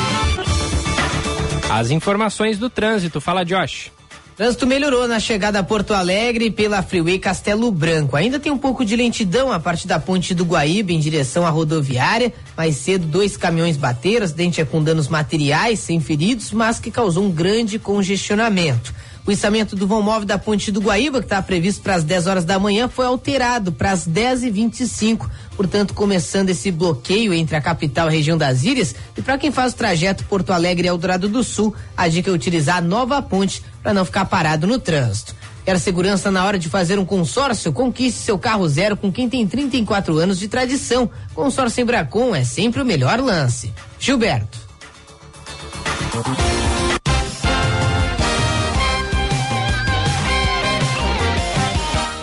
As 1.70 1.90
informações 1.90 2.58
do 2.58 2.68
trânsito. 2.68 3.20
Fala, 3.20 3.44
Josh. 3.44 3.92
Trânsito 4.36 4.66
melhorou 4.66 5.06
na 5.06 5.20
chegada 5.20 5.60
a 5.60 5.62
Porto 5.62 5.94
Alegre 5.94 6.50
pela 6.50 6.82
Freeway 6.82 7.20
Castelo 7.20 7.70
Branco. 7.70 8.16
Ainda 8.16 8.40
tem 8.40 8.50
um 8.50 8.58
pouco 8.58 8.84
de 8.84 8.96
lentidão 8.96 9.52
a 9.52 9.60
parte 9.60 9.86
da 9.86 10.00
ponte 10.00 10.34
do 10.34 10.44
Guaíba 10.44 10.90
em 10.90 10.98
direção 10.98 11.46
à 11.46 11.50
rodoviária. 11.50 12.32
Mais 12.56 12.74
cedo, 12.74 13.06
dois 13.06 13.36
caminhões 13.36 13.76
bateram. 13.76 14.22
O 14.22 14.24
acidente 14.24 14.60
é 14.60 14.64
com 14.64 14.82
danos 14.82 15.06
materiais, 15.06 15.78
sem 15.78 16.00
feridos, 16.00 16.50
mas 16.50 16.80
que 16.80 16.90
causou 16.90 17.22
um 17.22 17.30
grande 17.30 17.78
congestionamento. 17.78 18.92
O 19.26 19.32
içamento 19.32 19.74
do 19.74 19.86
vão 19.86 20.02
móvel 20.02 20.26
da 20.26 20.38
Ponte 20.38 20.70
do 20.70 20.80
Guaíba, 20.80 21.20
que 21.20 21.26
estava 21.26 21.42
previsto 21.42 21.82
para 21.82 21.94
as 21.94 22.04
10 22.04 22.26
horas 22.26 22.44
da 22.44 22.58
manhã, 22.58 22.88
foi 22.88 23.06
alterado 23.06 23.72
para 23.72 23.90
as 23.90 24.06
10 24.06 24.44
e 24.44 24.50
25 24.50 25.30
portanto, 25.56 25.94
começando 25.94 26.50
esse 26.50 26.70
bloqueio 26.70 27.32
entre 27.32 27.56
a 27.56 27.60
capital 27.60 28.06
e 28.06 28.08
a 28.08 28.12
região 28.12 28.36
das 28.36 28.64
ilhas. 28.64 28.94
E 29.16 29.22
para 29.22 29.38
quem 29.38 29.50
faz 29.50 29.72
o 29.72 29.76
trajeto 29.76 30.24
Porto 30.24 30.52
Alegre 30.52 30.86
e 30.86 30.88
Eldorado 30.88 31.28
do 31.28 31.42
Sul, 31.42 31.74
a 31.96 32.08
dica 32.08 32.30
é 32.30 32.32
utilizar 32.32 32.78
a 32.78 32.80
nova 32.80 33.22
ponte 33.22 33.62
para 33.82 33.94
não 33.94 34.04
ficar 34.04 34.24
parado 34.26 34.66
no 34.66 34.78
trânsito. 34.78 35.34
Quer 35.64 35.78
segurança 35.78 36.30
na 36.30 36.44
hora 36.44 36.58
de 36.58 36.68
fazer 36.68 36.98
um 36.98 37.06
consórcio? 37.06 37.72
Conquiste 37.72 38.20
seu 38.20 38.38
carro 38.38 38.68
zero 38.68 38.96
com 38.96 39.10
quem 39.10 39.28
tem 39.28 39.46
34 39.46 40.18
anos 40.18 40.38
de 40.38 40.46
tradição. 40.46 41.10
Consórcio 41.34 41.82
Embracon 41.82 42.34
é 42.34 42.44
sempre 42.44 42.82
o 42.82 42.84
melhor 42.84 43.18
lance. 43.20 43.72
Gilberto. 43.98 44.58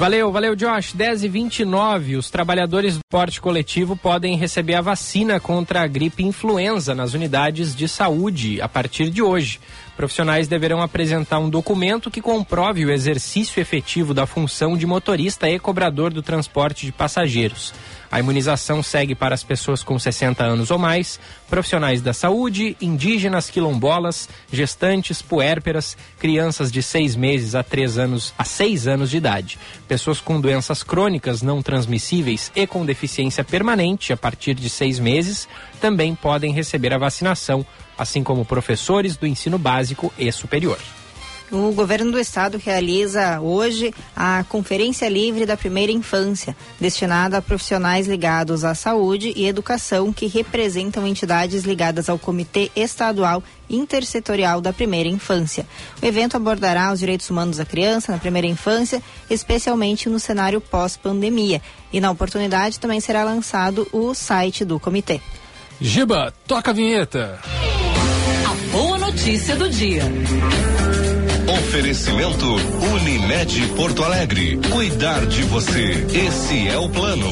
Valeu, 0.02 0.32
valeu, 0.32 0.56
Josh. 0.56 0.94
10 0.94 1.26
e 1.26 1.28
29 1.30 2.16
os 2.16 2.32
trabalhadores 2.32 2.96
do 2.96 3.02
porte 3.08 3.40
coletivo 3.40 3.96
podem 3.96 4.36
receber 4.36 4.74
a 4.74 4.82
vacina 4.82 5.40
contra 5.40 5.84
a 5.84 5.88
gripe 5.88 6.24
influenza 6.24 6.96
nas 6.96 7.14
unidades 7.14 7.76
de 7.76 7.88
saúde 7.88 8.60
a 8.60 8.68
partir 8.68 9.12
de 9.12 9.22
hoje. 9.22 9.60
Profissionais 9.96 10.48
deverão 10.48 10.82
apresentar 10.82 11.38
um 11.38 11.52
documento 11.52 12.10
que 12.10 12.20
comprove 12.20 12.84
o 12.84 12.92
exercício 12.92 13.62
efetivo 13.62 14.12
da 14.12 14.26
função 14.26 14.76
de 14.76 14.88
motorista 14.88 15.48
e 15.48 15.60
cobrador 15.60 16.12
do 16.12 16.24
transporte 16.24 16.88
de 16.88 16.92
passageiros. 16.92 17.72
A 18.12 18.20
imunização 18.20 18.84
segue 18.84 19.16
para 19.16 19.34
as 19.34 19.42
pessoas 19.42 19.82
com 19.82 19.98
60 19.98 20.44
anos 20.44 20.70
ou 20.70 20.78
mais, 20.78 21.18
profissionais 21.50 22.02
da 22.02 22.12
saúde, 22.12 22.76
indígenas, 22.82 23.50
quilombolas, 23.50 24.28
gestantes, 24.52 25.22
puérperas, 25.22 25.96
crianças 26.20 26.70
de 26.70 26.84
seis 26.84 27.16
meses 27.16 27.56
a 27.56 27.64
três 27.64 27.98
anos 27.98 28.34
a 28.38 28.44
seis 28.44 28.86
anos 28.86 29.10
de 29.10 29.18
idade, 29.18 29.58
pessoas 29.88 30.20
com 30.20 30.42
doenças 30.42 30.84
crônicas 30.84 31.42
não 31.42 31.62
transmissíveis 31.62 32.52
e 32.54 32.68
com 32.68 32.86
deficiência 32.86 33.46
permanente 33.46 34.12
a 34.12 34.18
partir 34.18 34.56
de 34.56 34.70
seis 34.70 35.00
meses 35.00 35.48
também 35.80 36.14
podem 36.14 36.52
receber 36.52 36.94
a 36.94 36.98
vacinação, 36.98 37.66
assim 37.98 38.24
como 38.24 38.44
professores 38.44 39.16
do 39.16 39.26
ensino 39.26 39.58
básico 39.58 40.14
e 40.18 40.30
superior. 40.32 40.78
O 41.52 41.74
governo 41.74 42.14
do 42.14 42.20
estado 42.20 42.58
realiza 42.58 43.42
hoje 43.42 43.94
a 44.16 44.42
Conferência 44.48 45.10
Livre 45.10 45.46
da 45.46 45.58
Primeira 45.58 45.92
Infância, 45.92 46.56
destinada 46.80 47.38
a 47.38 47.42
profissionais 47.42 48.08
ligados 48.08 48.64
à 48.64 48.74
saúde 48.74 49.34
e 49.36 49.46
educação 49.46 50.14
que 50.14 50.28
representam 50.28 51.06
entidades 51.06 51.66
ligadas 51.66 52.08
ao 52.08 52.18
Comitê 52.18 52.72
Estadual 52.74 53.44
Intersetorial 53.70 54.62
da 54.62 54.72
Primeira 54.72 55.10
Infância. 55.10 55.68
O 56.02 56.06
evento 56.06 56.38
abordará 56.38 56.90
os 56.94 57.00
direitos 57.00 57.30
humanos 57.30 57.58
da 57.58 57.66
criança 57.66 58.14
na 58.14 58.18
primeira 58.18 58.48
infância, 58.48 59.04
especialmente 59.30 60.08
no 60.08 60.22
cenário 60.22 60.62
pós-pandemia. 60.62 61.62
E 61.92 62.00
na 62.00 62.12
oportunidade 62.12 62.80
também 62.80 63.02
será 63.02 63.26
lançado 63.26 63.86
o 63.92 64.14
site 64.14 64.64
do 64.64 64.80
comitê. 64.80 65.20
Giba, 65.82 66.34
toca 66.48 66.72
a 66.72 66.74
vinheta. 66.74 67.40
A 68.46 68.72
boa 68.72 68.98
notícia 68.98 69.58
do 69.58 69.70
dia. 69.70 70.04
Oferecimento 71.52 72.46
Unimed 72.94 73.74
Porto 73.76 74.06
Alegre. 74.06 74.58
Cuidar 74.72 75.26
de 75.26 75.44
você. 75.44 76.08
Esse 76.16 76.70
é 76.70 76.78
o 76.78 76.88
plano. 76.88 77.28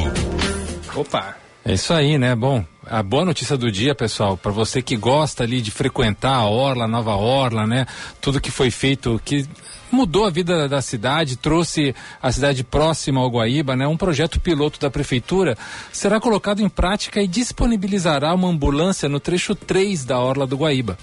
Opa. 0.93 1.37
É 1.63 1.73
isso 1.73 1.93
aí, 1.93 2.17
né? 2.17 2.35
Bom, 2.35 2.65
a 2.85 3.01
boa 3.01 3.23
notícia 3.23 3.55
do 3.55 3.71
dia, 3.71 3.95
pessoal, 3.95 4.35
para 4.35 4.51
você 4.51 4.81
que 4.81 4.97
gosta 4.97 5.45
ali 5.45 5.61
de 5.61 5.71
frequentar 5.71 6.35
a 6.35 6.49
Orla, 6.49 6.85
Nova 6.85 7.15
Orla, 7.15 7.65
né? 7.65 7.85
Tudo 8.19 8.41
que 8.41 8.51
foi 8.51 8.69
feito, 8.69 9.21
que 9.23 9.47
mudou 9.89 10.25
a 10.25 10.29
vida 10.29 10.67
da 10.67 10.81
cidade, 10.81 11.37
trouxe 11.37 11.95
a 12.21 12.29
cidade 12.29 12.61
próxima 12.61 13.21
ao 13.21 13.29
Guaíba, 13.29 13.73
né? 13.73 13.87
Um 13.87 13.95
projeto 13.95 14.37
piloto 14.37 14.81
da 14.81 14.91
prefeitura 14.91 15.57
será 15.93 16.19
colocado 16.19 16.61
em 16.61 16.67
prática 16.67 17.21
e 17.21 17.27
disponibilizará 17.27 18.33
uma 18.33 18.49
ambulância 18.49 19.07
no 19.07 19.19
trecho 19.19 19.55
3 19.55 20.03
da 20.03 20.19
orla 20.19 20.45
do 20.45 20.57
Guaíba. 20.57 20.97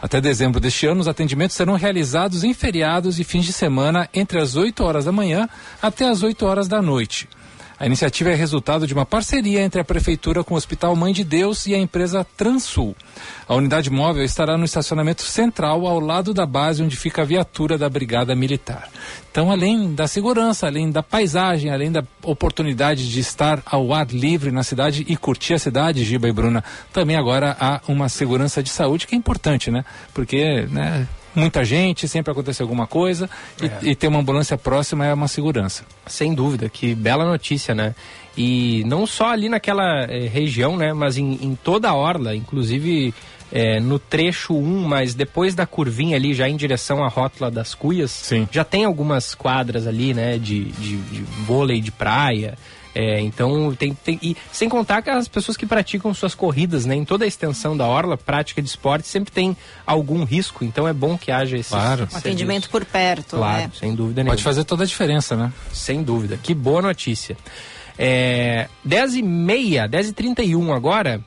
Até 0.00 0.20
dezembro 0.20 0.60
deste 0.60 0.86
ano, 0.86 1.00
os 1.00 1.08
atendimentos 1.08 1.56
serão 1.56 1.74
realizados 1.74 2.44
em 2.44 2.52
feriados 2.52 3.18
e 3.18 3.24
fins 3.24 3.44
de 3.44 3.52
semana 3.52 4.08
entre 4.12 4.38
as 4.38 4.54
8 4.54 4.84
horas 4.84 5.04
da 5.06 5.12
manhã 5.12 5.48
até 5.80 6.08
as 6.08 6.22
8 6.22 6.44
horas 6.44 6.68
da 6.68 6.82
noite. 6.82 7.28
A 7.78 7.84
iniciativa 7.84 8.30
é 8.30 8.34
resultado 8.34 8.86
de 8.86 8.94
uma 8.94 9.04
parceria 9.04 9.60
entre 9.60 9.78
a 9.78 9.84
Prefeitura 9.84 10.42
com 10.42 10.54
o 10.54 10.56
Hospital 10.56 10.96
Mãe 10.96 11.12
de 11.12 11.22
Deus 11.22 11.66
e 11.66 11.74
a 11.74 11.78
empresa 11.78 12.26
Transul. 12.34 12.96
A 13.46 13.54
unidade 13.54 13.90
móvel 13.90 14.24
estará 14.24 14.56
no 14.56 14.64
estacionamento 14.64 15.22
central, 15.22 15.86
ao 15.86 16.00
lado 16.00 16.32
da 16.32 16.46
base 16.46 16.82
onde 16.82 16.96
fica 16.96 17.20
a 17.20 17.24
viatura 17.26 17.76
da 17.76 17.86
Brigada 17.86 18.34
Militar. 18.34 18.88
Então, 19.30 19.52
além 19.52 19.94
da 19.94 20.08
segurança, 20.08 20.66
além 20.66 20.90
da 20.90 21.02
paisagem, 21.02 21.70
além 21.70 21.92
da 21.92 22.02
oportunidade 22.22 23.10
de 23.10 23.20
estar 23.20 23.62
ao 23.66 23.92
ar 23.92 24.06
livre 24.06 24.50
na 24.50 24.62
cidade 24.62 25.04
e 25.06 25.14
curtir 25.14 25.52
a 25.52 25.58
cidade, 25.58 26.02
Giba 26.02 26.28
e 26.28 26.32
Bruna, 26.32 26.64
também 26.94 27.16
agora 27.16 27.54
há 27.60 27.82
uma 27.86 28.08
segurança 28.08 28.62
de 28.62 28.70
saúde 28.70 29.06
que 29.06 29.14
é 29.14 29.18
importante, 29.18 29.70
né? 29.70 29.84
Porque, 30.14 30.66
né? 30.70 31.06
Muita 31.36 31.64
gente, 31.64 32.08
sempre 32.08 32.32
acontece 32.32 32.62
alguma 32.62 32.86
coisa 32.86 33.28
e, 33.62 33.90
e, 33.90 33.94
ter 33.94 34.08
uma 34.08 34.20
ambulância 34.20 34.56
próxima 34.56 35.06
é 35.06 35.12
uma 35.14 35.28
segurança. 35.28 35.84
Sem 36.06 36.34
dúvida, 36.34 36.68
que 36.68 36.94
bela 36.94 37.24
notícia, 37.24 37.74
né? 37.74 37.94
E 38.36 38.82
não 38.86 39.06
só 39.06 39.30
ali 39.30 39.48
naquela 39.48 40.04
eh, 40.08 40.26
região, 40.26 40.76
né? 40.76 40.92
Mas 40.92 41.16
em, 41.16 41.38
em 41.42 41.54
toda 41.54 41.88
a 41.88 41.94
orla, 41.94 42.34
inclusive 42.34 43.14
é, 43.50 43.80
no 43.80 43.98
trecho 43.98 44.54
1, 44.54 44.82
mas 44.82 45.14
depois 45.14 45.54
da 45.54 45.66
curvinha 45.66 46.16
ali, 46.16 46.34
já 46.34 46.48
em 46.48 46.56
direção 46.56 47.04
à 47.04 47.08
rótula 47.08 47.50
das 47.50 47.74
Cuias, 47.74 48.10
Sim. 48.10 48.48
já 48.50 48.64
tem 48.64 48.84
algumas 48.84 49.34
quadras 49.34 49.86
ali, 49.86 50.12
né, 50.12 50.38
de, 50.38 50.64
de, 50.64 50.96
de 50.96 51.22
vôlei 51.46 51.80
de 51.80 51.92
praia. 51.92 52.58
É, 52.98 53.20
então 53.20 53.74
tem, 53.74 53.92
tem 53.92 54.18
e 54.22 54.34
sem 54.50 54.70
contar 54.70 55.02
que 55.02 55.10
as 55.10 55.28
pessoas 55.28 55.54
que 55.54 55.66
praticam 55.66 56.14
suas 56.14 56.34
corridas, 56.34 56.86
né, 56.86 56.94
em 56.94 57.04
toda 57.04 57.26
a 57.26 57.28
extensão 57.28 57.76
da 57.76 57.86
orla, 57.86 58.16
prática 58.16 58.62
de 58.62 58.68
esporte 58.70 59.06
sempre 59.06 59.30
tem 59.30 59.54
algum 59.86 60.24
risco. 60.24 60.64
Então 60.64 60.88
é 60.88 60.94
bom 60.94 61.18
que 61.18 61.30
haja 61.30 61.58
esse 61.58 61.68
claro. 61.68 62.08
atendimento 62.10 62.70
por 62.70 62.86
perto, 62.86 63.36
claro, 63.36 63.64
né? 63.64 63.70
sem 63.78 63.94
dúvida 63.94 64.22
nenhuma. 64.22 64.32
Pode 64.32 64.42
fazer 64.42 64.64
toda 64.64 64.84
a 64.84 64.86
diferença, 64.86 65.36
né? 65.36 65.52
Sem 65.70 66.02
dúvida. 66.02 66.38
Que 66.42 66.54
boa 66.54 66.80
notícia. 66.80 67.36
É, 67.98 68.66
10 68.82 69.16
e 69.16 69.22
meia, 69.22 69.86
10 69.86 70.08
e 70.08 70.12
31 70.14 70.72
agora. 70.72 71.20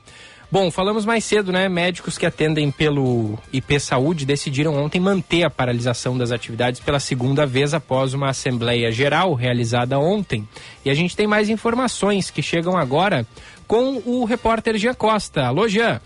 Bom, 0.52 0.68
falamos 0.68 1.04
mais 1.04 1.24
cedo, 1.24 1.52
né? 1.52 1.68
Médicos 1.68 2.18
que 2.18 2.26
atendem 2.26 2.72
pelo 2.72 3.38
IP 3.52 3.78
Saúde 3.78 4.26
decidiram 4.26 4.74
ontem 4.74 5.00
manter 5.00 5.44
a 5.44 5.50
paralisação 5.50 6.18
das 6.18 6.32
atividades 6.32 6.80
pela 6.80 6.98
segunda 6.98 7.46
vez 7.46 7.72
após 7.72 8.14
uma 8.14 8.30
Assembleia 8.30 8.90
Geral 8.90 9.32
realizada 9.34 9.96
ontem. 9.96 10.48
E 10.84 10.90
a 10.90 10.94
gente 10.94 11.14
tem 11.14 11.24
mais 11.24 11.48
informações 11.48 12.32
que 12.32 12.42
chegam 12.42 12.76
agora 12.76 13.24
com 13.68 14.02
o 14.04 14.24
repórter 14.24 14.76
Jean 14.76 14.94
Costa. 14.94 15.46
Alô, 15.46 15.68
Jean. 15.68 16.00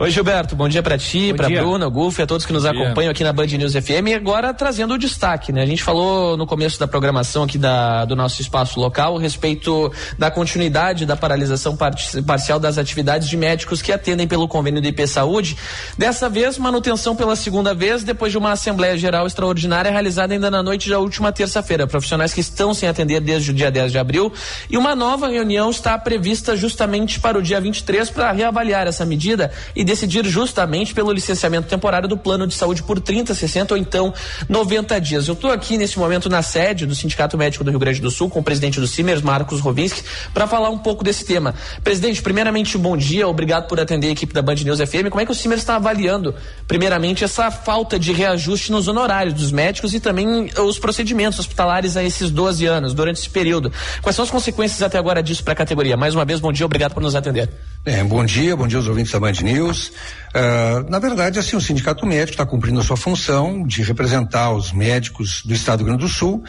Oi, 0.00 0.12
Gilberto. 0.12 0.54
Bom 0.54 0.68
dia 0.68 0.80
para 0.80 0.96
ti, 0.96 1.34
para 1.34 1.48
Bruna, 1.48 1.88
Gulf 1.88 2.20
e 2.20 2.22
a 2.22 2.26
todos 2.26 2.46
que 2.46 2.52
nos 2.52 2.62
Bom 2.62 2.68
acompanham 2.68 2.94
dia. 3.08 3.10
aqui 3.10 3.24
na 3.24 3.32
Band 3.32 3.46
News 3.46 3.72
FM. 3.72 4.06
E 4.06 4.14
agora 4.14 4.54
trazendo 4.54 4.94
o 4.94 4.98
destaque, 4.98 5.50
né? 5.50 5.60
A 5.60 5.66
gente 5.66 5.82
falou 5.82 6.36
no 6.36 6.46
começo 6.46 6.78
da 6.78 6.86
programação 6.86 7.42
aqui 7.42 7.58
da, 7.58 8.04
do 8.04 8.14
nosso 8.14 8.40
espaço 8.40 8.78
local 8.78 9.16
a 9.16 9.20
respeito 9.20 9.92
da 10.16 10.30
continuidade 10.30 11.04
da 11.04 11.16
paralisação 11.16 11.76
parci- 11.76 12.22
parcial 12.22 12.60
das 12.60 12.78
atividades 12.78 13.28
de 13.28 13.36
médicos 13.36 13.82
que 13.82 13.90
atendem 13.90 14.28
pelo 14.28 14.46
convênio 14.46 14.80
do 14.80 14.86
IP 14.86 15.04
Saúde. 15.08 15.56
Dessa 15.98 16.28
vez, 16.28 16.58
manutenção 16.58 17.16
pela 17.16 17.34
segunda 17.34 17.74
vez, 17.74 18.04
depois 18.04 18.30
de 18.30 18.38
uma 18.38 18.52
Assembleia 18.52 18.96
Geral 18.96 19.26
Extraordinária 19.26 19.90
realizada 19.90 20.32
ainda 20.32 20.48
na 20.48 20.62
noite 20.62 20.88
da 20.88 21.00
última 21.00 21.32
terça-feira. 21.32 21.88
Profissionais 21.88 22.32
que 22.32 22.40
estão 22.40 22.72
sem 22.72 22.88
atender 22.88 23.18
desde 23.20 23.50
o 23.50 23.54
dia 23.54 23.68
10 23.68 23.90
de 23.90 23.98
abril. 23.98 24.32
E 24.70 24.78
uma 24.78 24.94
nova 24.94 25.26
reunião 25.26 25.70
está 25.70 25.98
prevista 25.98 26.54
justamente 26.54 27.18
para 27.18 27.36
o 27.36 27.42
dia 27.42 27.60
23 27.60 28.08
para 28.10 28.30
reavaliar 28.30 28.86
essa 28.86 29.04
medida 29.04 29.50
e 29.74 29.87
decidir 29.88 30.24
justamente 30.26 30.92
pelo 30.92 31.10
licenciamento 31.10 31.66
temporário 31.66 32.06
do 32.06 32.16
plano 32.16 32.46
de 32.46 32.54
saúde 32.54 32.82
por 32.82 33.00
30, 33.00 33.34
60 33.34 33.72
ou 33.72 33.80
então 33.80 34.12
90 34.46 35.00
dias. 35.00 35.28
Eu 35.28 35.34
estou 35.34 35.50
aqui 35.50 35.78
nesse 35.78 35.98
momento 35.98 36.28
na 36.28 36.42
sede 36.42 36.84
do 36.84 36.94
Sindicato 36.94 37.38
Médico 37.38 37.64
do 37.64 37.70
Rio 37.70 37.80
Grande 37.80 37.98
do 37.98 38.10
Sul 38.10 38.28
com 38.28 38.40
o 38.40 38.42
presidente 38.42 38.78
do 38.78 38.86
CIMERS, 38.86 39.22
Marcos 39.22 39.60
Rovinski, 39.60 40.04
para 40.34 40.46
falar 40.46 40.68
um 40.68 40.76
pouco 40.76 41.02
desse 41.02 41.24
tema. 41.24 41.54
Presidente, 41.82 42.20
primeiramente, 42.20 42.76
bom 42.76 42.98
dia, 42.98 43.26
obrigado 43.26 43.66
por 43.66 43.80
atender 43.80 44.08
a 44.08 44.10
equipe 44.10 44.34
da 44.34 44.42
Band 44.42 44.56
News 44.56 44.78
FM. 44.78 45.08
Como 45.08 45.22
é 45.22 45.24
que 45.24 45.32
o 45.32 45.34
CIMERS 45.34 45.62
está 45.62 45.76
avaliando, 45.76 46.34
primeiramente, 46.66 47.24
essa 47.24 47.50
falta 47.50 47.98
de 47.98 48.12
reajuste 48.12 48.70
nos 48.70 48.88
honorários 48.88 49.32
dos 49.32 49.50
médicos 49.50 49.94
e 49.94 50.00
também 50.00 50.50
os 50.58 50.78
procedimentos 50.78 51.38
hospitalares 51.38 51.96
a 51.96 52.04
esses 52.04 52.30
12 52.30 52.66
anos, 52.66 52.92
durante 52.92 53.20
esse 53.20 53.30
período? 53.30 53.72
Quais 54.02 54.14
são 54.14 54.22
as 54.24 54.30
consequências 54.30 54.82
até 54.82 54.98
agora 54.98 55.22
disso 55.22 55.42
para 55.42 55.54
a 55.54 55.56
categoria? 55.56 55.96
Mais 55.96 56.14
uma 56.14 56.26
vez, 56.26 56.40
bom 56.40 56.52
dia, 56.52 56.66
obrigado 56.66 56.92
por 56.92 57.02
nos 57.02 57.14
atender. 57.14 57.48
É, 57.88 58.04
bom 58.04 58.22
dia, 58.22 58.54
bom 58.54 58.66
dia 58.66 58.76
aos 58.76 58.86
ouvintes 58.86 59.10
da 59.10 59.18
Band 59.18 59.32
News. 59.42 59.92
Ah, 60.34 60.84
na 60.90 60.98
verdade, 60.98 61.38
assim, 61.38 61.56
o 61.56 61.60
Sindicato 61.60 62.04
Médico 62.04 62.32
está 62.32 62.44
cumprindo 62.44 62.78
a 62.78 62.82
sua 62.82 62.98
função 62.98 63.66
de 63.66 63.82
representar 63.82 64.52
os 64.52 64.72
médicos 64.72 65.42
do 65.42 65.54
Estado 65.54 65.78
do 65.78 65.84
Rio 65.84 65.96
Grande 65.96 66.04
do 66.04 66.08
Sul, 66.14 66.44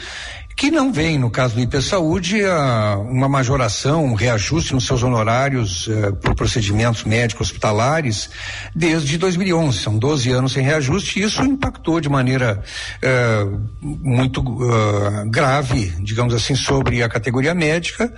que 0.60 0.70
não 0.70 0.92
vem, 0.92 1.18
no 1.18 1.30
caso 1.30 1.54
do 1.54 1.62
IP 1.62 1.80
Saúde, 1.80 2.44
ah, 2.44 2.98
uma 2.98 3.26
majoração, 3.26 4.04
um 4.04 4.12
reajuste 4.12 4.74
nos 4.74 4.86
seus 4.86 5.02
honorários 5.02 5.88
eh, 5.88 6.12
por 6.12 6.34
procedimentos 6.34 7.04
médicos 7.04 7.46
hospitalares 7.46 8.28
desde 8.76 9.16
2011. 9.16 9.78
São 9.78 9.96
12 9.98 10.30
anos 10.30 10.52
sem 10.52 10.62
reajuste 10.62 11.18
e 11.18 11.22
isso 11.22 11.42
impactou 11.42 11.98
de 11.98 12.10
maneira 12.10 12.62
eh, 13.00 13.46
muito 13.80 14.44
ah, 14.70 15.24
grave, 15.28 15.94
digamos 15.98 16.34
assim, 16.34 16.54
sobre 16.54 17.02
a 17.02 17.08
categoria 17.08 17.54
médica 17.54 18.12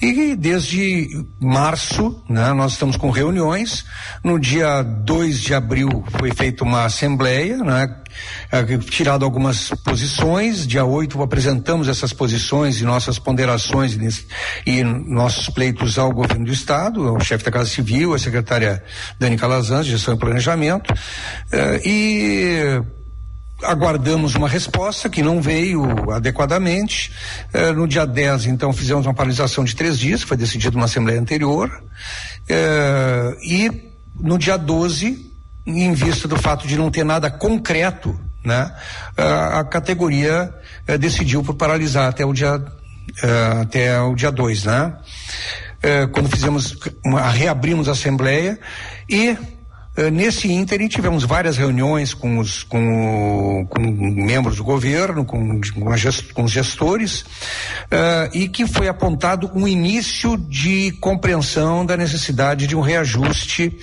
e 0.00 0.36
desde 0.36 1.26
março, 1.40 2.22
né, 2.28 2.52
nós 2.52 2.74
estamos 2.74 2.96
com 2.96 3.10
reuniões. 3.10 3.84
No 4.22 4.38
dia 4.38 4.84
2 4.84 5.40
de 5.40 5.52
abril 5.52 6.04
foi 6.16 6.30
feita 6.30 6.62
uma 6.62 6.84
assembleia, 6.84 7.56
né, 7.56 7.92
eh, 8.50 8.78
tirado 8.78 9.24
algumas 9.24 9.70
posições. 9.84 10.66
Dia 10.66 10.84
8 10.84 11.22
apresentamos 11.22 11.88
essas 11.88 12.12
posições 12.12 12.80
e 12.80 12.84
nossas 12.84 13.18
ponderações 13.18 13.98
e, 14.66 14.82
nossos 14.82 15.48
pleitos 15.50 15.98
ao 15.98 16.12
governo 16.12 16.46
do 16.46 16.52
estado, 16.52 17.06
ao 17.08 17.20
chefe 17.20 17.44
da 17.44 17.50
Casa 17.50 17.68
Civil, 17.68 18.14
a 18.14 18.18
secretária 18.18 18.82
Dani 19.18 19.36
Calazans, 19.36 19.86
gestão 19.86 20.14
e 20.14 20.18
planejamento. 20.18 20.92
Eh, 21.52 21.80
e 21.84 22.82
aguardamos 23.62 24.34
uma 24.34 24.48
resposta 24.48 25.08
que 25.08 25.22
não 25.22 25.42
veio 25.42 26.10
adequadamente. 26.10 27.12
Eh, 27.52 27.72
no 27.72 27.86
dia 27.86 28.06
10, 28.06 28.46
então, 28.46 28.72
fizemos 28.72 29.06
uma 29.06 29.14
paralisação 29.14 29.64
de 29.64 29.74
três 29.74 29.98
dias, 29.98 30.22
que 30.22 30.28
foi 30.28 30.36
decidido 30.36 30.76
numa 30.76 30.86
assembleia 30.86 31.20
anterior. 31.20 31.70
E 33.42 33.92
no 34.18 34.38
dia 34.38 34.56
12, 34.56 35.27
em 35.68 35.92
vista 35.92 36.26
do 36.26 36.36
fato 36.36 36.66
de 36.66 36.76
não 36.76 36.90
ter 36.90 37.04
nada 37.04 37.30
concreto, 37.30 38.18
né, 38.44 38.72
a, 39.16 39.62
categoria 39.64 40.52
eh, 40.86 40.96
decidiu 40.96 41.42
por 41.42 41.54
paralisar 41.54 42.08
até 42.08 42.24
o 42.24 42.32
dia 42.32 42.64
eh, 43.22 43.60
até 43.62 44.00
o 44.00 44.14
dia 44.14 44.30
2, 44.32 44.64
né? 44.64 44.94
Eh, 45.82 46.06
quando 46.06 46.28
fizemos 46.30 46.76
uma, 47.04 47.28
reabrimos 47.28 47.88
a 47.88 47.92
assembleia 47.92 48.58
e 49.08 49.36
Nesse 50.12 50.46
ínterim, 50.52 50.86
tivemos 50.86 51.24
várias 51.24 51.56
reuniões 51.56 52.14
com 52.14 52.38
os, 52.38 52.62
com, 52.62 53.66
com 53.68 53.80
membros 53.80 54.54
do 54.54 54.62
governo, 54.62 55.24
com, 55.24 55.60
com, 55.60 55.96
gest- 55.96 56.32
com 56.32 56.44
os 56.44 56.52
gestores, 56.52 57.24
e 58.32 58.48
que 58.48 58.64
foi 58.64 58.86
apontado 58.86 59.50
um 59.56 59.66
início 59.66 60.36
de 60.36 60.92
compreensão 61.00 61.84
da 61.84 61.96
necessidade 61.96 62.68
de 62.68 62.76
um 62.76 62.80
reajuste 62.80 63.76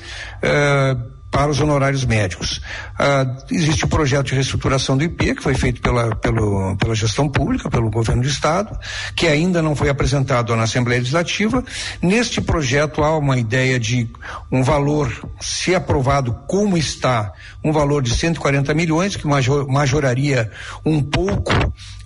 para 1.36 1.51
os 1.51 1.59
honorários 1.59 2.05
médicos. 2.05 2.61
Ah, 2.97 3.25
existe 3.51 3.83
o 3.83 3.89
projeto 3.89 4.27
de 4.27 4.36
reestruturação 4.36 4.95
do 4.95 5.03
IP, 5.03 5.36
que 5.36 5.43
foi 5.43 5.53
feito 5.53 5.81
pela, 5.81 6.15
pelo, 6.15 6.77
pela 6.77 6.95
gestão 6.95 7.27
pública, 7.27 7.69
pelo 7.69 7.89
governo 7.91 8.21
do 8.21 8.27
Estado, 8.29 8.79
que 9.13 9.27
ainda 9.27 9.61
não 9.61 9.75
foi 9.75 9.89
apresentado 9.89 10.55
na 10.55 10.63
Assembleia 10.63 10.99
Legislativa. 10.99 11.61
Neste 12.01 12.39
projeto 12.39 13.03
há 13.03 13.17
uma 13.17 13.38
ideia 13.38 13.77
de 13.77 14.09
um 14.49 14.63
valor, 14.63 15.11
se 15.41 15.75
aprovado 15.75 16.33
como 16.47 16.77
está, 16.77 17.33
um 17.61 17.73
valor 17.73 18.01
de 18.01 18.15
140 18.15 18.73
milhões, 18.73 19.17
que 19.17 19.27
major- 19.27 19.67
majoraria 19.67 20.49
um 20.86 21.01
pouco 21.03 21.51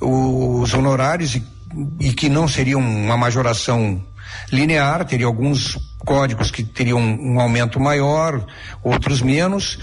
os 0.01 0.73
honorários 0.73 1.36
e, 1.36 1.43
e 1.99 2.13
que 2.13 2.30
não 2.30 2.47
seria 2.47 2.80
uma 2.80 3.15
majoração 3.15 4.03
linear, 4.51 5.05
teria 5.05 5.25
alguns 5.25 5.77
códigos 5.99 6.49
que 6.49 6.63
teriam 6.63 6.99
um 6.99 7.39
aumento 7.39 7.80
maior, 7.80 8.45
outros 8.84 9.21
menos, 9.21 9.77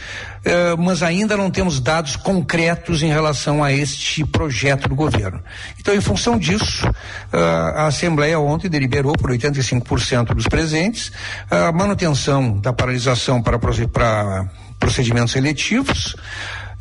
eh, 0.44 0.74
mas 0.78 1.02
ainda 1.02 1.36
não 1.36 1.50
temos 1.50 1.78
dados 1.78 2.16
concretos 2.16 3.02
em 3.02 3.08
relação 3.08 3.62
a 3.62 3.72
este 3.72 4.24
projeto 4.24 4.88
do 4.88 4.94
governo. 4.94 5.42
Então, 5.78 5.94
em 5.94 6.00
função 6.00 6.38
disso, 6.38 6.90
ah, 7.32 7.74
a 7.76 7.86
Assembleia 7.86 8.40
ontem 8.40 8.68
deliberou 8.68 9.12
por 9.12 9.30
85% 9.30 10.34
dos 10.34 10.48
presentes 10.48 11.12
a 11.50 11.70
manutenção 11.70 12.58
da 12.58 12.72
paralisação 12.72 13.42
para, 13.42 13.58
para 13.58 14.50
procedimentos 14.80 15.36
eletivos. 15.36 16.16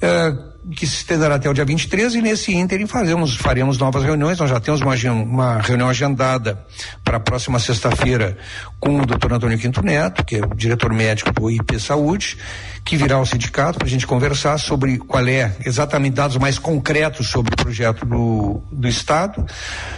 eh, 0.02 0.55
que 0.74 0.88
se 0.88 0.98
estenderá 0.98 1.36
até 1.36 1.50
o 1.50 1.54
dia 1.54 1.66
23 1.66 2.16
e 2.16 2.22
nesse 2.22 2.54
ínterim 2.54 2.88
fazemos, 2.88 3.36
faremos 3.36 3.78
novas 3.78 4.04
reuniões. 4.04 4.40
Nós 4.40 4.50
já 4.50 4.60
temos 4.60 4.82
uma, 4.82 4.96
uma 5.12 5.62
reunião 5.62 5.88
agendada 5.88 6.66
para 7.04 7.18
a 7.18 7.20
próxima 7.20 7.60
sexta-feira 7.60 8.38
com 8.80 9.00
o 9.00 9.06
doutor 9.06 9.34
Antônio 9.34 9.58
Quinto 9.60 9.84
Neto, 9.84 10.24
que 10.26 10.38
é 10.38 10.40
o 10.40 10.56
diretor 10.56 10.92
médico 10.92 11.32
do 11.32 11.52
IP 11.52 11.80
Saúde, 11.80 12.38
que 12.84 12.98
virá 12.98 13.16
ao 13.16 13.26
sindicato 13.26 13.78
para 13.78 13.88
a 13.88 13.90
gente 13.90 14.08
conversar 14.08 14.58
sobre 14.58 14.98
qual 14.98 15.28
é 15.28 15.56
exatamente 15.66 16.16
dados 16.16 16.38
mais 16.38 16.58
concretos 16.58 17.28
sobre 17.28 17.54
o 17.54 17.58
projeto 17.58 18.06
do, 18.06 18.64
do 18.72 18.88
Estado. 18.88 19.46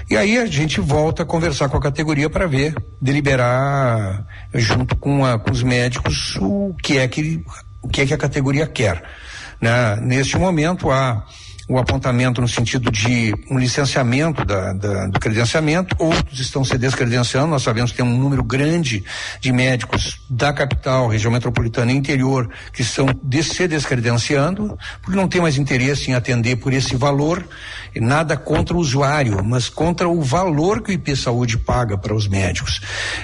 E 0.09 0.17
aí 0.17 0.37
a 0.37 0.45
gente 0.45 0.81
volta 0.81 1.23
a 1.23 1.25
conversar 1.25 1.69
com 1.69 1.77
a 1.77 1.81
categoria 1.81 2.29
para 2.29 2.47
ver, 2.47 2.75
deliberar 3.01 4.25
junto 4.53 4.95
com, 4.95 5.25
a, 5.25 5.39
com 5.39 5.51
os 5.51 5.63
médicos 5.63 6.37
o 6.41 6.75
que 6.81 6.97
é 6.97 7.07
que 7.07 7.43
o 7.81 7.87
que 7.87 8.01
é 8.01 8.05
que 8.05 8.13
a 8.13 8.17
categoria 8.17 8.67
quer. 8.67 9.01
Né? 9.61 9.95
Neste 10.01 10.37
momento 10.37 10.91
há 10.91 11.23
o 11.69 11.77
apontamento 11.77 12.39
no 12.39 12.47
sentido 12.47 12.89
de 12.89 13.33
um 13.51 13.59
licenciamento 13.59 14.45
da, 14.45 14.71
da, 14.71 15.07
do 15.07 15.19
credenciamento, 15.19 15.95
outros 15.99 16.39
estão 16.39 16.63
se 16.63 16.77
descredenciando, 16.77 17.47
nós 17.47 17.61
sabemos 17.61 17.91
que 17.91 17.97
tem 17.97 18.05
um 18.05 18.17
número 18.17 18.41
grande 18.41 19.03
de 19.41 19.51
médicos 19.51 20.21
da 20.29 20.53
capital, 20.53 21.09
região 21.09 21.31
metropolitana 21.31 21.91
e 21.91 21.95
interior 21.95 22.49
que 22.71 22.81
estão 22.81 23.07
se 23.43 23.67
descredenciando, 23.67 24.77
porque 25.01 25.17
não 25.17 25.27
tem 25.27 25.41
mais 25.41 25.57
interesse 25.57 26.09
em 26.09 26.13
atender 26.13 26.55
por 26.55 26.71
esse 26.71 26.95
valor, 26.95 27.45
nada 27.95 28.37
contra 28.37 28.75
o 28.75 28.79
usuário, 28.79 29.43
mas 29.43 29.67
contra 29.67 30.07
o 30.07 30.21
valor 30.21 30.81
que 30.81 30.91
o 30.91 30.93
IP 30.93 31.15
Saúde 31.15 31.57
paga 31.57 31.97
para 31.97 32.13
os 32.13 32.27
médicos. 32.27 32.79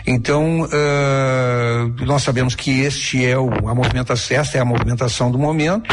Então, 0.06 0.64
uh, 0.64 2.06
nós 2.06 2.24
sabemos 2.24 2.56
que 2.56 2.82
este 2.82 3.26
é 3.26 3.38
o, 3.38 3.70
a 3.70 3.76
movimentação, 3.76 4.38
esta 4.38 4.58
é 4.58 4.62
a 4.62 4.66
movimentação 4.66 5.32
do 5.32 5.38
momento, 5.38 5.88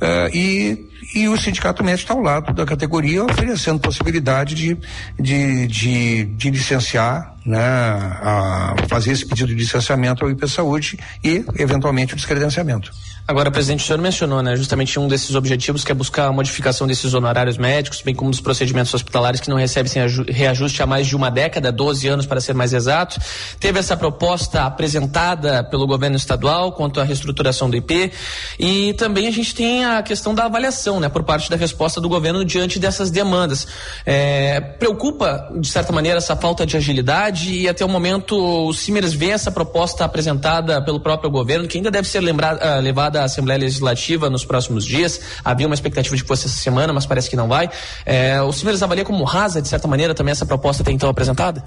uh, 0.00 0.34
e 0.34 0.90
e 1.14 1.28
o 1.28 1.36
sindicato 1.36 1.82
médico 1.82 2.04
está 2.04 2.14
ao 2.14 2.20
lado 2.20 2.52
da 2.52 2.64
categoria 2.64 3.24
oferecendo 3.24 3.80
possibilidade 3.80 4.54
de, 4.54 4.78
de, 5.18 5.66
de, 5.66 6.24
de 6.24 6.50
licenciar 6.50 7.34
né, 7.44 7.58
a 7.58 8.76
fazer 8.88 9.12
esse 9.12 9.26
pedido 9.26 9.48
de 9.48 9.54
licenciamento 9.54 10.24
ao 10.24 10.30
IP 10.30 10.46
Saúde 10.48 10.98
e, 11.24 11.44
eventualmente, 11.56 12.12
o 12.12 12.16
descredenciamento. 12.16 12.92
Agora, 13.30 13.48
presidente, 13.48 13.84
o 13.84 13.86
senhor 13.86 14.00
mencionou, 14.00 14.42
né, 14.42 14.56
justamente 14.56 14.98
um 14.98 15.06
desses 15.06 15.36
objetivos 15.36 15.84
que 15.84 15.92
é 15.92 15.94
buscar 15.94 16.26
a 16.26 16.32
modificação 16.32 16.84
desses 16.84 17.14
honorários 17.14 17.56
médicos, 17.56 18.02
bem 18.02 18.12
como 18.12 18.28
dos 18.28 18.40
procedimentos 18.40 18.92
hospitalares 18.92 19.38
que 19.38 19.48
não 19.48 19.56
recebem 19.56 19.92
reajuste 20.26 20.82
há 20.82 20.86
mais 20.86 21.06
de 21.06 21.14
uma 21.14 21.30
década, 21.30 21.70
12 21.70 22.08
anos 22.08 22.26
para 22.26 22.40
ser 22.40 22.54
mais 22.54 22.72
exato. 22.72 23.20
Teve 23.60 23.78
essa 23.78 23.96
proposta 23.96 24.64
apresentada 24.64 25.62
pelo 25.62 25.86
governo 25.86 26.16
estadual 26.16 26.72
quanto 26.72 27.00
à 27.00 27.04
reestruturação 27.04 27.70
do 27.70 27.76
IP 27.76 28.10
e 28.58 28.94
também 28.94 29.28
a 29.28 29.30
gente 29.30 29.54
tem 29.54 29.84
a 29.84 30.02
questão 30.02 30.34
da 30.34 30.46
avaliação, 30.46 30.98
né, 30.98 31.08
por 31.08 31.22
parte 31.22 31.48
da 31.48 31.56
resposta 31.56 32.00
do 32.00 32.08
governo 32.08 32.44
diante 32.44 32.80
dessas 32.80 33.12
demandas. 33.12 33.64
É, 34.04 34.60
preocupa, 34.60 35.52
de 35.56 35.68
certa 35.68 35.92
maneira, 35.92 36.18
essa 36.18 36.34
falta 36.34 36.66
de 36.66 36.76
agilidade 36.76 37.54
e 37.54 37.68
até 37.68 37.84
o 37.84 37.88
momento 37.88 38.34
o 38.34 38.72
Simers 38.72 39.12
vê 39.12 39.28
essa 39.28 39.52
proposta 39.52 40.04
apresentada 40.04 40.82
pelo 40.82 40.98
próprio 40.98 41.30
governo, 41.30 41.68
que 41.68 41.78
ainda 41.78 41.92
deve 41.92 42.08
ser 42.08 42.18
lembrada, 42.18 42.78
uh, 42.78 42.80
levada 42.80 43.19
à 43.22 43.24
Assembleia 43.24 43.58
Legislativa 43.58 44.28
nos 44.30 44.44
próximos 44.44 44.84
dias. 44.84 45.20
Havia 45.44 45.66
uma 45.66 45.74
expectativa 45.74 46.16
de 46.16 46.22
que 46.22 46.28
fosse 46.28 46.46
essa 46.46 46.56
semana, 46.56 46.92
mas 46.92 47.06
parece 47.06 47.28
que 47.28 47.36
não 47.36 47.48
vai. 47.48 47.70
É, 48.04 48.40
o 48.42 48.52
Simers 48.52 48.82
avalia 48.82 49.04
como 49.04 49.24
rasa, 49.24 49.60
de 49.60 49.68
certa 49.68 49.86
maneira, 49.86 50.14
também 50.14 50.32
essa 50.32 50.46
proposta 50.46 50.82
até 50.82 50.92
então 50.92 51.08
apresentada? 51.08 51.64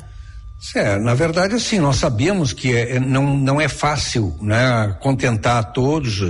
É, 0.76 0.98
na 0.98 1.14
verdade, 1.14 1.56
assim, 1.56 1.78
nós 1.78 1.98
sabemos 1.98 2.54
que 2.54 2.74
é, 2.74 3.00
não, 3.00 3.36
não 3.36 3.60
é 3.60 3.68
fácil 3.68 4.34
né, 4.42 4.96
contentar 5.02 5.74
todos. 5.74 6.22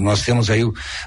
Nós 0.00 0.22
temos 0.22 0.48
aí 0.48 0.62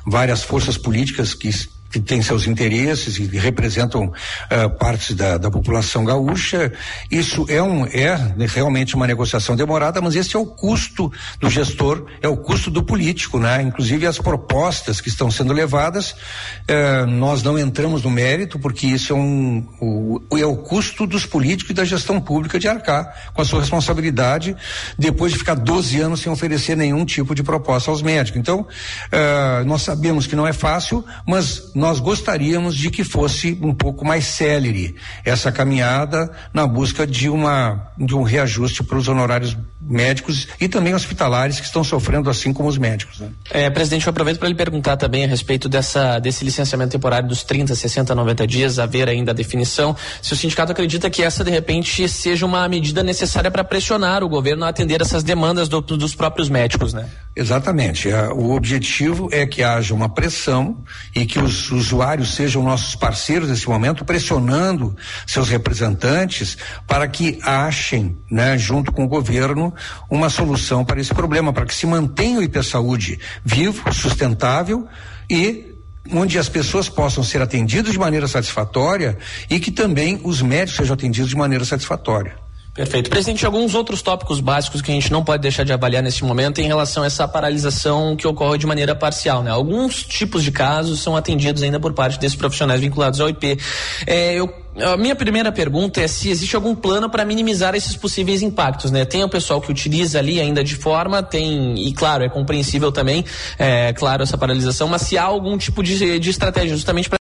várias 0.06 0.44
forças 0.44 0.78
políticas 0.78 1.34
que 1.34 1.50
que 1.90 2.00
têm 2.00 2.22
seus 2.22 2.46
interesses 2.48 3.18
e 3.18 3.26
representam 3.38 4.06
uh, 4.06 4.70
partes 4.78 5.16
da, 5.16 5.38
da, 5.38 5.50
população 5.50 6.06
gaúcha. 6.06 6.72
Isso 7.10 7.46
é 7.50 7.62
um 7.62 7.86
é 7.86 8.18
realmente 8.48 8.96
uma 8.96 9.08
negociação 9.08 9.56
demorada, 9.56 10.00
mas 10.02 10.16
esse 10.16 10.36
é 10.36 10.40
o 10.40 10.46
custo 10.46 11.12
do 11.40 11.50
gestor, 11.50 12.06
é 12.22 12.28
o 12.28 12.38
custo 12.38 12.70
do 12.70 12.84
político, 12.84 13.40
né? 13.40 13.62
Inclusive 13.62 14.06
as 14.06 14.20
propostas 14.20 15.02
que 15.02 15.10
estão 15.10 15.32
sendo 15.32 15.52
levadas, 15.52 16.12
uh, 16.12 17.06
nós 17.08 17.42
não 17.42 17.58
entramos 17.58 18.04
no 18.04 18.10
mérito 18.10 18.60
porque 18.60 18.88
isso 18.88 19.14
é 19.14 19.16
um 19.16 19.68
o, 19.82 20.22
é 20.38 20.46
o 20.46 20.58
custo 20.58 21.08
dos 21.08 21.26
políticos 21.26 21.72
e 21.72 21.74
da 21.74 21.84
gestão 21.84 22.22
pública 22.22 22.60
de 22.60 22.68
arcar 22.68 23.32
com 23.34 23.42
a 23.42 23.46
sua 23.46 23.62
responsabilidade 23.62 24.56
depois 24.98 25.32
de 25.32 25.40
ficar 25.40 25.56
12 25.56 26.00
anos 26.00 26.20
sem 26.22 26.32
oferecer 26.32 26.76
nenhum 26.76 27.06
tipo 27.06 27.34
de 27.34 27.44
proposta 27.44 27.90
aos 27.90 28.02
médicos. 28.02 28.40
Então, 28.40 28.62
uh, 28.62 29.66
nós 29.66 29.82
sabemos 29.82 30.28
que 30.28 30.36
não 30.36 30.46
é 30.46 30.54
fácil, 30.54 31.04
mas 31.26 31.72
nós 31.80 32.00
gostaríamos 32.02 32.76
de 32.76 32.92
que 32.92 33.06
fosse 33.06 33.58
um 33.62 33.74
pouco 33.74 34.06
mais 34.06 34.26
célere 34.26 34.96
essa 35.24 35.50
caminhada 35.50 36.30
na 36.54 36.68
busca 36.68 37.08
de 37.08 37.30
uma 37.30 37.92
de 37.98 38.14
um 38.14 38.22
reajuste 38.22 38.84
para 38.84 38.98
os 38.98 39.08
honorários 39.08 39.58
médicos 39.90 40.48
e 40.62 40.68
também 40.68 40.94
hospitalares 40.94 41.60
que 41.60 41.66
estão 41.66 41.84
sofrendo 41.84 42.30
assim 42.30 42.54
como 42.54 42.70
os 42.70 42.78
médicos. 42.78 43.20
Né? 43.20 43.30
É, 43.50 43.70
presidente, 43.70 44.06
eu 44.06 44.12
aproveito 44.12 44.38
para 44.38 44.48
lhe 44.48 44.56
perguntar 44.56 44.96
também 44.96 45.26
a 45.26 45.28
respeito 45.28 45.68
dessa 45.68 46.20
desse 46.20 46.46
licenciamento 46.46 46.92
temporário 46.92 47.28
dos 47.28 47.44
30, 47.44 47.74
60, 47.74 48.14
90 48.14 48.48
dias, 48.48 48.80
haver 48.80 49.10
ainda 49.10 49.32
a 49.32 49.34
definição. 49.34 49.96
Se 50.22 50.34
o 50.34 50.36
sindicato 50.36 50.72
acredita 50.72 51.10
que 51.10 51.24
essa 51.24 51.44
de 51.44 51.50
repente 51.50 52.08
seja 52.08 52.46
uma 52.46 52.68
medida 52.68 53.02
necessária 53.02 53.50
para 53.50 53.64
pressionar 53.64 54.24
o 54.24 54.30
governo 54.30 54.66
a 54.66 54.70
atender 54.70 55.02
essas 55.02 55.24
demandas 55.24 55.68
do, 55.68 55.82
dos 55.82 56.14
próprios 56.14 56.50
médicos, 56.50 56.94
né? 56.94 57.10
Exatamente. 57.36 58.10
É, 58.10 58.28
o 58.28 58.52
objetivo 58.52 59.30
é 59.32 59.46
que 59.46 59.64
haja 59.64 59.94
uma 59.94 60.10
pressão 60.10 60.84
e 61.16 61.26
que 61.26 61.40
os 61.40 61.72
usuários 61.72 62.36
sejam 62.36 62.62
nossos 62.64 62.96
parceiros 62.96 63.50
nesse 63.50 63.68
momento, 63.68 64.04
pressionando 64.04 64.96
seus 65.26 65.50
representantes 65.50 66.58
para 66.86 67.08
que 67.08 67.40
achem, 67.42 68.18
né, 68.30 68.58
junto 68.58 68.92
com 68.92 69.06
o 69.06 69.08
governo, 69.08 69.74
uma 70.10 70.30
solução 70.30 70.84
para 70.84 71.00
esse 71.00 71.14
problema, 71.14 71.54
para 71.54 71.66
que 71.66 71.74
se 71.74 71.86
mantenha 71.86 72.40
o 72.40 72.44
IP 72.44 72.64
Saúde 72.64 73.20
vivo, 73.44 73.94
sustentável 73.94 74.88
e 75.30 75.76
onde 76.12 76.40
as 76.40 76.50
pessoas 76.50 76.90
possam 76.90 77.24
ser 77.24 77.42
atendidas 77.42 77.92
de 77.92 78.00
maneira 78.00 78.28
satisfatória 78.28 79.18
e 79.50 79.60
que 79.60 79.72
também 79.72 80.20
os 80.24 80.42
médicos 80.42 80.78
sejam 80.78 80.94
atendidos 80.94 81.30
de 81.30 81.36
maneira 81.36 81.66
satisfatória. 81.66 82.36
Perfeito. 82.74 83.10
Presidente, 83.10 83.46
alguns 83.46 83.76
outros 83.76 84.02
tópicos 84.02 84.40
básicos 84.40 84.82
que 84.82 84.90
a 84.90 84.94
gente 84.94 85.12
não 85.12 85.24
pode 85.24 85.42
deixar 85.42 85.66
de 85.66 85.74
avaliar 85.74 86.02
nesse 86.02 86.24
momento 86.24 86.62
em 86.62 86.68
relação 86.68 87.04
a 87.04 87.08
essa 87.08 87.28
paralisação 87.28 88.16
que 88.16 88.28
ocorre 88.28 88.58
de 88.58 88.66
maneira 88.66 88.96
parcial, 88.96 89.44
né? 89.44 89.52
Alguns 89.52 90.04
tipos 90.04 90.44
de 90.44 90.52
casos 90.52 91.02
são 91.02 91.16
atendidos 91.16 91.62
ainda 91.62 91.80
por 91.80 91.94
parte 91.94 92.18
desses 92.18 92.38
profissionais 92.38 92.80
vinculados 92.80 93.20
ao 93.20 93.28
IP. 93.28 93.60
É, 94.08 94.36
eu 94.36 94.48
a 94.82 94.98
minha 94.98 95.16
primeira 95.16 95.52
pergunta 95.52 96.02
é 96.02 96.08
se 96.08 96.30
existe 96.30 96.56
algum 96.56 96.76
plano 96.76 97.10
para 97.10 97.26
minimizar 97.26 97.76
esses 97.76 97.96
possíveis 97.96 98.42
impactos, 98.42 98.92
né? 98.92 99.06
Tem 99.06 99.24
o 99.24 99.30
pessoal 99.30 99.62
que 99.62 99.72
utiliza 99.72 100.20
ali 100.20 100.40
ainda 100.40 100.64
de 100.64 100.76
forma, 100.76 101.22
tem, 101.22 101.88
e 101.88 101.94
claro, 101.94 102.24
é 102.24 102.30
compreensível 102.30 102.92
também, 102.92 103.26
é, 103.58 103.94
claro, 103.94 104.24
essa 104.24 104.38
paralisação, 104.38 104.88
mas 104.88 105.04
se 105.04 105.18
há 105.18 105.24
algum 105.24 105.58
tipo 105.58 105.84
de, 105.84 106.20
de 106.20 106.30
estratégia 106.30 106.76
justamente 106.76 107.10
para 107.10 107.20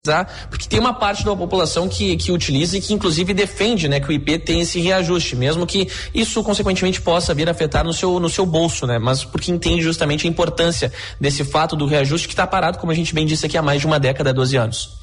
porque 0.48 0.68
tem 0.68 0.78
uma 0.78 0.94
parte 0.94 1.24
da 1.24 1.34
população 1.36 1.88
que, 1.88 2.16
que 2.16 2.32
utiliza 2.32 2.78
e 2.78 2.80
que 2.80 2.94
inclusive 2.94 3.34
defende, 3.34 3.88
né, 3.88 4.00
que 4.00 4.08
o 4.08 4.12
IP 4.12 4.38
tem 4.38 4.60
esse 4.60 4.80
reajuste, 4.80 5.36
mesmo 5.36 5.66
que 5.66 5.88
isso 6.14 6.42
consequentemente 6.42 7.00
possa 7.00 7.34
vir 7.34 7.48
a 7.48 7.52
afetar 7.52 7.84
no 7.84 7.92
seu, 7.92 8.18
no 8.18 8.28
seu 8.28 8.46
bolso, 8.46 8.86
né? 8.86 8.98
Mas 8.98 9.24
porque 9.24 9.50
entende 9.50 9.82
justamente 9.82 10.26
a 10.26 10.30
importância 10.30 10.92
desse 11.20 11.44
fato 11.44 11.76
do 11.76 11.86
reajuste 11.86 12.26
que 12.26 12.32
está 12.32 12.46
parado, 12.46 12.78
como 12.78 12.92
a 12.92 12.94
gente 12.94 13.14
bem 13.14 13.26
disse 13.26 13.44
aqui, 13.44 13.58
há 13.58 13.62
mais 13.62 13.80
de 13.80 13.86
uma 13.86 13.98
década, 13.98 14.32
12 14.32 14.56
anos. 14.56 14.98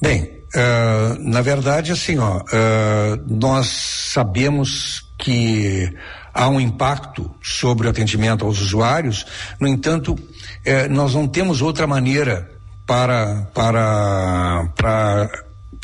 Bem, 0.00 0.43
uh, 0.54 1.18
na 1.20 1.40
verdade, 1.40 1.92
assim, 1.92 2.18
ó, 2.18 2.38
uh, 2.38 3.24
nós 3.26 3.66
sabemos 4.12 5.08
que 5.18 5.92
há 6.32 6.48
um 6.48 6.60
impacto 6.60 7.30
sobre 7.42 7.86
o 7.86 7.90
atendimento 7.90 8.44
aos 8.44 8.60
usuários, 8.60 9.26
no 9.60 9.68
entanto, 9.68 10.12
uh, 10.14 10.88
nós 10.90 11.14
não 11.14 11.26
temos 11.26 11.62
outra 11.62 11.86
maneira 11.86 12.50
para, 12.86 13.48
para, 13.54 14.68
para 14.76 15.30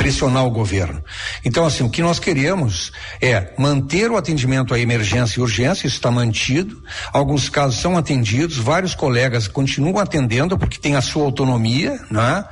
pressionar 0.00 0.46
o 0.46 0.50
governo. 0.50 1.04
Então, 1.44 1.66
assim, 1.66 1.84
o 1.84 1.90
que 1.90 2.00
nós 2.00 2.18
queremos 2.18 2.90
é 3.20 3.52
manter 3.58 4.10
o 4.10 4.16
atendimento 4.16 4.72
à 4.72 4.78
emergência 4.78 5.38
e 5.38 5.42
urgência, 5.42 5.86
isso 5.86 5.96
está 5.96 6.10
mantido. 6.10 6.82
Alguns 7.12 7.50
casos 7.50 7.78
são 7.78 7.98
atendidos, 7.98 8.56
vários 8.56 8.94
colegas 8.94 9.46
continuam 9.46 9.98
atendendo 9.98 10.56
porque 10.56 10.78
tem 10.78 10.96
a 10.96 11.02
sua 11.02 11.24
autonomia, 11.24 12.00
né? 12.10 12.46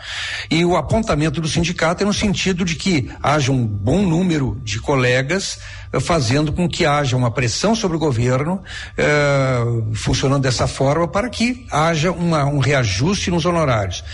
E 0.50 0.62
o 0.62 0.76
apontamento 0.76 1.40
do 1.40 1.48
sindicato 1.48 2.02
é 2.02 2.06
no 2.06 2.12
sentido 2.12 2.66
de 2.66 2.74
que 2.74 3.10
haja 3.22 3.50
um 3.50 3.66
bom 3.66 4.02
número 4.02 4.60
de 4.62 4.78
colegas 4.78 5.58
eh, 5.90 6.00
fazendo 6.00 6.52
com 6.52 6.68
que 6.68 6.84
haja 6.84 7.16
uma 7.16 7.30
pressão 7.30 7.74
sobre 7.74 7.96
o 7.96 8.00
governo, 8.00 8.62
eh, 8.94 9.60
funcionando 9.94 10.42
dessa 10.42 10.66
forma, 10.66 11.08
para 11.08 11.30
que 11.30 11.66
haja 11.70 12.12
uma, 12.12 12.44
um 12.44 12.58
reajuste 12.58 13.30
nos 13.30 13.46
honorários. 13.46 14.04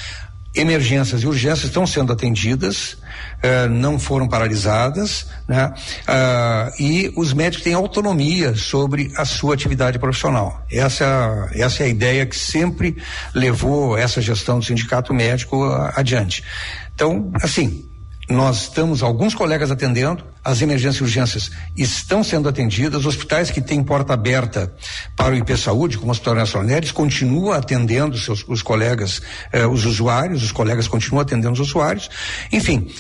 Emergências 0.55 1.23
e 1.23 1.27
urgências 1.27 1.65
estão 1.65 1.87
sendo 1.87 2.13
atendidas, 2.13 2.97
eh, 3.43 3.67
não 3.69 3.99
foram 3.99 4.29
paralisadas, 4.29 5.27
né? 5.49 5.73
Ah, 6.07 6.71
e 6.79 7.13
os 7.17 7.33
médicos 7.33 7.65
têm 7.65 7.75
autonomia 7.75 8.55
sobre 8.55 9.13
a 9.17 9.25
sua 9.25 9.55
atividade 9.55 9.99
profissional. 9.99 10.65
Essa, 10.71 11.49
essa 11.55 11.83
é 11.83 11.87
a 11.87 11.89
ideia 11.89 12.25
que 12.27 12.37
sempre 12.37 12.97
levou 13.35 13.97
essa 13.99 14.21
gestão 14.21 14.59
do 14.59 14.65
sindicato 14.65 15.13
médico 15.13 15.65
a- 15.65 15.93
adiante. 15.97 16.45
Então, 16.95 17.33
assim, 17.43 17.85
nós 18.29 18.63
estamos, 18.63 19.03
alguns 19.03 19.35
colegas 19.35 19.71
atendendo, 19.71 20.25
as 20.43 20.63
emergências 20.63 21.01
e 21.01 21.03
urgências 21.03 21.51
estão 21.77 22.25
sendo 22.25 22.49
atendidas, 22.49 23.01
os 23.01 23.07
hospitais 23.07 23.51
que 23.51 23.61
têm 23.61 23.83
porta 23.83 24.15
aberta 24.15 24.73
para 25.15 25.35
o 25.35 25.37
IP 25.37 25.57
Saúde, 25.57 25.99
como 25.99 26.09
o 26.09 26.13
Hospital 26.13 26.37
Nacional 26.37 26.67
Neres, 26.67 26.91
continuam 26.91 27.53
atendendo 27.53 28.17
seus, 28.19 28.45
os 28.49 28.63
colegas, 28.63 29.21
eh, 29.53 29.67
os 29.67 29.85
usuários, 29.85 30.43
os 30.43 30.53
colegas 30.53 30.89
continuam 30.89 31.21
atendendo 31.21 31.53
os 31.53 31.61
usuários. 31.61 32.09
Enfim, 32.51 32.91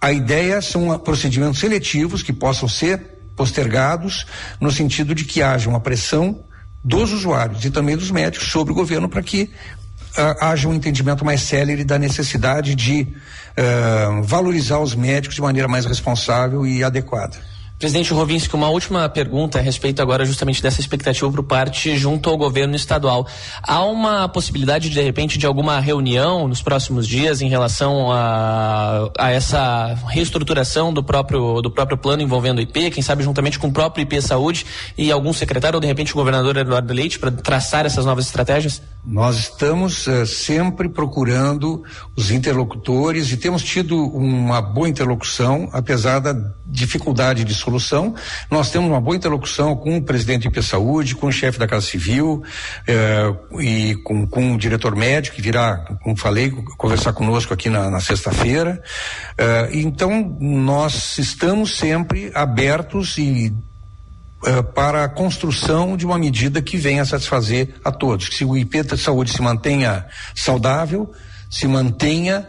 a 0.00 0.12
ideia 0.12 0.60
são 0.60 0.92
ah, 0.92 0.98
procedimentos 0.98 1.58
seletivos 1.58 2.22
que 2.22 2.32
possam 2.32 2.68
ser 2.68 3.00
postergados 3.36 4.26
no 4.60 4.70
sentido 4.70 5.14
de 5.14 5.24
que 5.24 5.42
haja 5.42 5.68
uma 5.68 5.80
pressão 5.80 6.44
dos 6.84 7.12
usuários 7.12 7.64
e 7.64 7.70
também 7.70 7.96
dos 7.96 8.10
médicos 8.10 8.48
sobre 8.48 8.72
o 8.72 8.76
governo 8.76 9.08
para 9.08 9.22
que 9.22 9.50
ah, 10.16 10.50
haja 10.50 10.68
um 10.68 10.74
entendimento 10.74 11.24
mais 11.24 11.42
célere 11.42 11.84
da 11.84 11.98
necessidade 11.98 12.74
de 12.74 13.08
ah, 13.58 14.20
valorizar 14.22 14.78
os 14.78 14.94
médicos 14.94 15.34
de 15.34 15.42
maneira 15.42 15.68
mais 15.68 15.84
responsável 15.84 16.66
e 16.66 16.84
adequada. 16.84 17.36
Presidente 17.78 18.12
Rovinski, 18.12 18.56
uma 18.56 18.68
última 18.70 19.08
pergunta 19.08 19.60
a 19.60 19.62
respeito 19.62 20.02
agora 20.02 20.24
justamente 20.24 20.60
dessa 20.60 20.80
expectativa 20.80 21.30
por 21.30 21.44
parte 21.44 21.96
junto 21.96 22.28
ao 22.28 22.36
governo 22.36 22.74
estadual. 22.74 23.24
Há 23.62 23.84
uma 23.84 24.28
possibilidade, 24.28 24.90
de 24.90 25.00
repente, 25.00 25.38
de 25.38 25.46
alguma 25.46 25.78
reunião 25.78 26.48
nos 26.48 26.60
próximos 26.60 27.06
dias 27.06 27.40
em 27.40 27.48
relação 27.48 28.10
a, 28.10 29.08
a 29.16 29.30
essa 29.30 29.94
reestruturação 30.08 30.92
do 30.92 31.04
próprio, 31.04 31.62
do 31.62 31.70
próprio 31.70 31.96
plano 31.96 32.20
envolvendo 32.20 32.58
o 32.58 32.62
IP, 32.62 32.90
quem 32.90 33.02
sabe 33.02 33.22
juntamente 33.22 33.60
com 33.60 33.68
o 33.68 33.72
próprio 33.72 34.02
IP 34.02 34.20
Saúde 34.22 34.66
e 34.96 35.12
algum 35.12 35.32
secretário 35.32 35.76
ou 35.76 35.80
de 35.80 35.86
repente 35.86 36.12
o 36.12 36.16
governador 36.16 36.56
Eduardo 36.56 36.92
Leite 36.92 37.16
para 37.16 37.30
traçar 37.30 37.86
essas 37.86 38.04
novas 38.04 38.26
estratégias? 38.26 38.82
Nós 39.06 39.38
estamos 39.38 40.08
eh, 40.08 40.26
sempre 40.26 40.88
procurando 40.88 41.84
os 42.16 42.32
interlocutores 42.32 43.30
e 43.30 43.36
temos 43.36 43.62
tido 43.62 43.96
uma 43.96 44.60
boa 44.60 44.88
interlocução, 44.88 45.68
apesar 45.72 46.18
da 46.18 46.34
dificuldade 46.68 47.44
de 47.44 47.54
solução. 47.54 48.14
Nós 48.50 48.70
temos 48.70 48.90
uma 48.90 49.00
boa 49.00 49.16
interlocução 49.16 49.74
com 49.74 49.96
o 49.96 50.02
presidente 50.02 50.42
do 50.42 50.52
IP 50.52 50.62
Saúde, 50.62 51.14
com 51.14 51.28
o 51.28 51.32
chefe 51.32 51.58
da 51.58 51.66
Casa 51.66 51.86
Civil 51.86 52.42
eh, 52.86 53.34
e 53.60 53.94
com, 54.04 54.26
com 54.26 54.54
o 54.54 54.58
diretor 54.58 54.94
médico, 54.94 55.36
que 55.36 55.42
virá, 55.42 55.78
como 56.02 56.16
falei, 56.16 56.50
conversar 56.76 57.12
conosco 57.14 57.54
aqui 57.54 57.70
na, 57.70 57.90
na 57.90 58.00
sexta-feira. 58.00 58.82
Eh, 59.38 59.70
então, 59.72 60.36
nós 60.38 61.18
estamos 61.18 61.76
sempre 61.78 62.30
abertos 62.34 63.16
e 63.16 63.52
eh, 64.44 64.62
para 64.62 65.04
a 65.04 65.08
construção 65.08 65.96
de 65.96 66.06
uma 66.06 66.16
medida 66.16 66.62
que 66.62 66.76
venha 66.76 67.04
satisfazer 67.04 67.74
a 67.84 67.90
todos. 67.90 68.28
Que 68.28 68.36
se 68.36 68.44
o 68.44 68.56
IP 68.56 68.82
da 68.82 68.96
saúde 68.96 69.32
se 69.32 69.42
mantenha 69.42 70.04
saudável, 70.34 71.10
se 71.50 71.66
mantenha, 71.66 72.46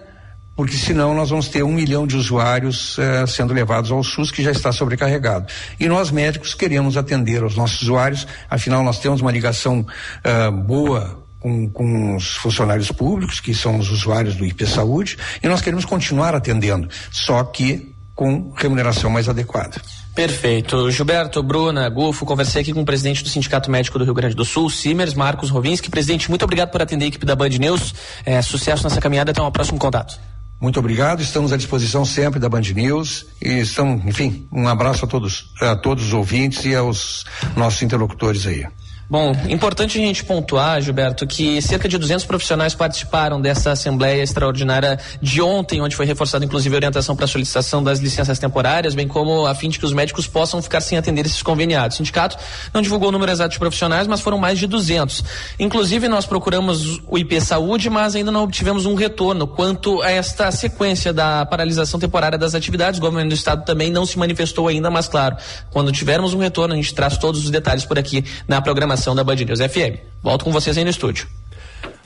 porque 0.60 0.76
senão 0.76 1.16
nós 1.16 1.30
vamos 1.30 1.48
ter 1.48 1.64
um 1.64 1.72
milhão 1.72 2.06
de 2.06 2.18
usuários 2.18 3.00
eh, 3.00 3.26
sendo 3.26 3.54
levados 3.54 3.92
ao 3.92 4.04
SUS 4.04 4.30
que 4.30 4.44
já 4.44 4.52
está 4.52 4.74
sobrecarregado. 4.74 5.48
E 5.80 5.88
nós 5.88 6.12
médicos 6.12 6.54
queremos 6.54 6.98
atender 6.98 7.42
aos 7.42 7.56
nossos 7.56 7.82
usuários, 7.82 8.28
afinal 8.50 8.84
nós 8.84 9.00
temos 9.00 9.22
uma 9.22 9.32
ligação 9.32 9.88
eh, 10.22 10.52
boa 10.52 11.24
com, 11.40 11.70
com 11.70 12.18
os 12.18 12.36
funcionários 12.36 12.92
públicos, 12.92 13.40
que 13.40 13.54
são 13.54 13.80
os 13.80 13.90
usuários 13.90 14.36
do 14.36 14.46
IP 14.46 14.68
Saúde, 14.68 15.18
e 15.42 15.48
nós 15.48 15.62
queremos 15.62 15.86
continuar 15.86 16.36
atendendo, 16.36 16.90
só 17.10 17.42
que 17.46 17.96
com 18.14 18.52
remuneração 18.54 19.10
mais 19.10 19.30
adequada. 19.30 19.82
Perfeito. 20.14 20.92
Gilberto, 20.92 21.42
Bruna, 21.42 21.88
Gufo, 21.88 22.26
conversei 22.26 22.64
aqui 22.64 22.74
com 22.74 22.82
o 22.82 22.86
presidente 22.86 23.24
do 23.24 23.30
Sindicato 23.30 23.72
Médico 23.72 23.98
do 23.98 24.04
Rio 24.04 24.14
Grande 24.14 24.36
do 24.36 24.44
Sul, 24.44 24.70
Simers, 24.70 25.14
Marcos 25.14 25.50
Rovinski. 25.50 25.90
Presidente, 25.90 26.28
muito 26.28 26.44
obrigado 26.44 26.70
por 26.70 26.82
atender 26.82 27.06
a 27.06 27.08
equipe 27.08 27.26
da 27.26 27.34
Band 27.34 27.48
News. 27.48 27.96
É, 28.26 28.42
sucesso 28.42 28.84
nessa 28.84 29.00
caminhada, 29.00 29.32
até 29.32 29.42
um 29.42 29.50
próximo 29.50 29.80
contato. 29.80 30.20
Muito 30.62 30.78
obrigado, 30.78 31.22
estamos 31.22 31.54
à 31.54 31.58
disposição 31.58 32.04
sempre 32.04 32.38
da 32.38 32.50
Band 32.50 32.62
News 32.76 33.28
e 33.42 33.60
estamos, 33.60 34.06
enfim, 34.06 34.46
um 34.52 34.68
abraço 34.68 35.06
a 35.06 35.08
todos, 35.08 35.54
a 35.62 35.74
todos 35.74 36.08
os 36.08 36.14
ouvintes 36.14 36.66
e 36.66 36.76
aos 36.76 37.24
nossos 37.56 37.82
interlocutores 37.82 38.46
aí. 38.46 38.68
Bom, 39.12 39.32
importante 39.50 39.98
a 39.98 40.02
gente 40.02 40.24
pontuar, 40.24 40.80
Gilberto, 40.80 41.26
que 41.26 41.60
cerca 41.64 41.90
de 41.90 41.98
200 41.98 42.26
profissionais 42.26 42.76
participaram 42.76 43.42
dessa 43.42 43.72
Assembleia 43.72 44.22
Extraordinária 44.22 45.00
de 45.20 45.42
ontem, 45.42 45.82
onde 45.82 45.96
foi 45.96 46.06
reforçada 46.06 46.46
inclusive 46.46 46.76
a 46.76 46.78
orientação 46.78 47.16
para 47.16 47.26
a 47.26 47.28
solicitação 47.28 47.84
das 47.84 47.98
licenças 47.98 48.38
temporárias, 48.38 48.94
bem 48.94 49.08
como 49.08 49.48
a 49.48 49.56
fim 49.56 49.68
de 49.68 49.80
que 49.80 49.86
os 49.86 49.94
médicos 49.94 50.28
possam 50.28 50.62
ficar 50.62 50.80
sem 50.80 50.96
atender 50.96 51.26
esses 51.26 51.42
conveniados. 51.42 51.96
O 51.96 51.98
sindicato 51.98 52.38
não 52.72 52.84
divulgou 52.84 53.10
o 53.10 53.12
número 53.12 53.32
exato 53.32 53.50
de 53.50 53.58
profissionais, 53.58 54.06
mas 54.06 54.22
foram 54.22 54.38
mais 54.38 54.60
de 54.60 54.68
200. 54.68 55.24
Inclusive, 55.58 56.08
nós 56.08 56.28
procuramos 56.28 57.02
o 57.08 57.18
IP 57.18 57.42
Saúde, 57.42 57.90
mas 57.90 58.16
ainda 58.16 58.32
não 58.32 58.44
obtivemos 58.44 58.86
um 58.86 58.94
retorno 58.94 59.48
quanto 59.48 60.04
a 60.04 60.12
esta 60.12 60.52
sequência 60.52 61.12
da 61.12 61.48
paralisação 61.48 62.00
temporária 62.00 62.38
das 62.38 62.54
atividades. 62.54 63.00
O 63.00 63.02
governo 63.02 63.30
do 63.30 63.36
estado 63.36 63.66
também 63.66 63.90
não 63.90 64.06
se 64.06 64.20
manifestou 64.20 64.68
ainda, 64.68 64.92
mas 64.92 65.08
claro, 65.08 65.36
quando 65.72 65.92
tivermos 65.92 66.36
um 66.36 66.38
retorno, 66.38 66.76
a 66.76 66.78
gente 66.78 66.94
traz 66.94 67.18
todos 67.18 67.44
os 67.44 67.50
detalhes 67.50 67.86
por 67.86 67.98
aqui 67.98 68.24
na 68.48 68.62
programação 68.62 68.99
da 69.16 69.24
Band 69.24 69.36
News 69.36 69.60
FM. 69.60 69.98
Volto 70.22 70.46
com 70.46 70.52
vocês 70.52 70.78
aí 70.78 70.84
no 70.84 70.90
estúdio. 70.90 71.28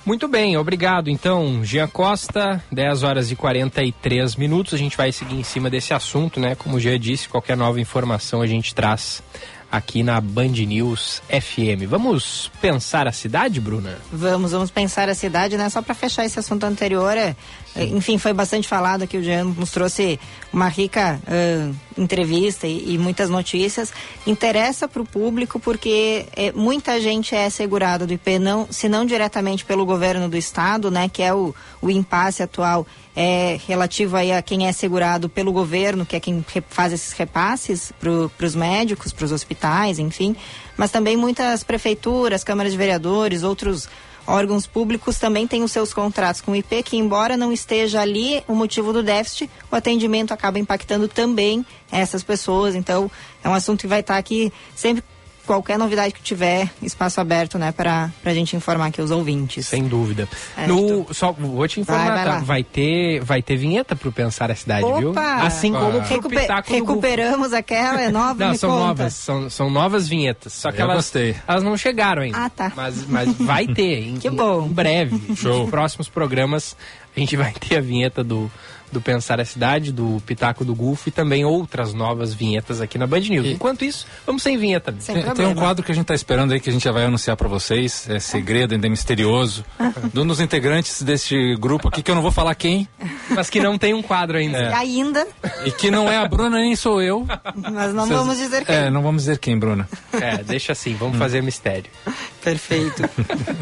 Muito 0.06 0.28
bem, 0.28 0.58
obrigado. 0.58 1.10
Então, 1.10 1.64
Gia 1.64 1.88
Costa, 1.88 2.62
10 2.72 3.04
horas 3.04 3.32
e 3.32 3.36
43 3.36 4.36
minutos. 4.36 4.74
A 4.74 4.78
gente 4.78 4.98
vai 4.98 5.12
seguir 5.12 5.36
em 5.36 5.44
cima 5.44 5.70
desse 5.70 5.94
assunto, 5.94 6.40
né? 6.40 6.56
Como 6.56 6.76
o 6.76 6.80
Gia 6.80 7.00
disse, 7.00 7.30
qualquer 7.30 7.56
nova 7.56 7.80
informação 7.80 8.42
a 8.42 8.48
gente 8.48 8.76
traz 8.76 9.24
aqui 9.72 10.04
na 10.04 10.22
Band 10.22 10.50
News 10.50 11.24
FM. 11.30 11.88
Vamos 11.88 12.52
pensar 12.62 13.08
a 13.08 13.12
cidade, 13.12 13.60
Bruna? 13.60 13.98
Vamos, 14.12 14.52
vamos 14.52 14.70
pensar 14.70 15.10
a 15.10 15.16
cidade, 15.16 15.58
né? 15.58 15.68
Só 15.70 15.82
para 15.82 15.96
fechar 15.96 16.24
esse 16.24 16.38
assunto 16.38 16.64
anterior, 16.66 17.18
é, 17.18 17.36
enfim, 17.76 18.18
foi 18.18 18.34
bastante 18.34 18.68
falado 18.68 19.04
aqui, 19.04 19.18
o 19.18 19.24
Jean 19.24 19.46
nos 19.46 19.72
trouxe 19.72 20.20
uma 20.52 20.68
rica 20.68 21.20
uh, 21.24 21.76
entrevista 21.98 22.68
e, 22.68 22.94
e, 22.94 22.98
muitas 22.98 23.30
notícias. 23.30 23.92
Interessa 24.28 24.88
para 24.88 25.02
o 25.02 25.06
público 25.06 25.60
porque 25.60 26.26
é, 26.36 26.52
muita 26.52 27.00
gente 27.02 27.34
é 27.34 27.50
segurada 27.50 28.06
do 28.06 28.14
IP, 28.14 28.38
não, 28.38 28.68
se 28.70 28.88
não 28.88 29.06
diretamente 29.06 29.66
pelo 29.66 29.86
governo 29.86 30.30
do 30.30 30.38
estado, 30.38 30.92
né? 30.92 31.10
Que 31.10 31.24
é 31.24 31.34
o, 31.34 31.54
o 31.82 31.90
impasse 31.90 32.44
atual 32.44 32.86
é 33.16 33.60
relativo 33.68 34.16
aí 34.18 34.32
a 34.32 34.42
quem 34.42 34.68
é 34.68 34.72
segurado 34.72 35.30
pelo 35.30 35.52
governo, 35.52 36.06
que 36.06 36.16
é 36.16 36.20
quem 36.20 36.44
faz 36.70 36.94
esses 36.94 37.14
repasses 37.14 37.92
para 38.00 38.46
os 38.46 38.56
médicos, 38.56 39.14
para 39.14 39.26
os 39.26 39.32
hospitais, 39.32 40.00
enfim, 40.00 40.36
mas 40.76 40.90
também 40.90 41.16
muitas 41.16 41.64
prefeituras, 41.64 42.44
câmaras 42.44 42.72
de 42.72 42.78
vereadores, 42.78 43.44
outros 43.44 43.88
órgãos 44.28 44.66
públicos 44.66 45.20
também 45.20 45.48
têm 45.48 45.64
os 45.64 45.72
seus 45.72 45.94
contratos 45.94 46.42
com 46.42 46.52
o 46.52 46.56
IP, 46.56 46.84
que 46.84 46.98
embora 46.98 47.36
não 47.38 47.52
esteja 47.52 48.02
ali 48.02 48.44
o 48.48 48.56
motivo 48.56 48.94
do 48.94 49.04
déficit, 49.04 49.50
o 49.72 49.76
atendimento 49.76 50.34
acaba 50.34 50.60
impactando 50.60 51.08
também 51.08 51.66
essas 51.92 52.24
pessoas. 52.24 52.76
Então, 52.76 53.10
é 53.44 53.50
um 53.50 53.54
assunto 53.54 53.82
que 53.82 53.88
vai 53.88 54.00
estar 54.00 54.18
aqui 54.18 54.52
sempre 54.76 55.04
qualquer 55.46 55.78
novidade 55.78 56.14
que 56.14 56.22
tiver, 56.22 56.70
espaço 56.82 57.20
aberto, 57.20 57.58
né, 57.58 57.72
para 57.72 58.10
a 58.24 58.34
gente 58.34 58.56
informar 58.56 58.88
aqui 58.88 59.02
os 59.02 59.12
ouvintes. 59.12 59.68
Sem 59.68 59.84
dúvida. 59.88 60.28
É, 60.58 60.68
no, 60.68 61.14
só 61.14 61.32
vou 61.32 61.68
te 61.68 61.80
informar, 61.80 62.06
vai, 62.06 62.16
vai, 62.16 62.26
tá? 62.26 62.40
vai, 62.40 62.64
ter, 62.64 63.20
vai 63.24 63.42
ter 63.42 63.56
vinheta 63.58 63.96
pro 63.96 64.12
Pensar 64.12 64.50
a 64.52 64.56
Cidade, 64.56 64.86
Opa! 64.86 65.00
viu? 65.00 65.14
Assim 65.18 65.72
como 65.74 65.92
pro 65.92 66.00
Recuper, 66.02 66.42
Pitáculo 66.42 66.80
Recuperamos 66.80 67.50
do... 67.50 67.56
aquela, 67.56 68.02
é 68.02 68.10
nova, 68.12 68.44
Não, 68.46 68.52
me 68.52 68.58
são 68.58 68.70
conta. 68.70 68.86
novas, 68.86 69.14
são, 69.14 69.50
são 69.50 69.70
novas 69.70 70.08
vinhetas. 70.08 70.54
Só 70.54 70.72
que 70.72 70.80
Eu 70.80 70.86
elas, 70.86 70.98
gostei. 70.98 71.36
elas 71.48 71.64
não 71.64 71.76
chegaram 71.78 72.22
ainda. 72.24 72.38
Ah, 72.38 72.50
tá. 72.50 72.72
Mas, 72.76 73.06
mas 73.08 73.34
vai 73.38 73.68
ter, 73.68 74.08
em, 74.08 74.18
Que 74.18 74.30
bom. 74.30 74.66
em 74.66 74.70
breve. 74.74 75.22
Show. 75.36 75.62
Nos 75.62 75.70
próximos 75.70 76.08
programas 76.10 76.76
a 77.16 77.20
gente 77.20 77.36
vai 77.38 77.52
ter 77.52 77.78
a 77.78 77.82
vinheta 77.82 78.24
do 78.24 78.50
do 78.94 79.02
Pensar 79.02 79.40
a 79.42 79.46
Cidade, 79.46 79.92
do 79.92 80.22
Pitaco 80.26 80.64
do 80.64 80.74
Gulf 80.74 81.08
e 81.08 81.12
também 81.12 81.44
outras 81.44 81.94
novas 81.94 82.34
vinhetas 82.34 82.80
aqui 82.80 82.98
na 82.98 83.06
Band 83.08 83.20
News. 83.22 83.46
E- 83.48 83.52
Enquanto 83.54 83.84
isso, 83.84 84.06
vamos 84.26 84.42
sem 84.44 84.58
vinheta. 84.58 84.94
Sem 85.00 85.16
Tem, 85.22 85.34
tem 85.34 85.46
um 85.48 85.56
quadro 85.56 85.84
que 85.84 85.92
a 85.92 85.96
gente 85.96 86.04
está 86.04 86.14
esperando 86.16 86.54
aí 86.54 86.60
que 86.60 86.70
a 86.70 86.74
gente 86.74 86.84
já 86.84 86.92
vai 86.92 87.06
anunciar 87.06 87.36
para 87.36 87.48
vocês. 87.48 88.10
É 88.10 88.20
segredo, 88.20 88.74
ainda 88.74 88.88
é 88.88 88.90
misterioso. 88.90 89.66
de 90.14 90.20
um 90.20 90.26
dos 90.28 90.40
integrantes 90.40 91.02
deste 91.02 91.56
grupo 91.58 91.88
aqui, 91.90 92.02
que 92.04 92.12
eu 92.12 92.16
não 92.16 92.22
vou 92.22 92.32
falar 92.32 92.54
quem, 92.56 92.88
Mas 93.30 93.50
que 93.50 93.60
não 93.60 93.78
tem 93.78 93.94
um 93.94 94.02
quadro 94.02 94.38
ainda. 94.38 94.58
É. 94.58 94.74
Ainda, 94.74 95.28
e 95.66 95.72
que 95.72 95.90
não 95.92 96.10
é 96.12 96.18
a 96.18 96.28
Bruna 96.28 96.58
nem 96.60 96.76
sou 96.76 97.02
eu. 97.02 97.26
mas 97.56 97.94
não 97.94 98.06
Vocês- 98.06 98.20
vamos 98.20 98.38
dizer 98.38 98.66
quem. 98.66 98.76
É, 98.76 98.90
não 98.90 99.02
vamos 99.02 99.24
dizer 99.24 99.38
quem, 99.40 99.58
Bruna. 99.58 99.88
É, 100.14 100.38
deixa 100.44 100.72
assim, 100.74 100.94
vamos 100.96 101.18
fazer 101.18 101.42
mistério. 101.42 101.90
Perfeito. 102.44 103.04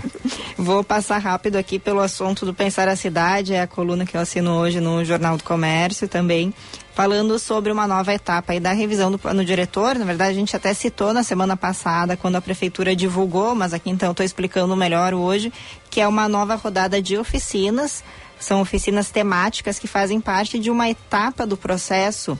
Vou 0.57 0.84
passar 0.84 1.17
rápido 1.17 1.55
aqui 1.55 1.79
pelo 1.79 1.99
assunto 1.99 2.45
do 2.45 2.53
Pensar 2.53 2.88
a 2.88 2.95
Cidade, 2.95 3.53
é 3.53 3.61
a 3.61 3.67
coluna 3.67 4.05
que 4.05 4.15
eu 4.15 4.21
assino 4.21 4.51
hoje 4.57 4.79
no 4.79 5.03
Jornal 5.03 5.38
do 5.38 5.43
Comércio 5.43 6.07
também, 6.07 6.53
falando 6.93 7.39
sobre 7.39 7.71
uma 7.71 7.88
nova 7.88 8.13
etapa 8.13 8.53
aí 8.53 8.59
da 8.59 8.71
revisão 8.71 9.11
do 9.11 9.17
plano 9.17 9.43
diretor. 9.43 9.95
Na 9.95 10.05
verdade, 10.05 10.32
a 10.32 10.36
gente 10.36 10.55
até 10.55 10.73
citou 10.73 11.13
na 11.13 11.23
semana 11.23 11.57
passada, 11.57 12.15
quando 12.15 12.36
a 12.36 12.41
prefeitura 12.41 12.95
divulgou, 12.95 13.55
mas 13.55 13.73
aqui 13.73 13.89
então 13.89 14.11
estou 14.11 14.25
explicando 14.25 14.75
melhor 14.75 15.13
hoje, 15.13 15.51
que 15.89 15.99
é 15.99 16.07
uma 16.07 16.29
nova 16.29 16.55
rodada 16.55 17.01
de 17.01 17.17
oficinas 17.17 18.03
são 18.39 18.59
oficinas 18.59 19.11
temáticas 19.11 19.77
que 19.77 19.88
fazem 19.88 20.19
parte 20.19 20.57
de 20.57 20.71
uma 20.71 20.89
etapa 20.89 21.45
do 21.45 21.55
processo 21.55 22.38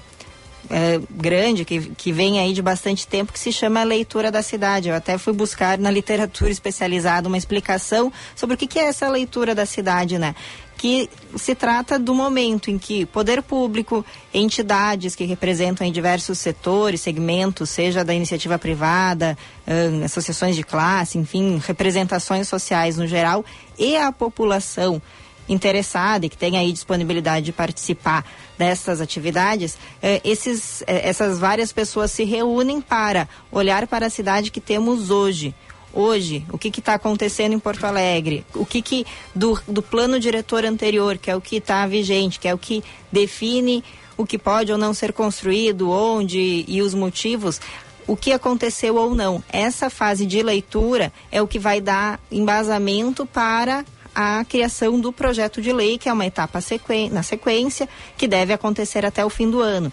é, 0.70 1.00
grande, 1.10 1.66
que, 1.66 1.80
que 1.98 2.12
vem 2.12 2.40
aí 2.40 2.54
de 2.54 2.62
bastante 2.62 3.08
tempo, 3.08 3.34
que 3.34 3.40
se 3.40 3.52
chama 3.52 3.84
Leitura 3.84 4.32
da 4.32 4.42
Cidade. 4.42 4.90
Eu 4.90 4.96
até 4.96 5.18
fui 5.18 5.34
buscar 5.34 5.78
na 5.78 5.92
literatura 5.92 6.52
especializada 6.52 7.28
uma 7.28 7.38
explicação 7.38 8.12
sobre 8.36 8.56
o 8.56 8.58
que, 8.58 8.68
que 8.68 8.80
é 8.80 8.86
essa 8.86 9.10
leitura 9.10 9.56
da 9.56 9.66
cidade, 9.66 10.18
né? 10.18 10.36
que 10.82 11.12
se 11.36 11.54
trata 11.54 12.00
do 12.00 12.12
momento 12.12 12.72
em 12.72 12.80
que 12.80 13.06
poder 13.06 13.44
público, 13.44 14.04
entidades 14.34 15.14
que 15.14 15.24
representam 15.26 15.86
em 15.86 15.92
diversos 15.92 16.40
setores, 16.40 17.02
segmentos, 17.02 17.70
seja 17.70 18.04
da 18.04 18.16
iniciativa 18.16 18.58
privada, 18.58 19.38
hum, 19.68 20.04
associações 20.04 20.56
de 20.56 20.64
classe, 20.64 21.20
enfim, 21.20 21.62
representações 21.64 22.48
sociais 22.48 22.98
no 22.98 23.06
geral, 23.06 23.46
e 23.78 23.96
a 23.96 24.12
população 24.12 25.00
interessada 25.54 26.26
e 26.26 26.30
que 26.30 26.38
tem 26.38 26.58
aí 26.58 26.72
disponibilidade 26.72 27.46
de 27.46 27.52
participar 27.52 28.26
dessas 28.58 29.02
atividades, 29.02 29.78
eh, 30.02 30.22
esses, 30.24 30.82
eh, 30.88 31.10
essas 31.10 31.40
várias 31.40 31.72
pessoas 31.74 32.12
se 32.12 32.24
reúnem 32.24 32.80
para 32.80 33.28
olhar 33.52 33.86
para 33.88 34.08
a 34.08 34.10
cidade 34.10 34.52
que 34.52 34.62
temos 34.62 35.10
hoje. 35.10 35.54
Hoje, 35.94 36.46
o 36.50 36.58
que 36.58 36.70
está 36.70 36.94
acontecendo 36.94 37.54
em 37.54 37.60
Porto 37.60 37.84
Alegre? 37.84 38.46
O 38.56 38.66
que, 38.66 38.82
que 38.82 39.06
do, 39.36 39.60
do 39.68 39.82
plano 39.82 40.22
diretor 40.22 40.64
anterior, 40.64 41.18
que 41.18 41.30
é 41.30 41.36
o 41.36 41.42
que 41.42 41.58
está 41.58 41.86
vigente, 41.86 42.40
que 42.40 42.48
é 42.48 42.54
o 42.54 42.58
que 42.58 42.82
define 43.12 43.84
o 44.18 44.26
que 44.26 44.38
pode 44.38 44.72
ou 44.72 44.78
não 44.78 44.94
ser 44.94 45.12
construído, 45.12 45.90
onde 45.90 46.64
e 46.68 46.82
os 46.82 46.94
motivos, 46.94 47.60
o 48.08 48.16
que 48.16 48.32
aconteceu 48.32 48.96
ou 48.96 49.16
não. 49.16 49.44
Essa 49.52 49.90
fase 49.90 50.26
de 50.26 50.42
leitura 50.42 51.12
é 51.32 51.42
o 51.42 51.48
que 51.48 51.60
vai 51.60 51.82
dar 51.82 52.20
embasamento 52.32 53.26
para 53.26 53.84
a 54.14 54.44
criação 54.46 55.00
do 55.00 55.12
projeto 55.12 55.62
de 55.62 55.72
lei, 55.72 55.98
que 55.98 56.10
é 56.10 56.14
uma 56.14 56.26
etapa 56.26 56.60
na 57.12 57.24
sequência, 57.24 57.88
que 58.18 58.28
deve 58.28 58.54
acontecer 58.54 59.06
até 59.06 59.24
o 59.26 59.30
fim 59.30 59.50
do 59.50 59.62
ano. 59.62 59.92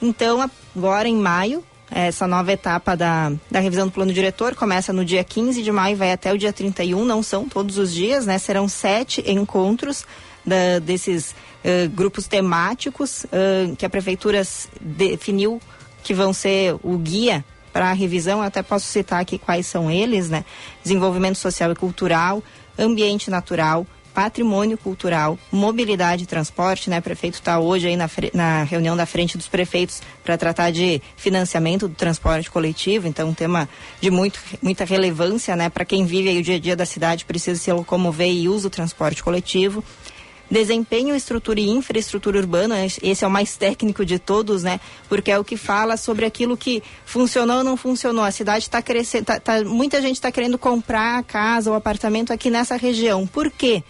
Então, 0.00 0.50
agora 0.74 1.08
em 1.08 1.16
maio, 1.16 1.64
essa 1.90 2.26
nova 2.26 2.52
etapa 2.52 2.96
da, 2.96 3.32
da 3.50 3.60
revisão 3.60 3.86
do 3.86 3.92
plano 3.92 4.12
diretor 4.12 4.54
começa 4.54 4.92
no 4.92 5.04
dia 5.04 5.22
15 5.22 5.62
de 5.62 5.70
maio, 5.70 5.96
vai 5.96 6.12
até 6.12 6.32
o 6.32 6.38
dia 6.38 6.52
31, 6.52 7.04
não 7.04 7.22
são 7.22 7.48
todos 7.48 7.78
os 7.78 7.92
dias, 7.92 8.26
né? 8.26 8.38
Serão 8.38 8.68
sete 8.68 9.22
encontros 9.30 10.04
da, 10.44 10.78
desses 10.80 11.30
uh, 11.30 11.88
grupos 11.90 12.26
temáticos 12.26 13.24
uh, 13.24 13.74
que 13.76 13.86
a 13.86 13.90
prefeitura 13.90 14.42
definiu 14.80 15.60
que 16.02 16.12
vão 16.12 16.32
ser 16.32 16.76
o 16.82 16.96
guia 16.98 17.44
para 17.72 17.90
a 17.90 17.92
revisão. 17.92 18.38
Eu 18.38 18.44
até 18.44 18.62
posso 18.62 18.86
citar 18.86 19.20
aqui 19.20 19.38
quais 19.38 19.66
são 19.66 19.90
eles, 19.90 20.28
né? 20.28 20.44
Desenvolvimento 20.82 21.36
social 21.36 21.70
e 21.72 21.74
cultural, 21.74 22.42
ambiente 22.78 23.30
natural, 23.30 23.86
patrimônio 24.16 24.78
cultural, 24.78 25.38
mobilidade 25.52 26.24
e 26.24 26.26
transporte, 26.26 26.88
né? 26.88 27.00
O 27.00 27.02
prefeito 27.02 27.34
está 27.34 27.58
hoje 27.58 27.86
aí 27.86 27.96
na, 27.96 28.08
na, 28.32 28.62
reunião 28.62 28.96
da 28.96 29.04
frente 29.04 29.36
dos 29.36 29.46
prefeitos 29.46 30.00
para 30.24 30.38
tratar 30.38 30.70
de 30.70 31.02
financiamento 31.18 31.86
do 31.86 31.94
transporte 31.94 32.50
coletivo, 32.50 33.06
então 33.06 33.28
um 33.28 33.34
tema 33.34 33.68
de 34.00 34.10
muito, 34.10 34.40
muita 34.62 34.86
relevância, 34.86 35.54
né? 35.54 35.68
Para 35.68 35.84
quem 35.84 36.06
vive 36.06 36.30
aí 36.30 36.38
o 36.38 36.42
dia 36.42 36.56
a 36.56 36.58
dia 36.58 36.74
da 36.74 36.86
cidade 36.86 37.26
precisa 37.26 37.60
se 37.60 37.70
locomover 37.70 38.32
e 38.32 38.48
usa 38.48 38.68
o 38.68 38.70
transporte 38.70 39.22
coletivo. 39.22 39.84
Desempenho, 40.50 41.14
estrutura 41.14 41.58
e 41.58 41.68
infraestrutura 41.68 42.38
urbana, 42.38 42.84
esse 42.84 43.24
é 43.24 43.26
o 43.26 43.30
mais 43.30 43.56
técnico 43.56 44.04
de 44.04 44.18
todos, 44.18 44.62
né? 44.62 44.78
Porque 45.08 45.30
é 45.30 45.38
o 45.38 45.44
que 45.44 45.56
fala 45.56 45.96
sobre 45.96 46.24
aquilo 46.24 46.56
que 46.56 46.82
funcionou 47.04 47.58
ou 47.58 47.64
não 47.64 47.76
funcionou. 47.76 48.22
A 48.22 48.30
cidade 48.30 48.64
está 48.64 48.80
crescendo, 48.80 49.24
tá, 49.24 49.40
tá, 49.40 49.64
muita 49.64 50.00
gente 50.00 50.14
está 50.14 50.30
querendo 50.30 50.56
comprar 50.56 51.22
casa 51.24 51.70
ou 51.70 51.76
apartamento 51.76 52.32
aqui 52.32 52.48
nessa 52.50 52.76
região. 52.76 53.26
Por 53.26 53.50
quê? 53.50 53.82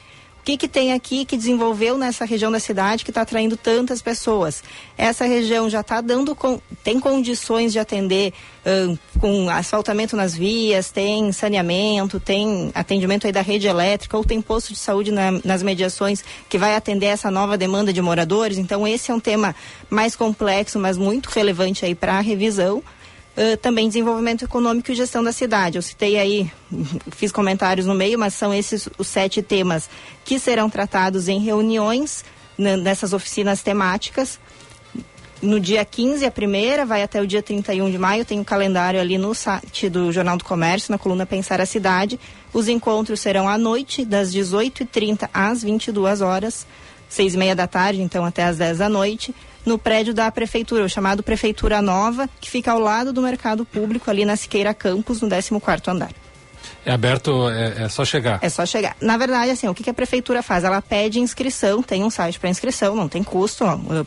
Que, 0.47 0.57
que 0.57 0.69
tem 0.69 0.93
aqui 0.93 1.25
que 1.25 1.37
desenvolveu 1.37 1.99
nessa 1.99 2.25
região 2.25 2.53
da 2.53 2.61
cidade 2.61 3.05
que 3.05 3.11
está 3.11 3.23
atraindo 3.23 3.57
tantas 3.57 4.01
pessoas? 4.01 4.63
Essa 4.97 5.25
região 5.25 5.69
já 5.69 5.81
está 5.81 6.01
dando, 6.01 6.37
com, 6.37 6.61
tem 6.85 7.01
condições 7.01 7.73
de 7.73 7.81
atender 7.81 8.33
um, 8.65 8.97
com 9.19 9.51
asfaltamento 9.51 10.17
nas 10.17 10.37
vias, 10.37 10.89
tem 10.89 11.33
saneamento, 11.33 12.21
tem 12.21 12.71
atendimento 12.77 13.27
aí 13.27 13.33
da 13.33 13.41
rede 13.41 13.67
elétrica 13.67 14.17
ou 14.17 14.23
tem 14.23 14.41
posto 14.41 14.73
de 14.73 14.79
saúde 14.79 15.11
na, 15.11 15.33
nas 15.45 15.65
mediações 15.65 16.23
que 16.49 16.57
vai 16.57 16.77
atender 16.77 17.07
essa 17.07 17.29
nova 17.29 17.59
demanda 17.59 17.93
de 17.93 18.01
moradores. 18.01 18.57
Então 18.57 18.87
esse 18.87 19.11
é 19.11 19.15
um 19.15 19.19
tema 19.21 19.53
mais 19.91 20.15
complexo, 20.15 20.79
mas 20.79 20.97
muito 20.97 21.27
relevante 21.27 21.85
aí 21.85 21.95
para 21.95 22.19
a 22.19 22.21
revisão. 22.21 22.85
Uh, 23.37 23.57
também 23.59 23.87
desenvolvimento 23.87 24.47
econômico 24.47 24.91
e 24.91 24.95
gestão 24.95 25.23
da 25.23 25.31
cidade. 25.31 25.77
Eu 25.77 25.83
citei 25.83 26.19
aí, 26.19 26.51
fiz 27.13 27.31
comentários 27.31 27.87
no 27.87 27.95
meio, 27.95 28.19
mas 28.19 28.33
são 28.33 28.55
esses 28.55 28.89
os 28.97 29.07
sete 29.07 29.43
temas 29.43 29.91
que 30.25 30.39
serão 30.39 30.71
tratados 30.71 31.29
em 31.29 31.39
reuniões 31.39 32.25
nessas 32.57 33.13
oficinas 33.13 33.63
temáticas. 33.63 34.39
No 35.43 35.61
dia 35.61 35.85
15, 35.85 36.25
a 36.25 36.31
primeira, 36.31 36.87
vai 36.87 37.03
até 37.03 37.21
o 37.21 37.27
dia 37.27 37.43
31 37.43 37.91
de 37.91 37.99
maio, 37.99 38.25
tem 38.25 38.39
o 38.39 38.41
um 38.41 38.45
calendário 38.45 38.99
ali 38.99 39.19
no 39.19 39.35
site 39.35 39.91
do 39.91 40.11
Jornal 40.11 40.39
do 40.39 40.45
Comércio, 40.45 40.91
na 40.91 40.97
coluna 40.97 41.27
Pensar 41.27 41.61
a 41.61 41.67
Cidade. 41.67 42.19
Os 42.55 42.69
encontros 42.69 43.21
serão 43.21 43.47
à 43.47 43.59
noite, 43.59 44.03
das 44.03 44.35
18h30 44.35 45.29
às 45.35 45.63
22 45.63 46.23
horas, 46.23 46.67
seis 47.07 47.35
e 47.35 47.39
meia 47.39 47.55
da 47.55 47.67
tarde, 47.67 48.01
então 48.01 48.25
até 48.25 48.45
às 48.45 48.57
10 48.57 48.79
da 48.79 48.89
noite 48.89 49.35
no 49.67 49.77
prédio 49.77 50.15
da 50.15 50.31
prefeitura, 50.31 50.85
o 50.85 50.89
chamado 50.89 51.23
Prefeitura 51.23 51.83
Nova, 51.83 52.31
que 52.41 52.49
fica 52.49 52.71
ao 52.71 52.79
lado 52.79 53.13
do 53.13 53.21
mercado 53.21 53.65
público, 53.65 54.09
ali 54.09 54.25
na 54.25 54.37
Siqueira 54.37 54.73
Campos, 54.73 55.21
no 55.21 55.29
14 55.29 55.51
andar. 55.89 56.11
É 56.85 56.93
aberto, 56.93 57.49
é, 57.49 57.83
é, 57.83 57.89
só 57.89 58.05
chegar. 58.05 58.39
É 58.41 58.49
só 58.49 58.65
chegar. 58.65 58.97
Na 59.01 59.17
verdade, 59.17 59.51
assim, 59.51 59.67
o 59.67 59.75
que, 59.75 59.83
que 59.83 59.91
a 59.91 59.95
prefeitura 59.95 60.41
faz? 60.41 60.63
Ela 60.63 60.81
pede 60.81 61.19
inscrição, 61.19 61.83
tem 61.83 62.05
um 62.05 62.11
site 62.11 62.39
para 62.39 62.49
inscrição, 62.49 62.95
não 62.95 63.09
tem 63.09 63.25
custo, 63.25 63.65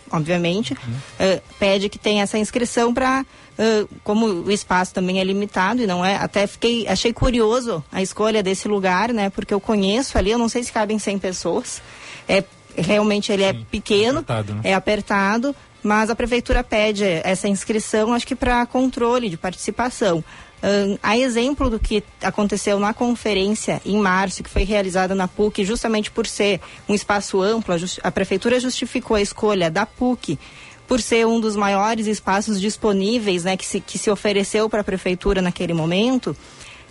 obviamente. 0.10 0.74
Uhum. 0.74 0.94
Uh, 1.36 1.42
pede 1.60 1.90
que 1.90 2.00
tenha 2.00 2.24
essa 2.24 2.38
inscrição 2.38 2.94
para, 2.94 3.26
uh, 3.60 3.90
como 4.02 4.28
o 4.28 4.50
espaço 4.50 4.94
também 4.94 5.20
é 5.20 5.24
limitado 5.26 5.82
e 5.82 5.88
não 5.88 6.06
é. 6.06 6.16
Até 6.16 6.48
fiquei, 6.48 6.88
achei 6.88 7.12
curioso 7.12 7.84
a 7.92 8.02
escolha 8.02 8.42
desse 8.42 8.70
lugar, 8.70 9.12
né? 9.12 9.30
Porque 9.30 9.54
eu 9.54 9.60
conheço 9.60 10.18
ali, 10.18 10.32
eu 10.32 10.38
não 10.38 10.48
sei 10.48 10.64
se 10.64 10.72
cabem 10.72 10.98
100 10.98 11.20
pessoas. 11.20 11.82
É 12.30 12.42
realmente 12.76 13.32
ele 13.32 13.44
é 13.44 13.54
Sim, 13.54 13.62
é 13.62 13.66
pequeno, 13.70 14.20
apertado, 14.20 14.54
né? 14.54 14.62
é 14.64 14.74
apertado, 14.74 15.56
mas 15.84 16.10
a 16.10 16.16
prefeitura 16.16 16.64
pede 16.64 17.04
essa 17.04 17.48
inscrição, 17.48 18.14
acho 18.14 18.28
que 18.28 18.36
para 18.36 18.66
controle 18.66 19.30
de 19.30 19.38
participação. 19.38 20.24
Um, 20.62 20.98
a 21.02 21.18
exemplo 21.18 21.70
do 21.70 21.80
que 21.80 22.04
aconteceu 22.22 22.80
na 22.80 22.94
conferência 22.94 23.82
em 23.86 23.98
março, 23.98 24.44
que 24.44 24.50
foi 24.50 24.64
realizada 24.64 25.16
na 25.16 25.26
PUC, 25.26 25.64
justamente 25.64 26.12
por 26.12 26.28
ser 26.28 26.60
um 26.88 26.94
espaço 26.94 27.42
amplo, 27.42 27.74
a, 27.74 28.08
a 28.08 28.12
prefeitura 28.12 28.60
justificou 28.60 29.16
a 29.16 29.22
escolha 29.22 29.72
da 29.72 29.86
PUC 29.86 30.38
por 30.86 31.00
ser 31.00 31.26
um 31.26 31.40
dos 31.40 31.56
maiores 31.56 32.08
espaços 32.08 32.60
disponíveis 32.60 33.44
né, 33.44 33.56
que, 33.56 33.66
se, 33.66 33.80
que 33.80 33.98
se 33.98 34.10
ofereceu 34.10 34.68
para 34.68 34.82
a 34.82 34.84
prefeitura 34.84 35.42
naquele 35.42 35.74
momento. 35.74 36.36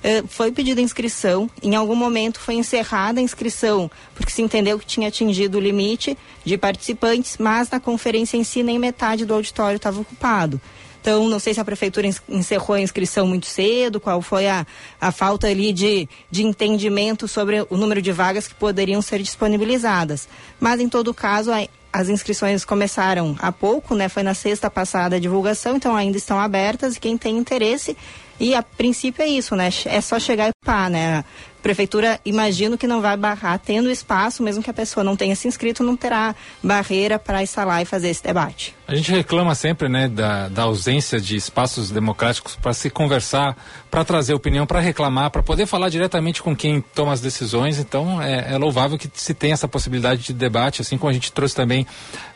Eh, 0.02 0.22
foi 0.28 0.52
pedida 0.52 0.80
inscrição, 0.80 1.50
em 1.62 1.74
algum 1.74 1.96
momento 1.96 2.40
foi 2.40 2.54
encerrada 2.54 3.20
a 3.20 3.22
inscrição, 3.22 3.90
porque 4.14 4.30
se 4.30 4.42
entendeu 4.42 4.78
que 4.78 4.86
tinha 4.86 5.08
atingido 5.08 5.58
o 5.58 5.60
limite 5.60 6.16
de 6.44 6.56
participantes, 6.56 7.36
mas 7.38 7.68
na 7.70 7.80
conferência 7.80 8.36
em 8.36 8.44
si 8.44 8.62
nem 8.62 8.78
metade 8.78 9.24
do 9.24 9.34
auditório 9.34 9.76
estava 9.76 10.00
ocupado. 10.00 10.60
Então, 11.00 11.28
não 11.28 11.38
sei 11.38 11.54
se 11.54 11.60
a 11.60 11.64
prefeitura 11.64 12.08
encerrou 12.28 12.76
a 12.76 12.80
inscrição 12.80 13.26
muito 13.26 13.46
cedo, 13.46 14.00
qual 14.00 14.20
foi 14.20 14.46
a, 14.46 14.66
a 15.00 15.12
falta 15.12 15.46
ali 15.46 15.72
de, 15.72 16.08
de 16.30 16.42
entendimento 16.42 17.26
sobre 17.28 17.64
o 17.70 17.76
número 17.76 18.02
de 18.02 18.12
vagas 18.12 18.48
que 18.48 18.54
poderiam 18.54 19.00
ser 19.00 19.22
disponibilizadas. 19.22 20.28
Mas, 20.60 20.80
em 20.80 20.88
todo 20.88 21.14
caso, 21.14 21.52
a, 21.52 21.66
as 21.92 22.08
inscrições 22.08 22.64
começaram 22.64 23.36
há 23.38 23.50
pouco, 23.50 23.94
né? 23.94 24.08
Foi 24.08 24.22
na 24.22 24.34
sexta 24.34 24.68
passada 24.70 25.16
a 25.16 25.20
divulgação, 25.20 25.76
então 25.76 25.96
ainda 25.96 26.18
estão 26.18 26.38
abertas 26.38 26.96
e 26.96 27.00
quem 27.00 27.16
tem 27.16 27.38
interesse 27.38 27.96
e 28.40 28.54
a 28.54 28.62
princípio 28.62 29.22
é 29.22 29.28
isso, 29.28 29.56
né? 29.56 29.68
É 29.86 30.00
só 30.00 30.18
chegar 30.18 30.48
e 30.48 30.52
pá, 30.64 30.88
né? 30.88 31.24
prefeitura, 31.62 32.20
imagino 32.24 32.78
que 32.78 32.86
não 32.86 33.00
vai 33.00 33.16
barrar, 33.16 33.58
tendo 33.58 33.90
espaço, 33.90 34.42
mesmo 34.42 34.62
que 34.62 34.70
a 34.70 34.74
pessoa 34.74 35.02
não 35.02 35.16
tenha 35.16 35.34
se 35.34 35.48
inscrito, 35.48 35.82
não 35.82 35.96
terá 35.96 36.34
barreira 36.62 37.18
para 37.18 37.42
instalar 37.42 37.82
e 37.82 37.84
fazer 37.84 38.08
esse 38.08 38.22
debate. 38.22 38.77
A 38.88 38.94
gente 38.94 39.12
reclama 39.12 39.54
sempre, 39.54 39.86
né, 39.86 40.08
da, 40.08 40.48
da 40.48 40.62
ausência 40.62 41.20
de 41.20 41.36
espaços 41.36 41.90
democráticos 41.90 42.56
para 42.56 42.72
se 42.72 42.88
conversar, 42.88 43.54
para 43.90 44.02
trazer 44.02 44.32
opinião, 44.32 44.66
para 44.66 44.80
reclamar, 44.80 45.30
para 45.30 45.42
poder 45.42 45.66
falar 45.66 45.90
diretamente 45.90 46.42
com 46.42 46.56
quem 46.56 46.80
toma 46.94 47.12
as 47.12 47.20
decisões. 47.20 47.78
Então, 47.78 48.22
é, 48.22 48.54
é, 48.54 48.56
louvável 48.56 48.96
que 48.96 49.10
se 49.12 49.34
tenha 49.34 49.52
essa 49.52 49.68
possibilidade 49.68 50.22
de 50.22 50.32
debate, 50.32 50.80
assim 50.80 50.96
como 50.96 51.10
a 51.10 51.12
gente 51.12 51.30
trouxe 51.30 51.54
também 51.54 51.86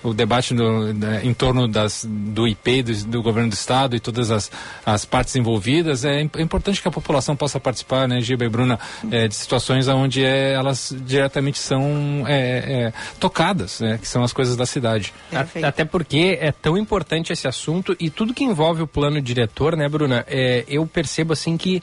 o 0.02 0.12
debate 0.12 0.52
no, 0.52 0.92
né, 0.92 1.22
em 1.24 1.32
torno 1.32 1.66
das, 1.66 2.06
do 2.06 2.46
IP, 2.46 2.82
do, 2.82 3.04
do, 3.06 3.22
governo 3.22 3.48
do 3.48 3.54
estado 3.54 3.96
e 3.96 4.00
todas 4.00 4.30
as, 4.30 4.50
as 4.84 5.06
partes 5.06 5.34
envolvidas. 5.34 6.04
É, 6.04 6.20
é 6.20 6.42
importante 6.42 6.82
que 6.82 6.88
a 6.88 6.90
população 6.92 7.34
possa 7.34 7.58
participar, 7.58 8.06
né, 8.06 8.20
Giba 8.20 8.44
e 8.44 8.48
Bruna, 8.50 8.78
é, 9.10 9.26
de 9.26 9.34
situações 9.34 9.88
onde 9.88 10.22
é, 10.22 10.52
elas 10.52 10.94
diretamente 11.00 11.58
são 11.58 12.24
é, 12.26 12.90
é, 12.90 12.92
tocadas, 13.18 13.80
né, 13.80 13.96
que 13.96 14.06
são 14.06 14.22
as 14.22 14.34
coisas 14.34 14.54
da 14.54 14.66
cidade. 14.66 15.14
Perfeito. 15.30 15.64
Até 15.64 15.86
porque 15.86 16.41
é 16.42 16.50
tão 16.50 16.76
importante 16.76 17.32
esse 17.32 17.46
assunto 17.46 17.94
e 18.00 18.10
tudo 18.10 18.34
que 18.34 18.42
envolve 18.42 18.82
o 18.82 18.86
plano 18.86 19.20
diretor, 19.22 19.76
né, 19.76 19.88
Bruna? 19.88 20.24
É, 20.28 20.64
eu 20.66 20.84
percebo 20.84 21.32
assim 21.32 21.56
que 21.56 21.80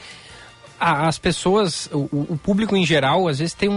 as 0.77 1.17
pessoas, 1.17 1.89
o, 1.91 2.33
o 2.33 2.39
público 2.41 2.75
em 2.75 2.85
geral, 2.85 3.27
às 3.27 3.39
vezes 3.39 3.53
tem 3.53 3.67
um- 3.69 3.73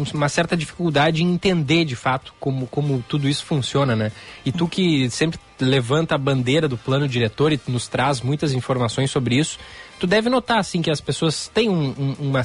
um- 0.00 0.04
uma 0.14 0.28
certa 0.28 0.56
dificuldade 0.56 1.22
em 1.22 1.32
entender 1.32 1.84
de 1.84 1.94
fato 1.96 2.32
como, 2.40 2.66
como 2.66 3.04
tudo 3.08 3.28
isso 3.28 3.44
funciona, 3.44 3.94
né? 3.94 4.10
E 4.44 4.50
tu 4.52 4.66
que 4.68 5.08
sempre 5.10 5.38
levanta 5.60 6.14
a 6.16 6.18
bandeira 6.18 6.66
do 6.68 6.76
plano 6.76 7.06
diretor 7.08 7.52
e 7.52 7.60
nos 7.68 7.86
traz 7.86 8.20
muitas 8.20 8.52
informações 8.52 9.10
sobre 9.12 9.36
isso, 9.36 9.58
tu 9.98 10.06
deve 10.06 10.28
notar, 10.28 10.58
assim, 10.58 10.82
que 10.82 10.90
as 10.90 11.00
pessoas 11.00 11.50
têm 11.52 11.68
um- 11.68 11.94
um- 11.98 12.16
uma, 12.28 12.42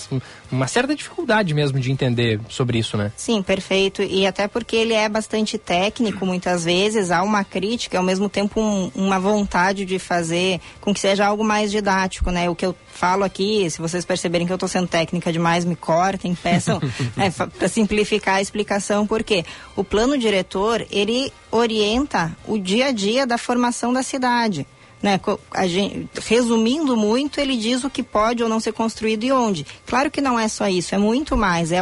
uma 0.52 0.68
certa 0.68 0.96
dificuldade 0.96 1.54
mesmo 1.54 1.80
de 1.80 1.92
entender 1.92 2.40
sobre 2.50 2.78
isso, 2.80 2.96
né? 2.98 3.12
Sim, 3.18 3.42
perfeito. 3.42 4.02
E 4.02 4.26
até 4.26 4.48
porque 4.48 4.76
ele 4.76 4.94
é 4.94 5.10
bastante 5.10 5.58
técnico, 5.58 6.26
muitas 6.26 6.64
vezes, 6.66 7.12
há 7.12 7.22
uma 7.24 7.44
crítica 7.44 7.96
e 7.96 7.98
ao 7.98 8.04
mesmo 8.04 8.30
tempo 8.30 8.60
um- 8.62 8.92
uma 8.96 9.20
vontade 9.20 9.86
de 9.86 10.00
fazer 10.00 10.60
com 10.80 10.94
que 10.94 11.00
seja 11.00 11.26
algo 11.26 11.44
mais 11.44 11.72
didático, 11.72 12.32
né? 12.32 12.50
O 12.50 12.56
que 12.56 12.66
eu 12.66 12.76
falo 12.94 13.24
aqui, 13.24 13.70
se 13.70 13.80
vocês 13.80 14.04
perceberem 14.06 14.46
que 14.46 14.54
eu 14.54 14.56
estou 14.56 14.70
sendo 14.70 14.88
técnica 14.88 15.32
demais, 15.32 15.64
me 15.66 15.76
cortem, 15.76 16.36
peçam 16.36 16.80
para 17.58 17.68
simplificar 17.68 18.36
a 18.36 18.42
explicação, 18.42 19.06
porque 19.08 19.46
o 19.76 19.84
plano 19.84 20.18
diretor, 20.18 20.86
ele 20.92 21.32
orienta 21.52 22.36
o 22.48 22.58
dia 22.58 22.88
a 22.88 22.92
dia 22.92 23.26
da 23.26 23.38
formação 23.38 23.92
da 23.94 24.04
cidade. 24.04 24.66
Né, 25.02 25.18
co- 25.18 25.40
a 25.52 25.66
gen- 25.66 26.10
resumindo 26.26 26.98
muito, 26.98 27.40
ele 27.40 27.56
diz 27.56 27.86
o 27.86 27.90
que 27.90 28.04
pode 28.04 28.44
ou 28.44 28.50
não 28.50 28.60
ser 28.60 28.74
construído 28.74 29.24
e 29.24 29.32
onde. 29.32 29.66
Claro 29.86 30.12
que 30.12 30.20
não 30.20 30.38
é 30.38 30.50
só 30.50 30.68
isso, 30.68 30.94
é 30.94 30.98
muito 30.98 31.38
mais. 31.38 31.72
É, 31.72 31.80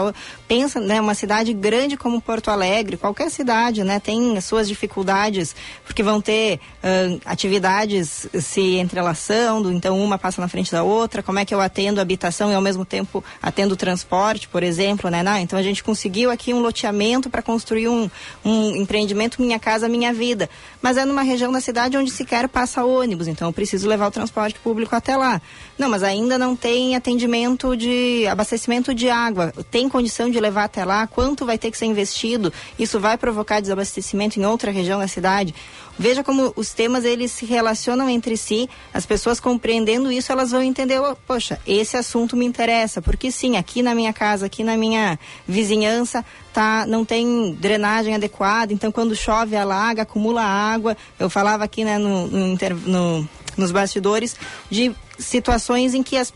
pensa, 0.48 0.80
né, 0.80 1.02
uma 1.02 1.16
cidade 1.16 1.52
grande 1.52 1.98
como 1.98 2.22
Porto 2.22 2.52
Alegre, 2.52 2.96
qualquer 2.96 3.32
cidade, 3.32 3.84
né, 3.84 4.00
tem 4.00 4.38
as 4.38 4.46
suas 4.46 4.68
dificuldades, 4.68 5.56
porque 5.84 6.04
vão 6.04 6.22
ter 6.22 6.60
ahn, 6.84 7.18
atividades 7.26 8.28
se 8.40 8.76
entrelaçando, 8.78 9.72
então 9.72 10.00
uma 10.00 10.20
passa 10.20 10.40
na 10.40 10.48
frente 10.48 10.72
da 10.72 10.84
outra. 10.84 11.24
Como 11.24 11.40
é 11.40 11.46
que 11.46 11.56
eu 11.56 11.60
atendo 11.60 12.00
habitação 12.00 12.52
e 12.52 12.54
ao 12.54 12.62
mesmo 12.62 12.86
tempo 12.86 13.24
atendo 13.42 13.76
transporte, 13.76 14.48
por 14.48 14.62
exemplo, 14.62 15.10
né? 15.10 15.24
Não, 15.24 15.38
então 15.38 15.58
a 15.58 15.64
gente 15.64 15.84
conseguiu 15.84 16.30
aqui 16.30 16.54
um 16.54 16.60
loteamento 16.60 17.32
para 17.32 17.42
construir 17.42 17.88
um, 17.88 18.08
um 18.46 18.76
empreendimento 18.76 19.42
Minha 19.42 19.58
Casa 19.58 19.90
Minha 19.90 20.14
Vida, 20.14 20.48
mas 20.84 20.98
é 20.98 21.04
numa 21.06 21.24
região 21.24 21.52
da 21.52 21.60
cidade 21.60 21.98
onde 21.98 22.12
sequer 22.12 22.48
passa 22.48 22.84
ônibus, 22.86 23.07
então 23.28 23.48
eu 23.48 23.54
preciso 23.54 23.88
levar 23.88 24.08
o 24.08 24.12
transporte 24.12 24.60
público 24.60 24.96
até 24.96 25.16
lá. 25.16 25.42
Não, 25.78 25.90
mas 25.90 26.04
ainda 26.04 26.38
não 26.38 26.56
tem 26.56 26.96
atendimento 26.96 27.76
de 27.76 28.26
abastecimento 28.28 28.94
de 28.94 29.10
água. 29.10 29.54
Tem 29.70 29.88
condição 29.88 30.30
de 30.30 30.40
levar 30.40 30.66
até 30.66 30.84
lá? 30.84 31.08
Quanto 31.08 31.46
vai 31.46 31.58
ter 31.58 31.72
que 31.72 31.78
ser 31.78 31.86
investido? 31.86 32.52
Isso 32.78 33.00
vai 33.00 33.18
provocar 33.18 33.60
desabastecimento 33.60 34.40
em 34.40 34.46
outra 34.46 34.72
região 34.72 35.00
da 35.00 35.08
cidade? 35.08 35.54
Veja 36.00 36.24
como 36.24 36.54
os 36.56 36.74
temas 36.74 37.04
eles 37.06 37.32
se 37.32 37.46
relacionam 37.46 38.10
entre 38.10 38.38
si. 38.38 38.70
As 38.94 39.06
pessoas 39.06 39.40
compreendendo 39.40 40.12
isso, 40.12 40.32
elas 40.32 40.52
vão 40.52 40.62
entender, 40.62 41.00
"Oh, 41.02 41.16
poxa, 41.28 41.60
esse 41.66 41.98
assunto 41.98 42.36
me 42.38 42.46
interessa, 42.46 43.02
porque 43.02 43.32
sim, 43.32 43.58
aqui 43.58 43.82
na 43.82 43.96
minha 43.96 44.14
casa, 44.14 44.46
aqui 44.46 44.64
na 44.64 44.78
minha 44.78 45.18
vizinhança, 45.48 46.24
tá, 46.54 46.86
não 46.88 47.04
tem 47.04 47.54
drenagem 47.60 48.14
adequada, 48.16 48.72
então 48.74 48.92
quando 48.92 49.16
chove 49.16 49.56
alaga, 49.56 50.04
acumula 50.04 50.42
água. 50.44 50.96
Eu 51.20 51.30
falava 51.30 51.64
aqui, 51.64 51.84
né, 51.84 51.98
no, 51.98 52.28
no 52.28 52.58
no- 52.86 53.30
nos 53.58 53.72
bastidores 53.72 54.36
de 54.70 54.94
situações 55.18 55.96
em 55.96 56.04
que 56.04 56.16
as 56.16 56.32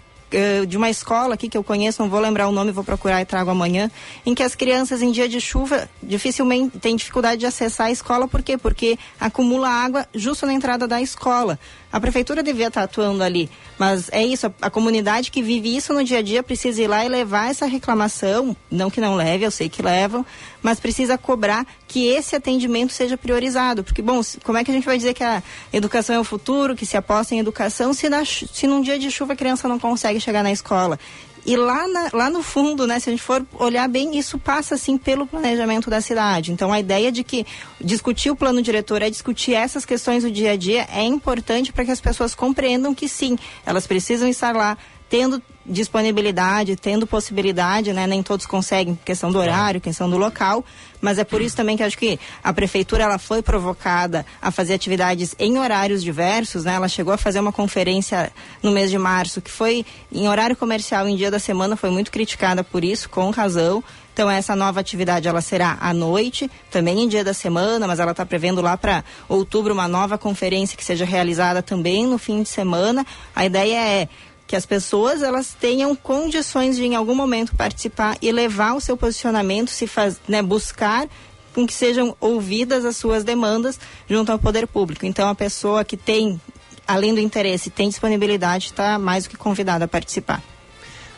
de 0.68 0.78
uma 0.78 0.90
escola 0.90 1.34
aqui 1.34 1.50
que 1.50 1.58
eu 1.58 1.64
conheço, 1.64 2.02
não 2.02 2.10
vou 2.10 2.20
lembrar 2.20 2.48
o 2.48 2.52
nome, 2.52 2.72
vou 2.72 2.84
procurar 2.84 3.22
e 3.22 3.26
trago 3.26 3.50
amanhã, 3.50 3.92
em 4.26 4.34
que 4.34 4.44
as 4.44 4.56
crianças 4.56 5.02
em 5.02 5.12
dia 5.12 5.28
de 5.28 5.40
chuva 5.42 5.90
dificilmente 6.02 6.80
têm 6.80 6.96
dificuldade 6.96 7.40
de 7.40 7.46
acessar 7.46 7.88
a 7.88 7.92
escola, 7.92 8.28
por 8.28 8.42
quê? 8.42 8.58
Porque 8.58 8.98
acumula 9.20 9.70
água 9.70 10.08
justo 10.14 10.46
na 10.46 10.54
entrada 10.54 10.88
da 10.88 11.02
escola. 11.02 11.60
A 11.92 12.00
prefeitura 12.00 12.42
devia 12.42 12.68
estar 12.68 12.84
atuando 12.84 13.24
ali, 13.24 13.50
mas 13.78 14.10
é 14.12 14.24
isso, 14.24 14.48
a, 14.48 14.54
a 14.62 14.70
comunidade 14.70 15.30
que 15.30 15.42
vive 15.42 15.76
isso 15.76 15.94
no 15.94 16.04
dia 16.04 16.20
a 16.20 16.22
dia 16.22 16.42
precisa 16.42 16.82
ir 16.82 16.88
lá 16.88 17.06
e 17.06 17.10
levar 17.10 17.50
essa 17.50 17.66
reclamação, 17.66 18.56
não 18.70 18.90
que 18.90 19.02
não 19.02 19.16
leve, 19.16 19.46
eu 19.46 19.52
sei 19.52 19.68
que 19.68 19.82
levam, 19.82 20.26
mas 20.62 20.80
precisa 20.80 21.18
cobrar 21.18 21.66
que 21.88 22.08
esse 22.08 22.36
atendimento 22.36 22.94
seja 22.94 23.18
priorizado, 23.18 23.84
porque 23.84 24.02
bom, 24.02 24.22
como 24.44 24.58
é 24.58 24.64
que 24.64 24.72
a 24.72 24.74
gente 24.74 24.86
vai 24.86 24.98
dizer 24.98 25.14
que 25.14 25.24
a 25.24 25.44
educação 25.74 26.16
é 26.16 26.20
o 26.20 26.24
futuro, 26.24 26.76
que 26.76 26.86
se 26.86 26.96
aposta 26.96 27.36
em 27.36 27.40
educação, 27.40 27.94
se, 27.94 28.08
na, 28.08 28.24
se 28.24 28.68
num 28.68 28.82
dia 28.82 28.98
de 28.98 29.12
chuva 29.12 29.34
a 29.34 29.36
criança 29.36 29.68
não 29.68 29.80
consegue 29.80 30.20
chegar 30.20 30.44
na 30.44 30.52
escola? 30.52 30.98
E 31.46 31.56
lá, 31.58 31.88
na- 31.88 32.10
lá 32.14 32.30
no 32.30 32.44
fundo, 32.44 32.86
né, 32.86 33.00
se 33.00 33.10
a 33.10 33.12
gente 33.14 33.24
for 33.24 33.44
olhar 33.58 33.88
bem, 33.90 34.18
isso 34.18 34.38
passa 34.38 34.76
assim 34.76 34.98
pelo 34.98 35.26
planejamento 35.26 35.90
da 35.90 36.00
cidade. 36.00 36.52
Então 36.52 36.72
a 36.72 36.80
ideia 36.80 37.12
de 37.12 37.24
que 37.24 37.46
discutir 37.80 38.30
o 38.30 38.36
plano 38.36 38.62
diretor 38.62 39.02
é 39.02 39.10
discutir 39.10 39.54
essas 39.54 39.84
questões 39.84 40.24
do 40.24 40.30
dia 40.32 40.52
a 40.52 40.56
dia 40.56 40.88
é 40.94 41.04
importante 41.04 41.74
para 41.74 41.84
que 41.84 41.92
as 41.92 42.00
pessoas 42.00 42.36
compreendam 42.36 42.94
que 42.94 43.10
sim, 43.10 43.38
elas 43.66 43.88
precisam 43.88 44.28
estar 44.30 44.56
lá 44.56 44.78
tendo 45.12 45.44
disponibilidade, 45.66 46.78
tendo 46.78 47.06
possibilidade, 47.06 47.92
né? 47.92 48.08
Nem 48.08 48.24
todos 48.24 48.46
conseguem, 48.46 48.98
questão 49.04 49.30
do 49.30 49.38
horário, 49.38 49.82
questão 49.82 50.10
do 50.10 50.18
local, 50.18 50.64
mas 51.02 51.20
é 51.20 51.24
por 51.26 51.42
isso 51.42 51.56
também 51.56 51.76
que 51.76 51.84
acho 51.84 51.98
que 51.98 52.18
a 52.42 52.54
prefeitura 52.54 53.04
ela 53.04 53.18
foi 53.18 53.42
provocada 53.42 54.26
a 54.42 54.52
fazer 54.52 54.74
atividades 54.74 55.36
em 55.38 55.60
horários 55.60 56.02
diversos, 56.02 56.64
né? 56.64 56.76
Ela 56.76 56.88
chegou 56.88 57.14
a 57.14 57.18
fazer 57.18 57.42
uma 57.42 57.52
conferência 57.52 58.32
no 58.64 58.72
mês 58.72 58.90
de 58.90 58.98
março 58.98 59.42
que 59.42 59.52
foi 59.52 59.86
em 60.12 60.30
horário 60.30 60.56
comercial 60.56 61.08
em 61.08 61.16
dia 61.18 61.30
da 61.30 61.40
semana, 61.40 61.76
foi 61.76 61.90
muito 61.90 62.10
criticada 62.10 62.64
por 62.64 62.84
isso, 62.84 63.10
com 63.10 63.30
razão. 63.32 63.84
Então 64.14 64.30
essa 64.30 64.56
nova 64.56 64.80
atividade 64.80 65.28
ela 65.28 65.42
será 65.42 65.78
à 65.80 65.94
noite, 65.94 66.50
também 66.70 67.02
em 67.04 67.08
dia 67.08 67.24
da 67.24 67.34
semana, 67.34 67.88
mas 67.88 68.00
ela 68.00 68.12
está 68.12 68.26
prevendo 68.26 68.62
lá 68.62 68.76
para 68.78 69.04
outubro 69.28 69.74
uma 69.74 69.88
nova 69.88 70.18
conferência 70.18 70.78
que 70.78 70.84
seja 70.84 71.06
realizada 71.06 71.62
também 71.62 72.06
no 72.06 72.18
fim 72.18 72.44
de 72.44 72.50
semana. 72.50 73.06
A 73.36 73.46
ideia 73.46 73.78
é 73.78 74.10
que 74.52 74.56
as 74.58 74.66
pessoas 74.66 75.24
elas 75.24 75.56
tenham 75.58 75.96
condições 75.96 76.76
de 76.76 76.84
em 76.84 76.94
algum 76.94 77.16
momento 77.16 77.56
participar 77.56 78.18
e 78.22 78.30
levar 78.34 78.74
o 78.74 78.82
seu 78.82 78.98
posicionamento, 78.98 79.70
se 79.70 79.88
faz, 79.88 80.20
né, 80.28 80.42
buscar 80.42 81.08
com 81.54 81.66
que 81.66 81.72
sejam 81.72 82.18
ouvidas 82.20 82.84
as 82.84 82.98
suas 82.98 83.24
demandas 83.24 83.80
junto 84.10 84.30
ao 84.30 84.38
poder 84.38 84.68
público. 84.68 85.06
Então 85.06 85.30
a 85.30 85.36
pessoa 85.36 85.86
que 85.86 85.96
tem 85.96 86.38
além 86.86 87.14
do 87.14 87.22
interesse, 87.22 87.70
tem 87.70 87.88
disponibilidade, 87.88 88.66
está 88.66 89.00
mais 89.00 89.24
do 89.24 89.30
que 89.30 89.38
convidada 89.38 89.86
a 89.86 89.88
participar. 89.88 90.44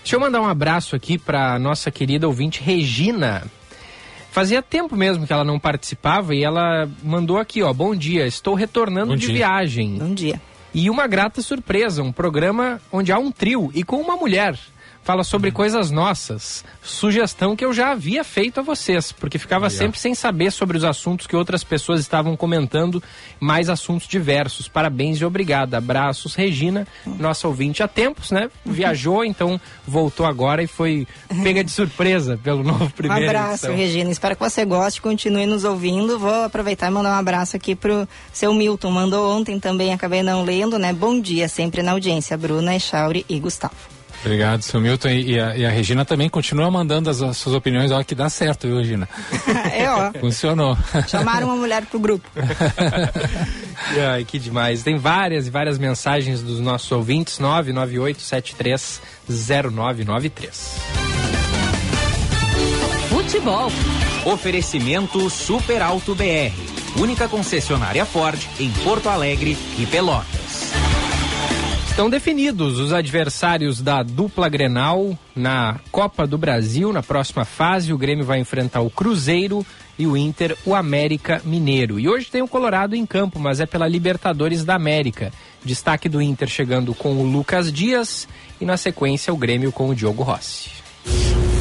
Deixa 0.03 0.15
eu 0.15 0.19
mandar 0.19 0.39
um 0.39 0.47
abraço 0.47 0.95
aqui 0.95 1.17
para 1.17 1.57
nossa 1.57 1.89
querida 1.89 2.27
ouvinte 2.27 2.61
Regina. 2.61 3.47
Fazia 4.29 4.61
tempo 4.61 4.95
mesmo 4.95 5.25
que 5.25 5.33
ela 5.33 5.43
não 5.43 5.59
participava 5.59 6.35
e 6.35 6.43
ela 6.43 6.87
mandou 7.01 7.39
aqui, 7.39 7.63
ó, 7.63 7.73
bom 7.73 7.95
dia, 7.95 8.27
estou 8.27 8.53
retornando 8.53 9.13
Bom 9.13 9.15
de 9.15 9.25
dia. 9.25 9.35
viagem. 9.37 9.97
Bom 9.97 10.13
dia. 10.13 10.39
E 10.73 10.89
uma 10.89 11.05
grata 11.05 11.41
surpresa, 11.41 12.01
um 12.01 12.11
programa 12.11 12.81
onde 12.91 13.11
há 13.11 13.19
um 13.19 13.31
trio 13.31 13.69
e 13.75 13.83
com 13.83 14.01
uma 14.01 14.15
mulher. 14.15 14.57
Fala 15.03 15.25
sobre 15.25 15.51
coisas 15.51 15.91
nossas. 15.91 16.63
Sugestão 16.81 17.57
que 17.57 17.65
eu 17.65 17.73
já 17.73 17.91
havia 17.91 18.23
feito 18.23 18.61
a 18.61 18.63
vocês, 18.63 19.11
porque 19.11 19.37
ficava 19.37 19.67
Aí, 19.67 19.73
ó. 19.73 19.77
sempre 19.77 19.99
sem 19.99 20.15
saber 20.15 20.49
sobre 20.49 20.77
os 20.77 20.85
assuntos 20.85 21.27
que 21.27 21.35
outras 21.35 21.61
pessoas 21.61 21.99
estavam 21.99 22.37
comentando, 22.37 23.03
mais 23.37 23.69
assuntos 23.69 24.07
diversos. 24.07 24.69
Parabéns 24.69 25.19
e 25.19 25.25
obrigada. 25.25 25.77
Abraços, 25.77 26.35
Regina, 26.35 26.87
nossa 27.05 27.47
ouvinte 27.49 27.83
há 27.83 27.87
tempos, 27.87 28.31
né? 28.31 28.49
Viajou, 28.65 29.23
então 29.25 29.59
voltou 29.85 30.25
agora 30.25 30.63
e 30.63 30.67
foi 30.67 31.05
pega 31.43 31.65
de 31.65 31.71
surpresa 31.71 32.39
pelo 32.41 32.63
novo 32.63 32.85
Um 32.85 32.89
primeiro. 32.89 33.25
abraço, 33.25 33.71
Regina. 33.71 34.09
Espero 34.09 34.35
que 34.37 34.41
você 34.41 34.63
goste, 34.63 35.01
continue 35.01 35.45
nos 35.45 35.65
ouvindo. 35.65 36.17
Vou 36.17 36.43
aproveitar 36.45 36.87
e 36.87 36.91
mandar 36.91 37.13
um 37.15 37.19
abraço 37.19 37.57
aqui 37.57 37.75
pro 37.75 38.07
seu 38.31 38.53
Milton. 38.53 38.89
Mandou 38.89 39.37
ontem 39.37 39.59
também, 39.59 39.93
acabei 39.93 40.23
não 40.23 40.43
lendo, 40.45 40.79
né? 40.79 40.93
Bom 40.93 41.19
dia, 41.19 41.49
sempre 41.49 41.83
na 41.83 41.91
audiência. 41.91 42.37
Bruna, 42.37 42.73
Echauri 42.73 43.25
e 43.27 43.37
Gustavo. 43.37 43.75
Obrigado, 44.23 44.61
seu 44.61 44.79
Milton. 44.79 45.09
E, 45.09 45.33
e 45.33 45.39
a, 45.39 45.57
e 45.57 45.65
a 45.65 45.69
Regina 45.69 46.05
também 46.05 46.29
continua 46.29 46.71
mandando 46.71 47.09
as, 47.09 47.21
as 47.21 47.35
suas 47.37 47.53
opiniões. 47.53 47.91
Olha 47.91 48.05
que 48.05 48.15
dá 48.15 48.29
certo, 48.29 48.67
viu, 48.67 48.77
Regina? 48.77 49.09
é, 49.75 49.89
ó. 49.89 50.13
Funcionou. 50.19 50.77
Chamaram 51.07 51.47
uma 51.47 51.57
mulher 51.57 51.85
pro 51.85 51.99
grupo. 51.99 52.25
Ai, 54.11 54.23
que 54.23 54.39
demais. 54.39 54.81
Tem 54.81 54.97
várias 54.97 55.45
e 55.47 55.49
várias 55.49 55.77
mensagens 55.77 56.41
dos 56.41 56.61
nossos 56.61 56.89
ouvintes. 56.91 57.37
998730993. 57.39 60.31
Futebol. 63.09 63.69
Oferecimento 64.25 65.29
Super 65.29 65.81
Alto 65.81 66.15
BR. 66.15 66.53
Única 66.97 67.27
concessionária 67.27 68.05
Ford 68.05 68.39
em 68.59 68.71
Porto 68.83 69.09
Alegre 69.09 69.57
e 69.77 69.85
Pelotas. 69.85 70.42
Estão 71.93 72.09
definidos 72.09 72.79
os 72.79 72.91
adversários 72.91 73.79
da 73.79 74.01
dupla 74.01 74.49
Grenal 74.49 75.15
na 75.35 75.79
Copa 75.91 76.25
do 76.25 76.39
Brasil. 76.39 76.91
Na 76.91 77.03
próxima 77.03 77.45
fase, 77.45 77.93
o 77.93 77.97
Grêmio 77.99 78.25
vai 78.25 78.39
enfrentar 78.39 78.81
o 78.81 78.89
Cruzeiro 78.89 79.63
e 79.97 80.07
o 80.07 80.17
Inter, 80.17 80.57
o 80.65 80.73
América 80.73 81.39
Mineiro. 81.45 81.99
E 81.99 82.09
hoje 82.09 82.31
tem 82.31 82.41
o 82.41 82.47
Colorado 82.47 82.95
em 82.95 83.05
campo, 83.05 83.39
mas 83.39 83.59
é 83.59 83.67
pela 83.67 83.87
Libertadores 83.87 84.65
da 84.65 84.73
América. 84.73 85.31
Destaque 85.63 86.09
do 86.09 86.19
Inter 86.19 86.47
chegando 86.47 86.95
com 86.95 87.13
o 87.13 87.31
Lucas 87.31 87.71
Dias 87.71 88.27
e 88.59 88.65
na 88.65 88.75
sequência 88.75 89.31
o 89.31 89.37
Grêmio 89.37 89.71
com 89.71 89.87
o 89.89 89.95
Diogo 89.95 90.23
Rossi. 90.23 90.71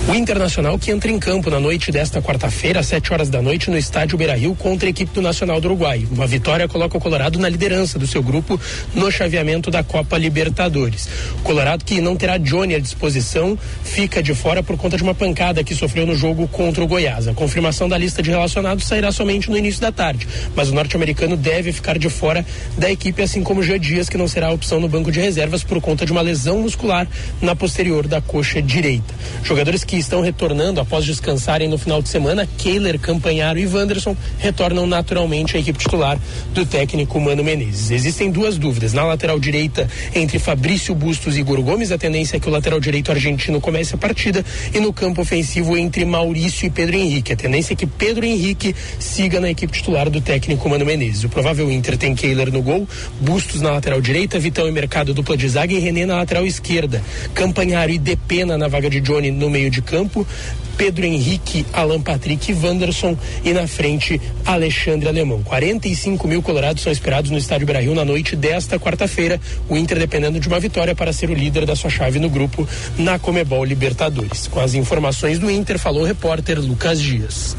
O 0.09 0.15
Internacional 0.15 0.79
que 0.79 0.91
entra 0.91 1.11
em 1.11 1.19
campo 1.19 1.49
na 1.49 1.61
noite 1.61 1.93
desta 1.93 2.21
quarta-feira, 2.21 2.81
às 2.81 2.87
7 2.87 3.13
horas 3.13 3.31
da 3.31 3.41
noite, 3.41 3.71
no 3.71 3.79
estádio 3.79 4.19
Beira-Rio, 4.19 4.55
contra 4.55 4.89
a 4.89 4.91
equipe 4.91 5.13
do 5.15 5.23
Nacional 5.23 5.61
do 5.61 5.67
Uruguai. 5.67 6.07
Uma 6.11 6.27
vitória 6.27 6.67
coloca 6.67 6.99
o 6.99 7.01
Colorado 7.01 7.39
na 7.39 7.49
liderança 7.49 8.01
do 8.01 8.07
seu 8.07 8.21
grupo 8.21 8.61
no 8.95 9.11
chaveamento 9.13 9.71
da 9.71 9.83
Copa 9.85 10.19
Libertadores. 10.19 11.09
O 11.39 11.43
Colorado 11.43 11.85
que 11.85 12.01
não 12.01 12.17
terá 12.17 12.37
Johnny 12.37 12.75
à 12.75 12.81
disposição, 12.81 13.57
fica 13.85 14.21
de 14.21 14.35
fora 14.35 14.61
por 14.61 14.77
conta 14.77 14.97
de 14.97 15.05
uma 15.05 15.15
pancada 15.15 15.63
que 15.63 15.75
sofreu 15.75 16.05
no 16.05 16.17
jogo 16.17 16.49
contra 16.49 16.83
o 16.83 16.87
Goiás. 16.87 17.29
A 17.29 17.33
confirmação 17.33 17.89
da 17.89 17.97
lista 17.97 18.23
de 18.23 18.31
relacionados 18.31 18.87
sairá 18.87 19.13
somente 19.13 19.49
no 19.49 19.57
início 19.57 19.81
da 19.81 19.93
tarde, 19.93 20.27
mas 20.55 20.69
o 20.69 20.75
norte-americano 20.75 21.37
deve 21.37 21.73
ficar 21.73 21.97
de 21.97 22.11
fora 22.11 22.45
da 22.77 22.91
equipe, 22.91 23.23
assim 23.23 23.43
como 23.43 23.61
o 23.61 23.79
Dias, 23.79 24.09
que 24.09 24.19
não 24.19 24.27
será 24.27 24.49
a 24.49 24.53
opção 24.53 24.81
no 24.81 24.89
banco 24.89 25.13
de 25.13 25.21
reservas 25.21 25.63
por 25.63 25.81
conta 25.81 26.05
de 26.05 26.13
uma 26.13 26.21
lesão 26.21 26.59
muscular 26.61 27.07
na 27.41 27.55
posterior 27.55 28.09
da 28.09 28.21
coxa 28.21 28.61
direita. 28.61 29.15
Jogadores 29.45 29.85
que 29.85 29.92
estão 29.97 30.21
retornando 30.21 30.81
após 30.81 31.05
descansarem 31.05 31.69
no 31.69 31.79
final 31.79 32.03
de 32.03 32.09
semana, 32.09 32.49
Kehler, 32.59 32.99
Campanharo 32.99 33.59
e 33.59 33.67
Wanderson, 33.67 34.17
retornam 34.39 34.87
naturalmente 34.87 35.57
à 35.57 35.61
equipe 35.61 35.79
titular 35.79 36.19
do 36.53 36.65
técnico 36.65 37.21
Mano 37.21 37.45
Menezes. 37.45 37.91
Existem 37.91 38.31
duas 38.31 38.59
dúvidas. 38.59 38.93
Na 38.93 39.05
lateral 39.05 39.39
direita, 39.39 39.89
entre 40.15 40.39
Fabrício 40.39 40.95
Bustos 40.95 41.37
e 41.37 41.41
Igor 41.41 41.61
Gomes, 41.63 41.93
a 41.93 41.99
tendência 41.99 42.37
é 42.37 42.41
que 42.41 42.49
o 42.49 42.53
lateral 42.53 42.81
direito 42.81 43.13
argentino 43.13 43.61
comece 43.61 43.95
a 43.95 43.99
partida. 43.99 44.45
E 44.73 44.81
no 44.81 44.93
campo 44.93 45.21
ofensivo, 45.21 45.77
entre 45.77 46.05
Maurício 46.05 46.67
e 46.67 46.71
Pedro 46.71 46.97
Henrique. 46.97 47.33
A 47.33 47.37
tendência 47.37 47.75
é 47.75 47.77
que 47.77 47.87
Pedro 47.87 48.25
Henrique 48.25 48.75
siga 48.99 49.41
na 49.41 49.51
equipe 49.51 49.73
titular 49.73 50.09
do 50.09 50.21
técnico 50.21 50.69
Mano 50.69 50.87
Menezes. 50.87 51.25
O 51.25 51.29
provável 51.29 51.71
Inter 51.71 51.97
tem 51.97 52.15
Kehler 52.15 52.51
no 52.51 52.63
gol, 52.63 52.89
Bustos 53.21 53.61
na 53.61 53.73
lateral 53.73 54.01
direita, 54.01 54.39
Vitão 54.39 54.67
e 54.67 54.73
Mercado 54.73 55.13
dupla 55.13 55.37
de 55.37 55.49
zaga 55.49 55.75
e 55.75 55.79
René 55.79 56.07
na 56.07 56.17
lateral 56.17 56.47
esquerda. 56.47 57.03
Campanharo 57.35 57.91
e 57.91 57.99
Depena 57.99 58.57
na 58.57 58.69
vaga 58.69 58.89
de 58.89 59.01
Johnny 59.01 59.31
no 59.31 59.51
meio 59.51 59.71
de 59.71 59.82
campo. 59.83 60.27
Pedro 60.77 61.05
Henrique, 61.05 61.67
Alan 61.73 62.01
Patrick 62.01 62.51
e 62.51 62.55
Wanderson 62.55 63.17
e 63.45 63.53
na 63.53 63.67
frente 63.67 64.21
Alexandre 64.45 65.09
Alemão. 65.09 65.43
45 65.43 66.27
mil 66.27 66.43
colorados 66.43 66.83
são 66.83 66.93
esperados 66.93 67.31
no 67.31 67.39
estádio 67.39 67.67
Brasil 67.67 67.95
na 67.95 68.05
noite 68.05 68.35
desta 68.35 68.79
quarta-feira. 68.79 69.41
O 69.69 69.77
Inter 69.77 69.99
dependendo 69.99 70.41
de 70.41 70.49
uma 70.49 70.59
vitória 70.59 70.95
para 70.95 71.13
ser 71.13 71.31
o 71.31 71.35
líder 71.35 71.67
da 71.67 71.77
sua 71.77 71.91
chave 71.91 72.19
no 72.19 72.31
grupo 72.31 72.67
na 72.97 73.19
Comebol 73.19 73.65
Libertadores. 73.65 74.47
Com 74.49 74.61
as 74.61 74.75
informações 74.75 75.39
do 75.39 75.51
Inter, 75.51 75.79
falou 75.79 76.03
o 76.03 76.07
repórter 76.07 76.59
Lucas 76.59 77.01
Dias. 77.01 77.57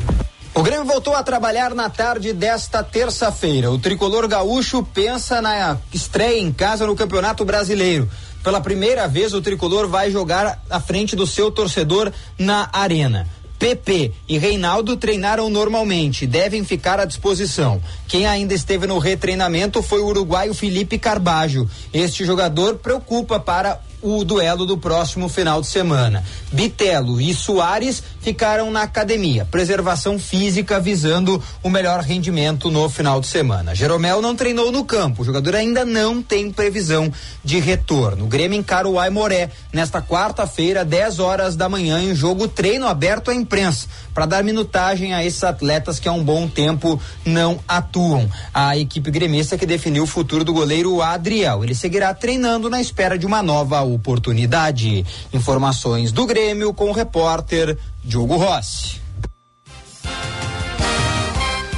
O 0.55 0.61
Grêmio 0.61 0.85
voltou 0.85 1.15
a 1.15 1.23
trabalhar 1.23 1.73
na 1.73 1.89
tarde 1.89 2.31
desta 2.31 2.83
terça-feira. 2.83 3.71
O 3.71 3.79
tricolor 3.79 4.27
gaúcho 4.27 4.83
pensa 4.83 5.41
na 5.41 5.77
estreia 5.91 6.39
em 6.39 6.51
casa 6.51 6.85
no 6.85 6.95
Campeonato 6.95 7.43
Brasileiro. 7.43 8.07
Pela 8.43 8.59
primeira 8.59 9.07
vez, 9.07 9.33
o 9.33 9.41
tricolor 9.41 9.87
vai 9.87 10.11
jogar 10.11 10.61
à 10.69 10.79
frente 10.79 11.15
do 11.15 11.25
seu 11.25 11.49
torcedor 11.49 12.11
na 12.37 12.69
Arena. 12.73 13.27
PP 13.57 14.11
e 14.27 14.37
Reinaldo 14.37 14.97
treinaram 14.97 15.49
normalmente, 15.49 16.27
devem 16.27 16.65
ficar 16.65 16.99
à 16.99 17.05
disposição. 17.05 17.81
Quem 18.09 18.27
ainda 18.27 18.53
esteve 18.53 18.85
no 18.85 18.97
retreinamento 18.97 19.81
foi 19.81 20.01
o 20.01 20.07
uruguaio 20.07 20.53
Felipe 20.53 20.99
Carbajo. 20.99 21.69
Este 21.93 22.25
jogador 22.25 22.75
preocupa 22.75 23.39
para 23.39 23.79
o 24.03 24.23
duelo 24.25 24.65
do 24.65 24.77
próximo 24.77 25.29
final 25.29 25.61
de 25.61 25.67
semana. 25.67 26.23
Bitelo 26.51 27.19
e 27.21 27.33
Soares 27.33 28.03
ficaram 28.19 28.69
na 28.69 28.83
academia, 28.83 29.47
preservação 29.49 30.19
física 30.19 30.79
visando 30.79 31.41
o 31.63 31.69
melhor 31.69 32.01
rendimento 32.01 32.69
no 32.69 32.89
final 32.89 33.21
de 33.21 33.27
semana. 33.27 33.73
Jeromel 33.73 34.21
não 34.21 34.35
treinou 34.35 34.71
no 34.71 34.83
campo, 34.83 35.21
o 35.21 35.25
jogador 35.25 35.55
ainda 35.55 35.85
não 35.85 36.21
tem 36.21 36.51
previsão 36.51 37.11
de 37.43 37.59
retorno. 37.59 38.25
O 38.25 38.27
Grêmio 38.27 38.59
encara 38.59 38.87
o 38.87 38.99
Aimoré 38.99 39.49
nesta 39.71 40.01
quarta-feira, 40.01 40.83
10 40.83 41.19
horas 41.19 41.55
da 41.55 41.69
manhã, 41.69 42.01
em 42.01 42.13
jogo 42.13 42.47
treino 42.47 42.87
aberto 42.87 43.31
à 43.31 43.33
imprensa, 43.33 43.87
para 44.13 44.25
dar 44.25 44.43
minutagem 44.43 45.13
a 45.13 45.23
esses 45.23 45.43
atletas 45.43 45.99
que 45.99 46.09
há 46.09 46.11
um 46.11 46.23
bom 46.23 46.47
tempo 46.47 46.99
não 47.25 47.59
atuam. 47.67 48.29
A 48.53 48.77
equipe 48.77 49.09
gremista 49.09 49.57
que 49.57 49.65
definiu 49.65 50.03
o 50.03 50.07
futuro 50.07 50.43
do 50.43 50.53
goleiro 50.53 51.01
Adriel. 51.01 51.63
Ele 51.63 51.73
seguirá 51.73 52.13
treinando 52.13 52.69
na 52.69 52.81
espera 52.81 53.17
de 53.17 53.25
uma 53.25 53.41
nova 53.41 53.81
oportunidade. 53.93 55.05
Informações 55.33 56.11
do 56.11 56.25
Grêmio 56.25 56.73
com 56.73 56.89
o 56.89 56.93
repórter 56.93 57.77
Diogo 58.03 58.37
Rossi. 58.37 59.01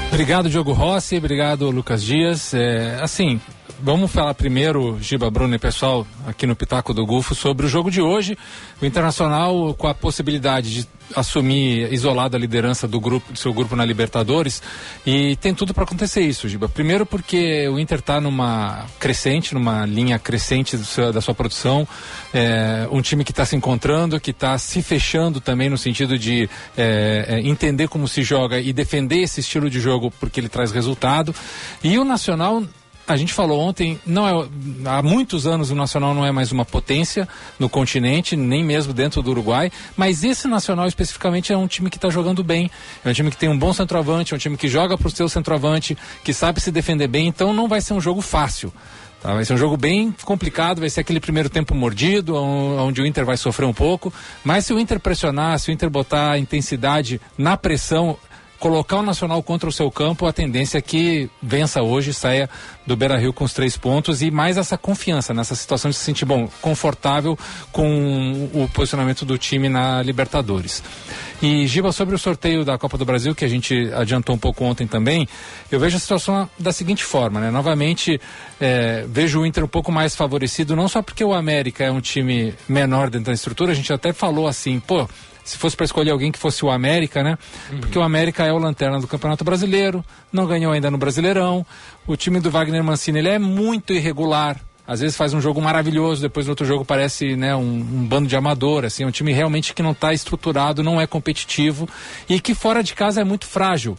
Obrigado, 0.07 0.49
Diogo 0.49 0.71
Rossi. 0.71 1.17
Obrigado, 1.17 1.69
Lucas 1.69 2.01
Dias. 2.01 2.53
É, 2.53 2.99
assim, 3.01 3.39
vamos 3.85 4.11
falar 4.11 4.33
primeiro, 4.33 4.97
Giba 4.99 5.29
Bruno 5.29 5.53
e 5.53 5.59
pessoal, 5.59 6.07
aqui 6.25 6.47
no 6.47 6.55
Pitaco 6.55 6.91
do 6.91 7.05
Gufo, 7.05 7.35
sobre 7.35 7.67
o 7.67 7.69
jogo 7.69 7.91
de 7.91 8.01
hoje. 8.01 8.35
O 8.81 8.85
Internacional 8.85 9.75
com 9.75 9.87
a 9.87 9.93
possibilidade 9.93 10.73
de 10.73 10.87
assumir 11.15 11.93
isolado 11.93 12.35
a 12.35 12.39
liderança 12.39 12.87
do 12.87 12.99
grupo, 12.99 13.31
do 13.31 13.37
seu 13.37 13.53
grupo 13.53 13.75
na 13.75 13.85
Libertadores 13.85 14.59
e 15.05 15.35
tem 15.35 15.53
tudo 15.53 15.71
para 15.71 15.83
acontecer 15.83 16.21
isso, 16.21 16.49
Giba. 16.49 16.67
Primeiro 16.67 17.05
porque 17.05 17.69
o 17.69 17.77
Inter 17.77 17.99
está 17.99 18.19
numa 18.19 18.87
crescente, 18.99 19.53
numa 19.53 19.85
linha 19.85 20.17
crescente 20.17 20.75
seu, 20.79 21.13
da 21.13 21.21
sua 21.21 21.35
produção, 21.35 21.87
é, 22.33 22.87
um 22.91 23.03
time 23.03 23.23
que 23.23 23.31
está 23.31 23.45
se 23.45 23.55
encontrando, 23.55 24.19
que 24.19 24.31
está 24.31 24.57
se 24.57 24.81
fechando 24.81 25.39
também 25.39 25.69
no 25.69 25.77
sentido 25.77 26.17
de 26.17 26.49
é, 26.75 27.39
entender 27.43 27.87
como 27.87 28.07
se 28.07 28.23
joga 28.23 28.59
e 28.59 28.73
defender 28.73 29.19
esse 29.19 29.41
estilo 29.41 29.69
de 29.69 29.79
jogo 29.79 30.11
porque 30.19 30.39
ele 30.39 30.49
traz 30.49 30.71
resultado. 30.71 31.35
E 31.83 31.99
o 31.99 32.03
Nacional 32.03 32.63
a 33.07 33.15
gente 33.15 33.34
falou 33.34 33.60
ontem, 33.60 33.99
não 34.06 34.27
é, 34.27 34.48
há 34.86 35.02
muitos 35.02 35.45
anos 35.45 35.69
o 35.69 35.76
Nacional 35.76 36.14
não 36.14 36.26
é 36.26 36.32
mais 36.32 36.52
uma 36.52 36.65
potência 36.65 37.27
no 37.60 37.69
continente, 37.69 38.36
nem 38.36 38.64
mesmo 38.64 38.94
dentro 38.94 39.22
do 39.22 39.32
Uruguai, 39.32 39.72
mas 39.95 40.23
esse 40.23 40.48
Nacional 40.48 40.88
especificamente 40.88 41.53
é 41.53 41.57
um 41.57 41.68
time 41.68 41.90
que 41.90 41.98
está 41.98 42.10
jogando 42.10 42.44
bem, 42.44 42.69
é 43.03 43.10
um 43.10 43.14
time 43.14 43.30
que 43.30 43.38
tem 43.38 43.49
um 43.49 43.57
bom 43.57 43.73
centroavante, 43.73 44.34
é 44.34 44.36
um 44.36 44.40
time 44.40 44.57
que 44.57 44.68
joga 44.68 44.98
para 44.98 45.07
o 45.07 45.11
seu 45.11 45.30
centroavante, 45.30 45.98
que 46.23 46.34
sabe 46.34 46.60
se 46.60 46.72
defender 46.72 47.07
bem, 47.07 47.27
então 47.27 47.53
não 47.53 47.68
vai 47.68 47.82
ser 47.82 47.94
um 47.94 48.02
jogo 48.02 48.22
fácil. 48.22 48.73
Tá? 49.22 49.34
Vai 49.34 49.45
ser 49.45 49.53
um 49.53 49.57
jogo 49.57 49.76
bem 49.76 50.14
complicado, 50.23 50.80
vai 50.80 50.90
ser 50.90 51.02
aquele 51.02 51.19
primeiro 51.19 51.49
tempo 51.49 51.73
mordido, 51.73 52.36
onde 52.36 53.02
o 53.02 53.06
Inter 53.06 53.26
vai 53.26 53.38
sofrer 53.38 53.65
um 53.65 53.73
pouco, 53.73 54.14
mas 54.44 54.65
se 54.65 54.73
o 54.73 54.80
Inter 54.80 54.99
pressionar, 54.99 55.57
se 55.60 55.69
o 55.69 55.73
Inter 55.73 55.90
botar 55.90 56.38
intensidade 56.38 57.19
na 57.38 57.57
pressão, 57.57 58.18
colocar 58.60 58.98
o 58.98 59.03
Nacional 59.03 59.41
contra 59.44 59.68
o 59.68 59.72
seu 59.72 59.91
campo, 59.91 60.26
a 60.26 60.34
tendência 60.34 60.77
é 60.77 60.82
que 60.82 61.30
vença 61.41 61.82
hoje, 61.82 62.14
saia 62.14 62.49
do 62.86 62.95
Beira 62.95 63.18
Rio 63.18 63.34
com 63.34 63.44
os 63.44 63.53
três 63.53 63.77
pontos 63.77 64.22
e 64.22 64.32
mais 64.32 64.57
essa 64.57 64.77
confiança 64.77 65.34
nessa 65.34 65.56
situação 65.56 65.90
de 65.90 65.98
se 65.98 66.03
sentir 66.03 66.26
bom, 66.26 66.48
confortável 66.61 67.38
com 67.72 68.49
o 68.53 68.69
posicionamento 68.73 69.26
do 69.26 69.38
time 69.38 69.69
na 69.69 70.02
Libertadores. 70.02 70.84
E 71.41 71.68
Giba, 71.68 71.91
sobre 71.91 72.15
o 72.15 72.18
sorteio 72.18 72.64
da 72.64 72.77
Copa 72.77 72.98
do 72.98 73.06
Brasil, 73.06 73.36
que 73.36 73.44
a 73.44 73.48
gente 73.48 73.91
adiantou 73.94 74.36
um 74.36 74.40
pouco 74.40 74.64
ontem 74.64 74.88
também, 74.88 75.27
eu 75.72 75.80
vejo 75.80 75.98
a 75.98 75.99
situação 75.99 76.49
da 76.57 76.72
seguinte 76.72 77.03
forma, 77.03 77.40
né? 77.40 77.52
Novamente, 77.52 78.19
é, 78.60 79.06
vejo 79.07 79.41
o 79.41 79.45
Inter 79.45 79.64
um 79.64 79.68
pouco 79.68 79.91
mais 79.91 80.15
favorecido, 80.15 80.76
não 80.76 80.88
só 80.88 81.02
porque 81.02 81.23
o 81.23 81.34
América 81.34 81.84
é 81.84 81.91
um 81.91 82.02
time 82.02 82.53
menor 82.68 83.10
dentro 83.10 83.27
da 83.27 83.34
estrutura, 83.34 83.72
a 83.72 83.76
gente 83.76 83.91
até 83.91 84.14
falou 84.14 84.48
assim, 84.48 84.80
pô, 84.80 85.07
se 85.45 85.57
fosse 85.57 85.77
para 85.77 85.85
escolher 85.85 86.09
alguém 86.09 86.31
que 86.31 86.39
fosse 86.39 86.65
o 86.65 86.72
América, 86.72 87.23
né? 87.23 87.38
Uhum. 87.72 87.80
Porque 87.80 87.97
o 87.97 88.01
América 88.01 88.43
é 88.43 88.51
o 88.51 88.57
lanterna 88.57 88.99
do 88.99 89.07
Campeonato 89.07 89.43
Brasileiro, 89.43 90.03
não 90.34 90.47
ganhou 90.47 90.73
ainda 90.73 90.89
no 90.89 90.97
Brasileirão. 90.97 91.65
O 92.07 92.17
time 92.17 92.39
do 92.39 92.49
Wagner 92.49 92.84
Mancini 92.84 93.19
ele 93.19 93.30
é 93.30 93.39
muito 93.39 93.93
irregular. 93.93 94.59
Às 94.88 94.99
vezes 94.99 95.15
faz 95.15 95.34
um 95.34 95.41
jogo 95.41 95.61
maravilhoso, 95.61 96.22
depois 96.22 96.47
no 96.47 96.51
outro 96.51 96.65
jogo 96.65 96.84
parece 96.84 97.35
né, 97.35 97.55
um, 97.55 97.61
um 97.61 98.07
bando 98.07 98.27
de 98.27 98.35
amador. 98.35 98.85
Assim, 98.85 99.03
é 99.03 99.07
um 99.07 99.11
time 99.11 99.31
realmente 99.31 99.73
que 99.73 99.84
não 99.84 99.91
está 99.91 100.13
estruturado, 100.13 100.84
não 100.84 100.99
é 100.99 101.05
competitivo 101.05 101.88
e 102.27 102.39
que 102.39 102.55
fora 102.55 102.84
de 102.84 102.95
casa 102.95 103.22
é 103.22 103.23
muito 103.23 103.45
frágil. 103.45 103.95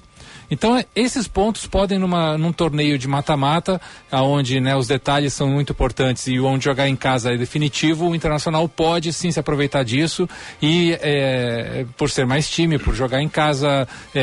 Então, 0.50 0.82
esses 0.94 1.26
pontos 1.26 1.66
podem, 1.66 1.98
numa, 1.98 2.38
num 2.38 2.52
torneio 2.52 2.98
de 2.98 3.08
mata-mata, 3.08 3.80
onde 4.12 4.60
né, 4.60 4.76
os 4.76 4.86
detalhes 4.86 5.32
são 5.32 5.48
muito 5.48 5.72
importantes 5.72 6.26
e 6.26 6.38
onde 6.38 6.64
jogar 6.64 6.88
em 6.88 6.96
casa 6.96 7.32
é 7.32 7.36
definitivo, 7.36 8.08
o 8.08 8.14
Internacional 8.14 8.68
pode 8.68 9.12
sim 9.12 9.30
se 9.30 9.40
aproveitar 9.40 9.84
disso 9.84 10.28
e, 10.60 10.96
é, 11.00 11.84
por 11.96 12.10
ser 12.10 12.26
mais 12.26 12.48
time, 12.48 12.78
por 12.78 12.94
jogar 12.94 13.20
em 13.20 13.28
casa 13.28 13.88
é, 14.14 14.20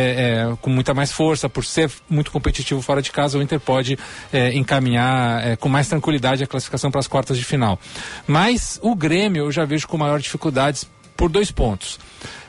é, 0.51 0.57
com 0.61 0.69
muita 0.69 0.93
mais 0.93 1.11
força, 1.11 1.49
por 1.49 1.65
ser 1.65 1.91
muito 2.09 2.31
competitivo 2.31 2.81
fora 2.81 3.01
de 3.01 3.11
casa, 3.11 3.37
o 3.37 3.41
Inter 3.41 3.59
pode 3.59 3.97
é, 4.31 4.53
encaminhar 4.53 5.45
é, 5.45 5.55
com 5.55 5.69
mais 5.69 5.87
tranquilidade 5.87 6.43
a 6.43 6.47
classificação 6.47 6.89
para 6.89 6.99
as 6.99 7.07
quartas 7.07 7.37
de 7.37 7.43
final. 7.43 7.79
Mas 8.25 8.79
o 8.81 8.95
Grêmio 8.95 9.45
eu 9.45 9.51
já 9.51 9.65
vejo 9.65 9.87
com 9.87 9.97
maior 9.97 10.19
dificuldades 10.19 10.87
por 11.15 11.29
dois 11.29 11.51
pontos. 11.51 11.99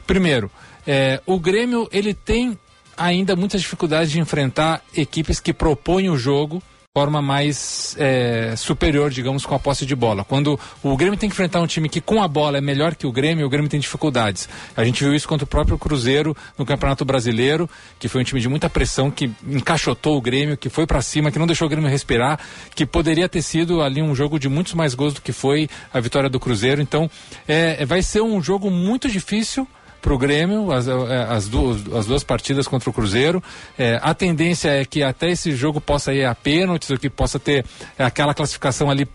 Primeiro, 0.07 0.51
é, 0.87 1.21
o 1.27 1.39
Grêmio 1.39 1.89
ele 1.91 2.13
tem 2.13 2.59
ainda 2.97 3.37
muitas 3.37 3.61
dificuldades 3.61 4.11
de 4.11 4.21
enfrentar 4.21 4.83
equipes 4.97 5.41
que 5.41 5.53
propõem 5.53 6.09
o 6.11 6.17
jogo 6.17 6.63
forma 6.97 7.21
mais 7.21 7.97
é, 7.99 8.55
superior, 8.57 9.11
digamos, 9.11 9.45
com 9.45 9.53
a 9.53 9.59
posse 9.59 9.85
de 9.85 9.97
bola. 9.97 10.23
Quando 10.23 10.57
o 10.81 10.97
Grêmio 10.97 11.19
tem 11.19 11.29
que 11.29 11.35
enfrentar 11.35 11.61
um 11.61 11.67
time 11.67 11.89
que 11.89 12.01
com 12.01 12.23
a 12.23 12.29
bola 12.29 12.59
é 12.59 12.61
melhor 12.61 12.95
que 12.95 13.05
o 13.05 13.11
Grêmio, 13.11 13.45
o 13.45 13.49
Grêmio 13.49 13.69
tem 13.69 13.81
dificuldades. 13.81 14.49
A 14.77 14.85
gente 14.85 15.03
viu 15.03 15.13
isso 15.13 15.27
contra 15.27 15.43
o 15.43 15.47
próprio 15.49 15.77
Cruzeiro 15.77 16.37
no 16.57 16.65
Campeonato 16.65 17.05
Brasileiro, 17.05 17.69
que 17.99 18.07
foi 18.07 18.21
um 18.21 18.25
time 18.25 18.41
de 18.41 18.49
muita 18.49 18.71
pressão, 18.71 19.11
que 19.11 19.29
encaixotou 19.45 20.17
o 20.17 20.21
Grêmio, 20.21 20.57
que 20.57 20.69
foi 20.69 20.87
para 20.87 21.03
cima, 21.03 21.33
que 21.33 21.39
não 21.39 21.49
deixou 21.49 21.67
o 21.67 21.69
Grêmio 21.69 21.91
respirar, 21.91 22.39
que 22.77 22.87
poderia 22.87 23.29
ter 23.29 23.43
sido 23.43 23.83
ali 23.83 24.01
um 24.01 24.15
jogo 24.15 24.39
de 24.39 24.49
muitos 24.49 24.75
mais 24.75 24.95
gols 24.95 25.15
do 25.15 25.21
que 25.21 25.33
foi 25.33 25.69
a 25.93 25.99
vitória 25.99 26.31
do 26.31 26.39
Cruzeiro. 26.39 26.81
Então, 26.81 27.11
é, 27.49 27.85
vai 27.85 28.03
ser 28.03 28.23
um 28.23 28.41
jogo 28.41 28.71
muito 28.71 29.09
difícil 29.09 29.67
para 30.05 30.13
o 30.13 30.19
Grêmio, 30.19 30.71
as, 30.71 30.87
é, 30.87 30.93
as, 31.31 31.49
duas, 31.49 31.81
as 31.95 32.05
duas 32.05 32.23
partidas 32.23 32.69
contra 32.69 32.91
o 32.91 32.93
Cruzeiro. 32.93 33.43
É, 33.79 33.99
a 34.03 34.13
tendência 34.13 34.69
é 34.69 34.85
que 34.85 35.03
até 35.03 35.31
esse 35.31 35.53
jogo 35.53 35.81
possa 35.81 36.13
ir 36.13 36.27
a 36.27 36.35
pênaltis, 36.35 36.91
ou 36.91 36.99
que 36.99 37.09
possa 37.09 37.39
ter 37.39 37.65
aquela 37.99 38.35
classificação 38.35 38.91
ali 38.91 39.09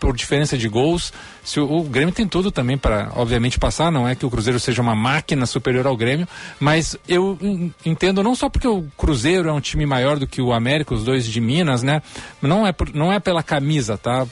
por 0.00 0.16
diferença 0.16 0.58
de 0.58 0.68
gols. 0.68 1.12
Se 1.44 1.60
o, 1.60 1.70
o 1.70 1.84
Grêmio 1.84 2.12
tem 2.12 2.26
tudo 2.26 2.50
também 2.50 2.76
para, 2.76 3.12
obviamente, 3.14 3.60
passar. 3.60 3.92
Não 3.92 4.08
é 4.08 4.16
que 4.16 4.26
o 4.26 4.30
Cruzeiro 4.30 4.58
seja 4.58 4.82
uma 4.82 4.96
máquina 4.96 5.46
superior 5.46 5.86
ao 5.86 5.96
Grêmio, 5.96 6.26
mas 6.58 6.96
eu 7.08 7.38
entendo 7.86 8.20
não 8.20 8.34
só 8.34 8.48
porque 8.48 8.66
o 8.66 8.82
Cruzeiro 8.98 9.48
é 9.48 9.52
um 9.52 9.60
time 9.60 9.86
maior 9.86 10.18
do 10.18 10.26
que 10.26 10.42
o 10.42 10.52
América, 10.52 10.94
os 10.94 11.04
dois 11.04 11.24
de 11.24 11.40
Minas, 11.40 11.84
né? 11.84 12.02
Não 12.42 12.66
é, 12.66 12.72
por, 12.72 12.92
não 12.92 13.12
é 13.12 13.20
pela 13.20 13.42
camisa, 13.42 13.96
tá? 13.96 14.26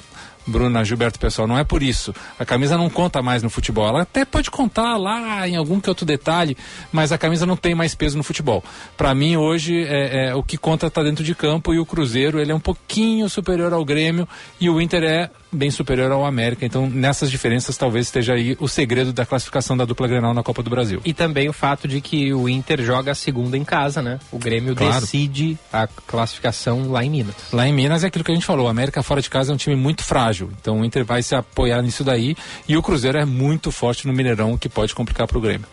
Bruna, 0.46 0.84
Gilberto, 0.84 1.18
pessoal, 1.18 1.46
não 1.46 1.58
é 1.58 1.64
por 1.64 1.82
isso. 1.82 2.14
A 2.38 2.44
camisa 2.44 2.76
não 2.76 2.90
conta 2.90 3.22
mais 3.22 3.42
no 3.42 3.50
futebol. 3.50 3.86
Ela 3.86 4.02
até 4.02 4.24
pode 4.24 4.50
contar 4.50 4.96
lá 4.96 5.46
em 5.48 5.56
algum 5.56 5.80
que 5.80 5.88
outro 5.88 6.04
detalhe, 6.04 6.56
mas 6.90 7.12
a 7.12 7.18
camisa 7.18 7.46
não 7.46 7.56
tem 7.56 7.74
mais 7.74 7.94
peso 7.94 8.16
no 8.16 8.22
futebol. 8.22 8.62
Para 8.96 9.14
mim, 9.14 9.36
hoje, 9.36 9.84
é, 9.84 10.28
é, 10.28 10.34
o 10.34 10.42
que 10.42 10.56
conta 10.56 10.86
está 10.86 11.02
dentro 11.02 11.24
de 11.24 11.34
campo 11.34 11.72
e 11.72 11.78
o 11.78 11.86
Cruzeiro 11.86 12.40
ele 12.40 12.52
é 12.52 12.54
um 12.54 12.60
pouquinho 12.60 13.28
superior 13.28 13.72
ao 13.72 13.84
Grêmio 13.84 14.28
e 14.60 14.68
o 14.68 14.80
Inter 14.80 15.04
é 15.04 15.30
bem 15.52 15.70
superior 15.70 16.10
ao 16.10 16.24
América. 16.24 16.64
Então, 16.64 16.88
nessas 16.88 17.30
diferenças, 17.30 17.76
talvez 17.76 18.06
esteja 18.06 18.34
aí 18.34 18.56
o 18.58 18.68
segredo 18.68 19.12
da 19.12 19.26
classificação 19.26 19.76
da 19.76 19.84
dupla 19.84 20.08
Grenal 20.08 20.32
na 20.32 20.42
Copa 20.42 20.62
do 20.62 20.70
Brasil. 20.70 21.00
E 21.04 21.12
também 21.12 21.48
o 21.48 21.52
fato 21.52 21.86
de 21.86 22.00
que 22.00 22.32
o 22.32 22.48
Inter 22.48 22.82
joga 22.82 23.12
a 23.12 23.14
segunda 23.14 23.56
em 23.56 23.64
casa, 23.64 24.00
né? 24.00 24.18
O 24.30 24.38
Grêmio 24.38 24.74
claro. 24.74 25.00
decide 25.00 25.58
a 25.72 25.86
classificação 25.86 26.90
lá 26.90 27.04
em 27.04 27.10
Minas. 27.10 27.34
Lá 27.52 27.66
em 27.66 27.72
Minas 27.72 28.04
é 28.04 28.06
aquilo 28.06 28.24
que 28.24 28.32
a 28.32 28.34
gente 28.34 28.46
falou. 28.46 28.66
O 28.66 28.68
América 28.68 29.02
fora 29.02 29.20
de 29.20 29.28
casa 29.28 29.52
é 29.52 29.54
um 29.54 29.58
time 29.58 29.76
muito 29.76 30.04
frágil. 30.04 30.50
Então, 30.60 30.80
o 30.80 30.84
Inter 30.84 31.04
vai 31.04 31.22
se 31.22 31.34
apoiar 31.34 31.82
nisso 31.82 32.02
daí. 32.02 32.34
E 32.68 32.76
o 32.76 32.82
Cruzeiro 32.82 33.18
é 33.18 33.24
muito 33.24 33.70
forte 33.70 34.06
no 34.06 34.12
Mineirão, 34.12 34.52
o 34.52 34.58
que 34.58 34.68
pode 34.68 34.94
complicar 34.94 35.26
para 35.26 35.38
o 35.38 35.40
Grêmio. 35.40 35.66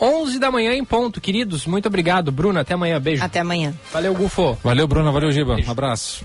11 0.00 0.38
da 0.38 0.50
manhã 0.50 0.74
em 0.74 0.84
ponto, 0.84 1.20
queridos. 1.20 1.66
Muito 1.66 1.86
obrigado, 1.86 2.30
Bruno. 2.30 2.58
Até 2.58 2.74
amanhã. 2.74 3.00
Beijo. 3.00 3.24
Até 3.24 3.40
amanhã. 3.40 3.74
Valeu, 3.92 4.14
Gufo. 4.14 4.58
Valeu, 4.62 4.86
Bruno. 4.86 5.12
Valeu, 5.12 5.32
Giba. 5.32 5.54
Beijo. 5.54 5.68
Um 5.68 5.72
abraço. 5.72 6.24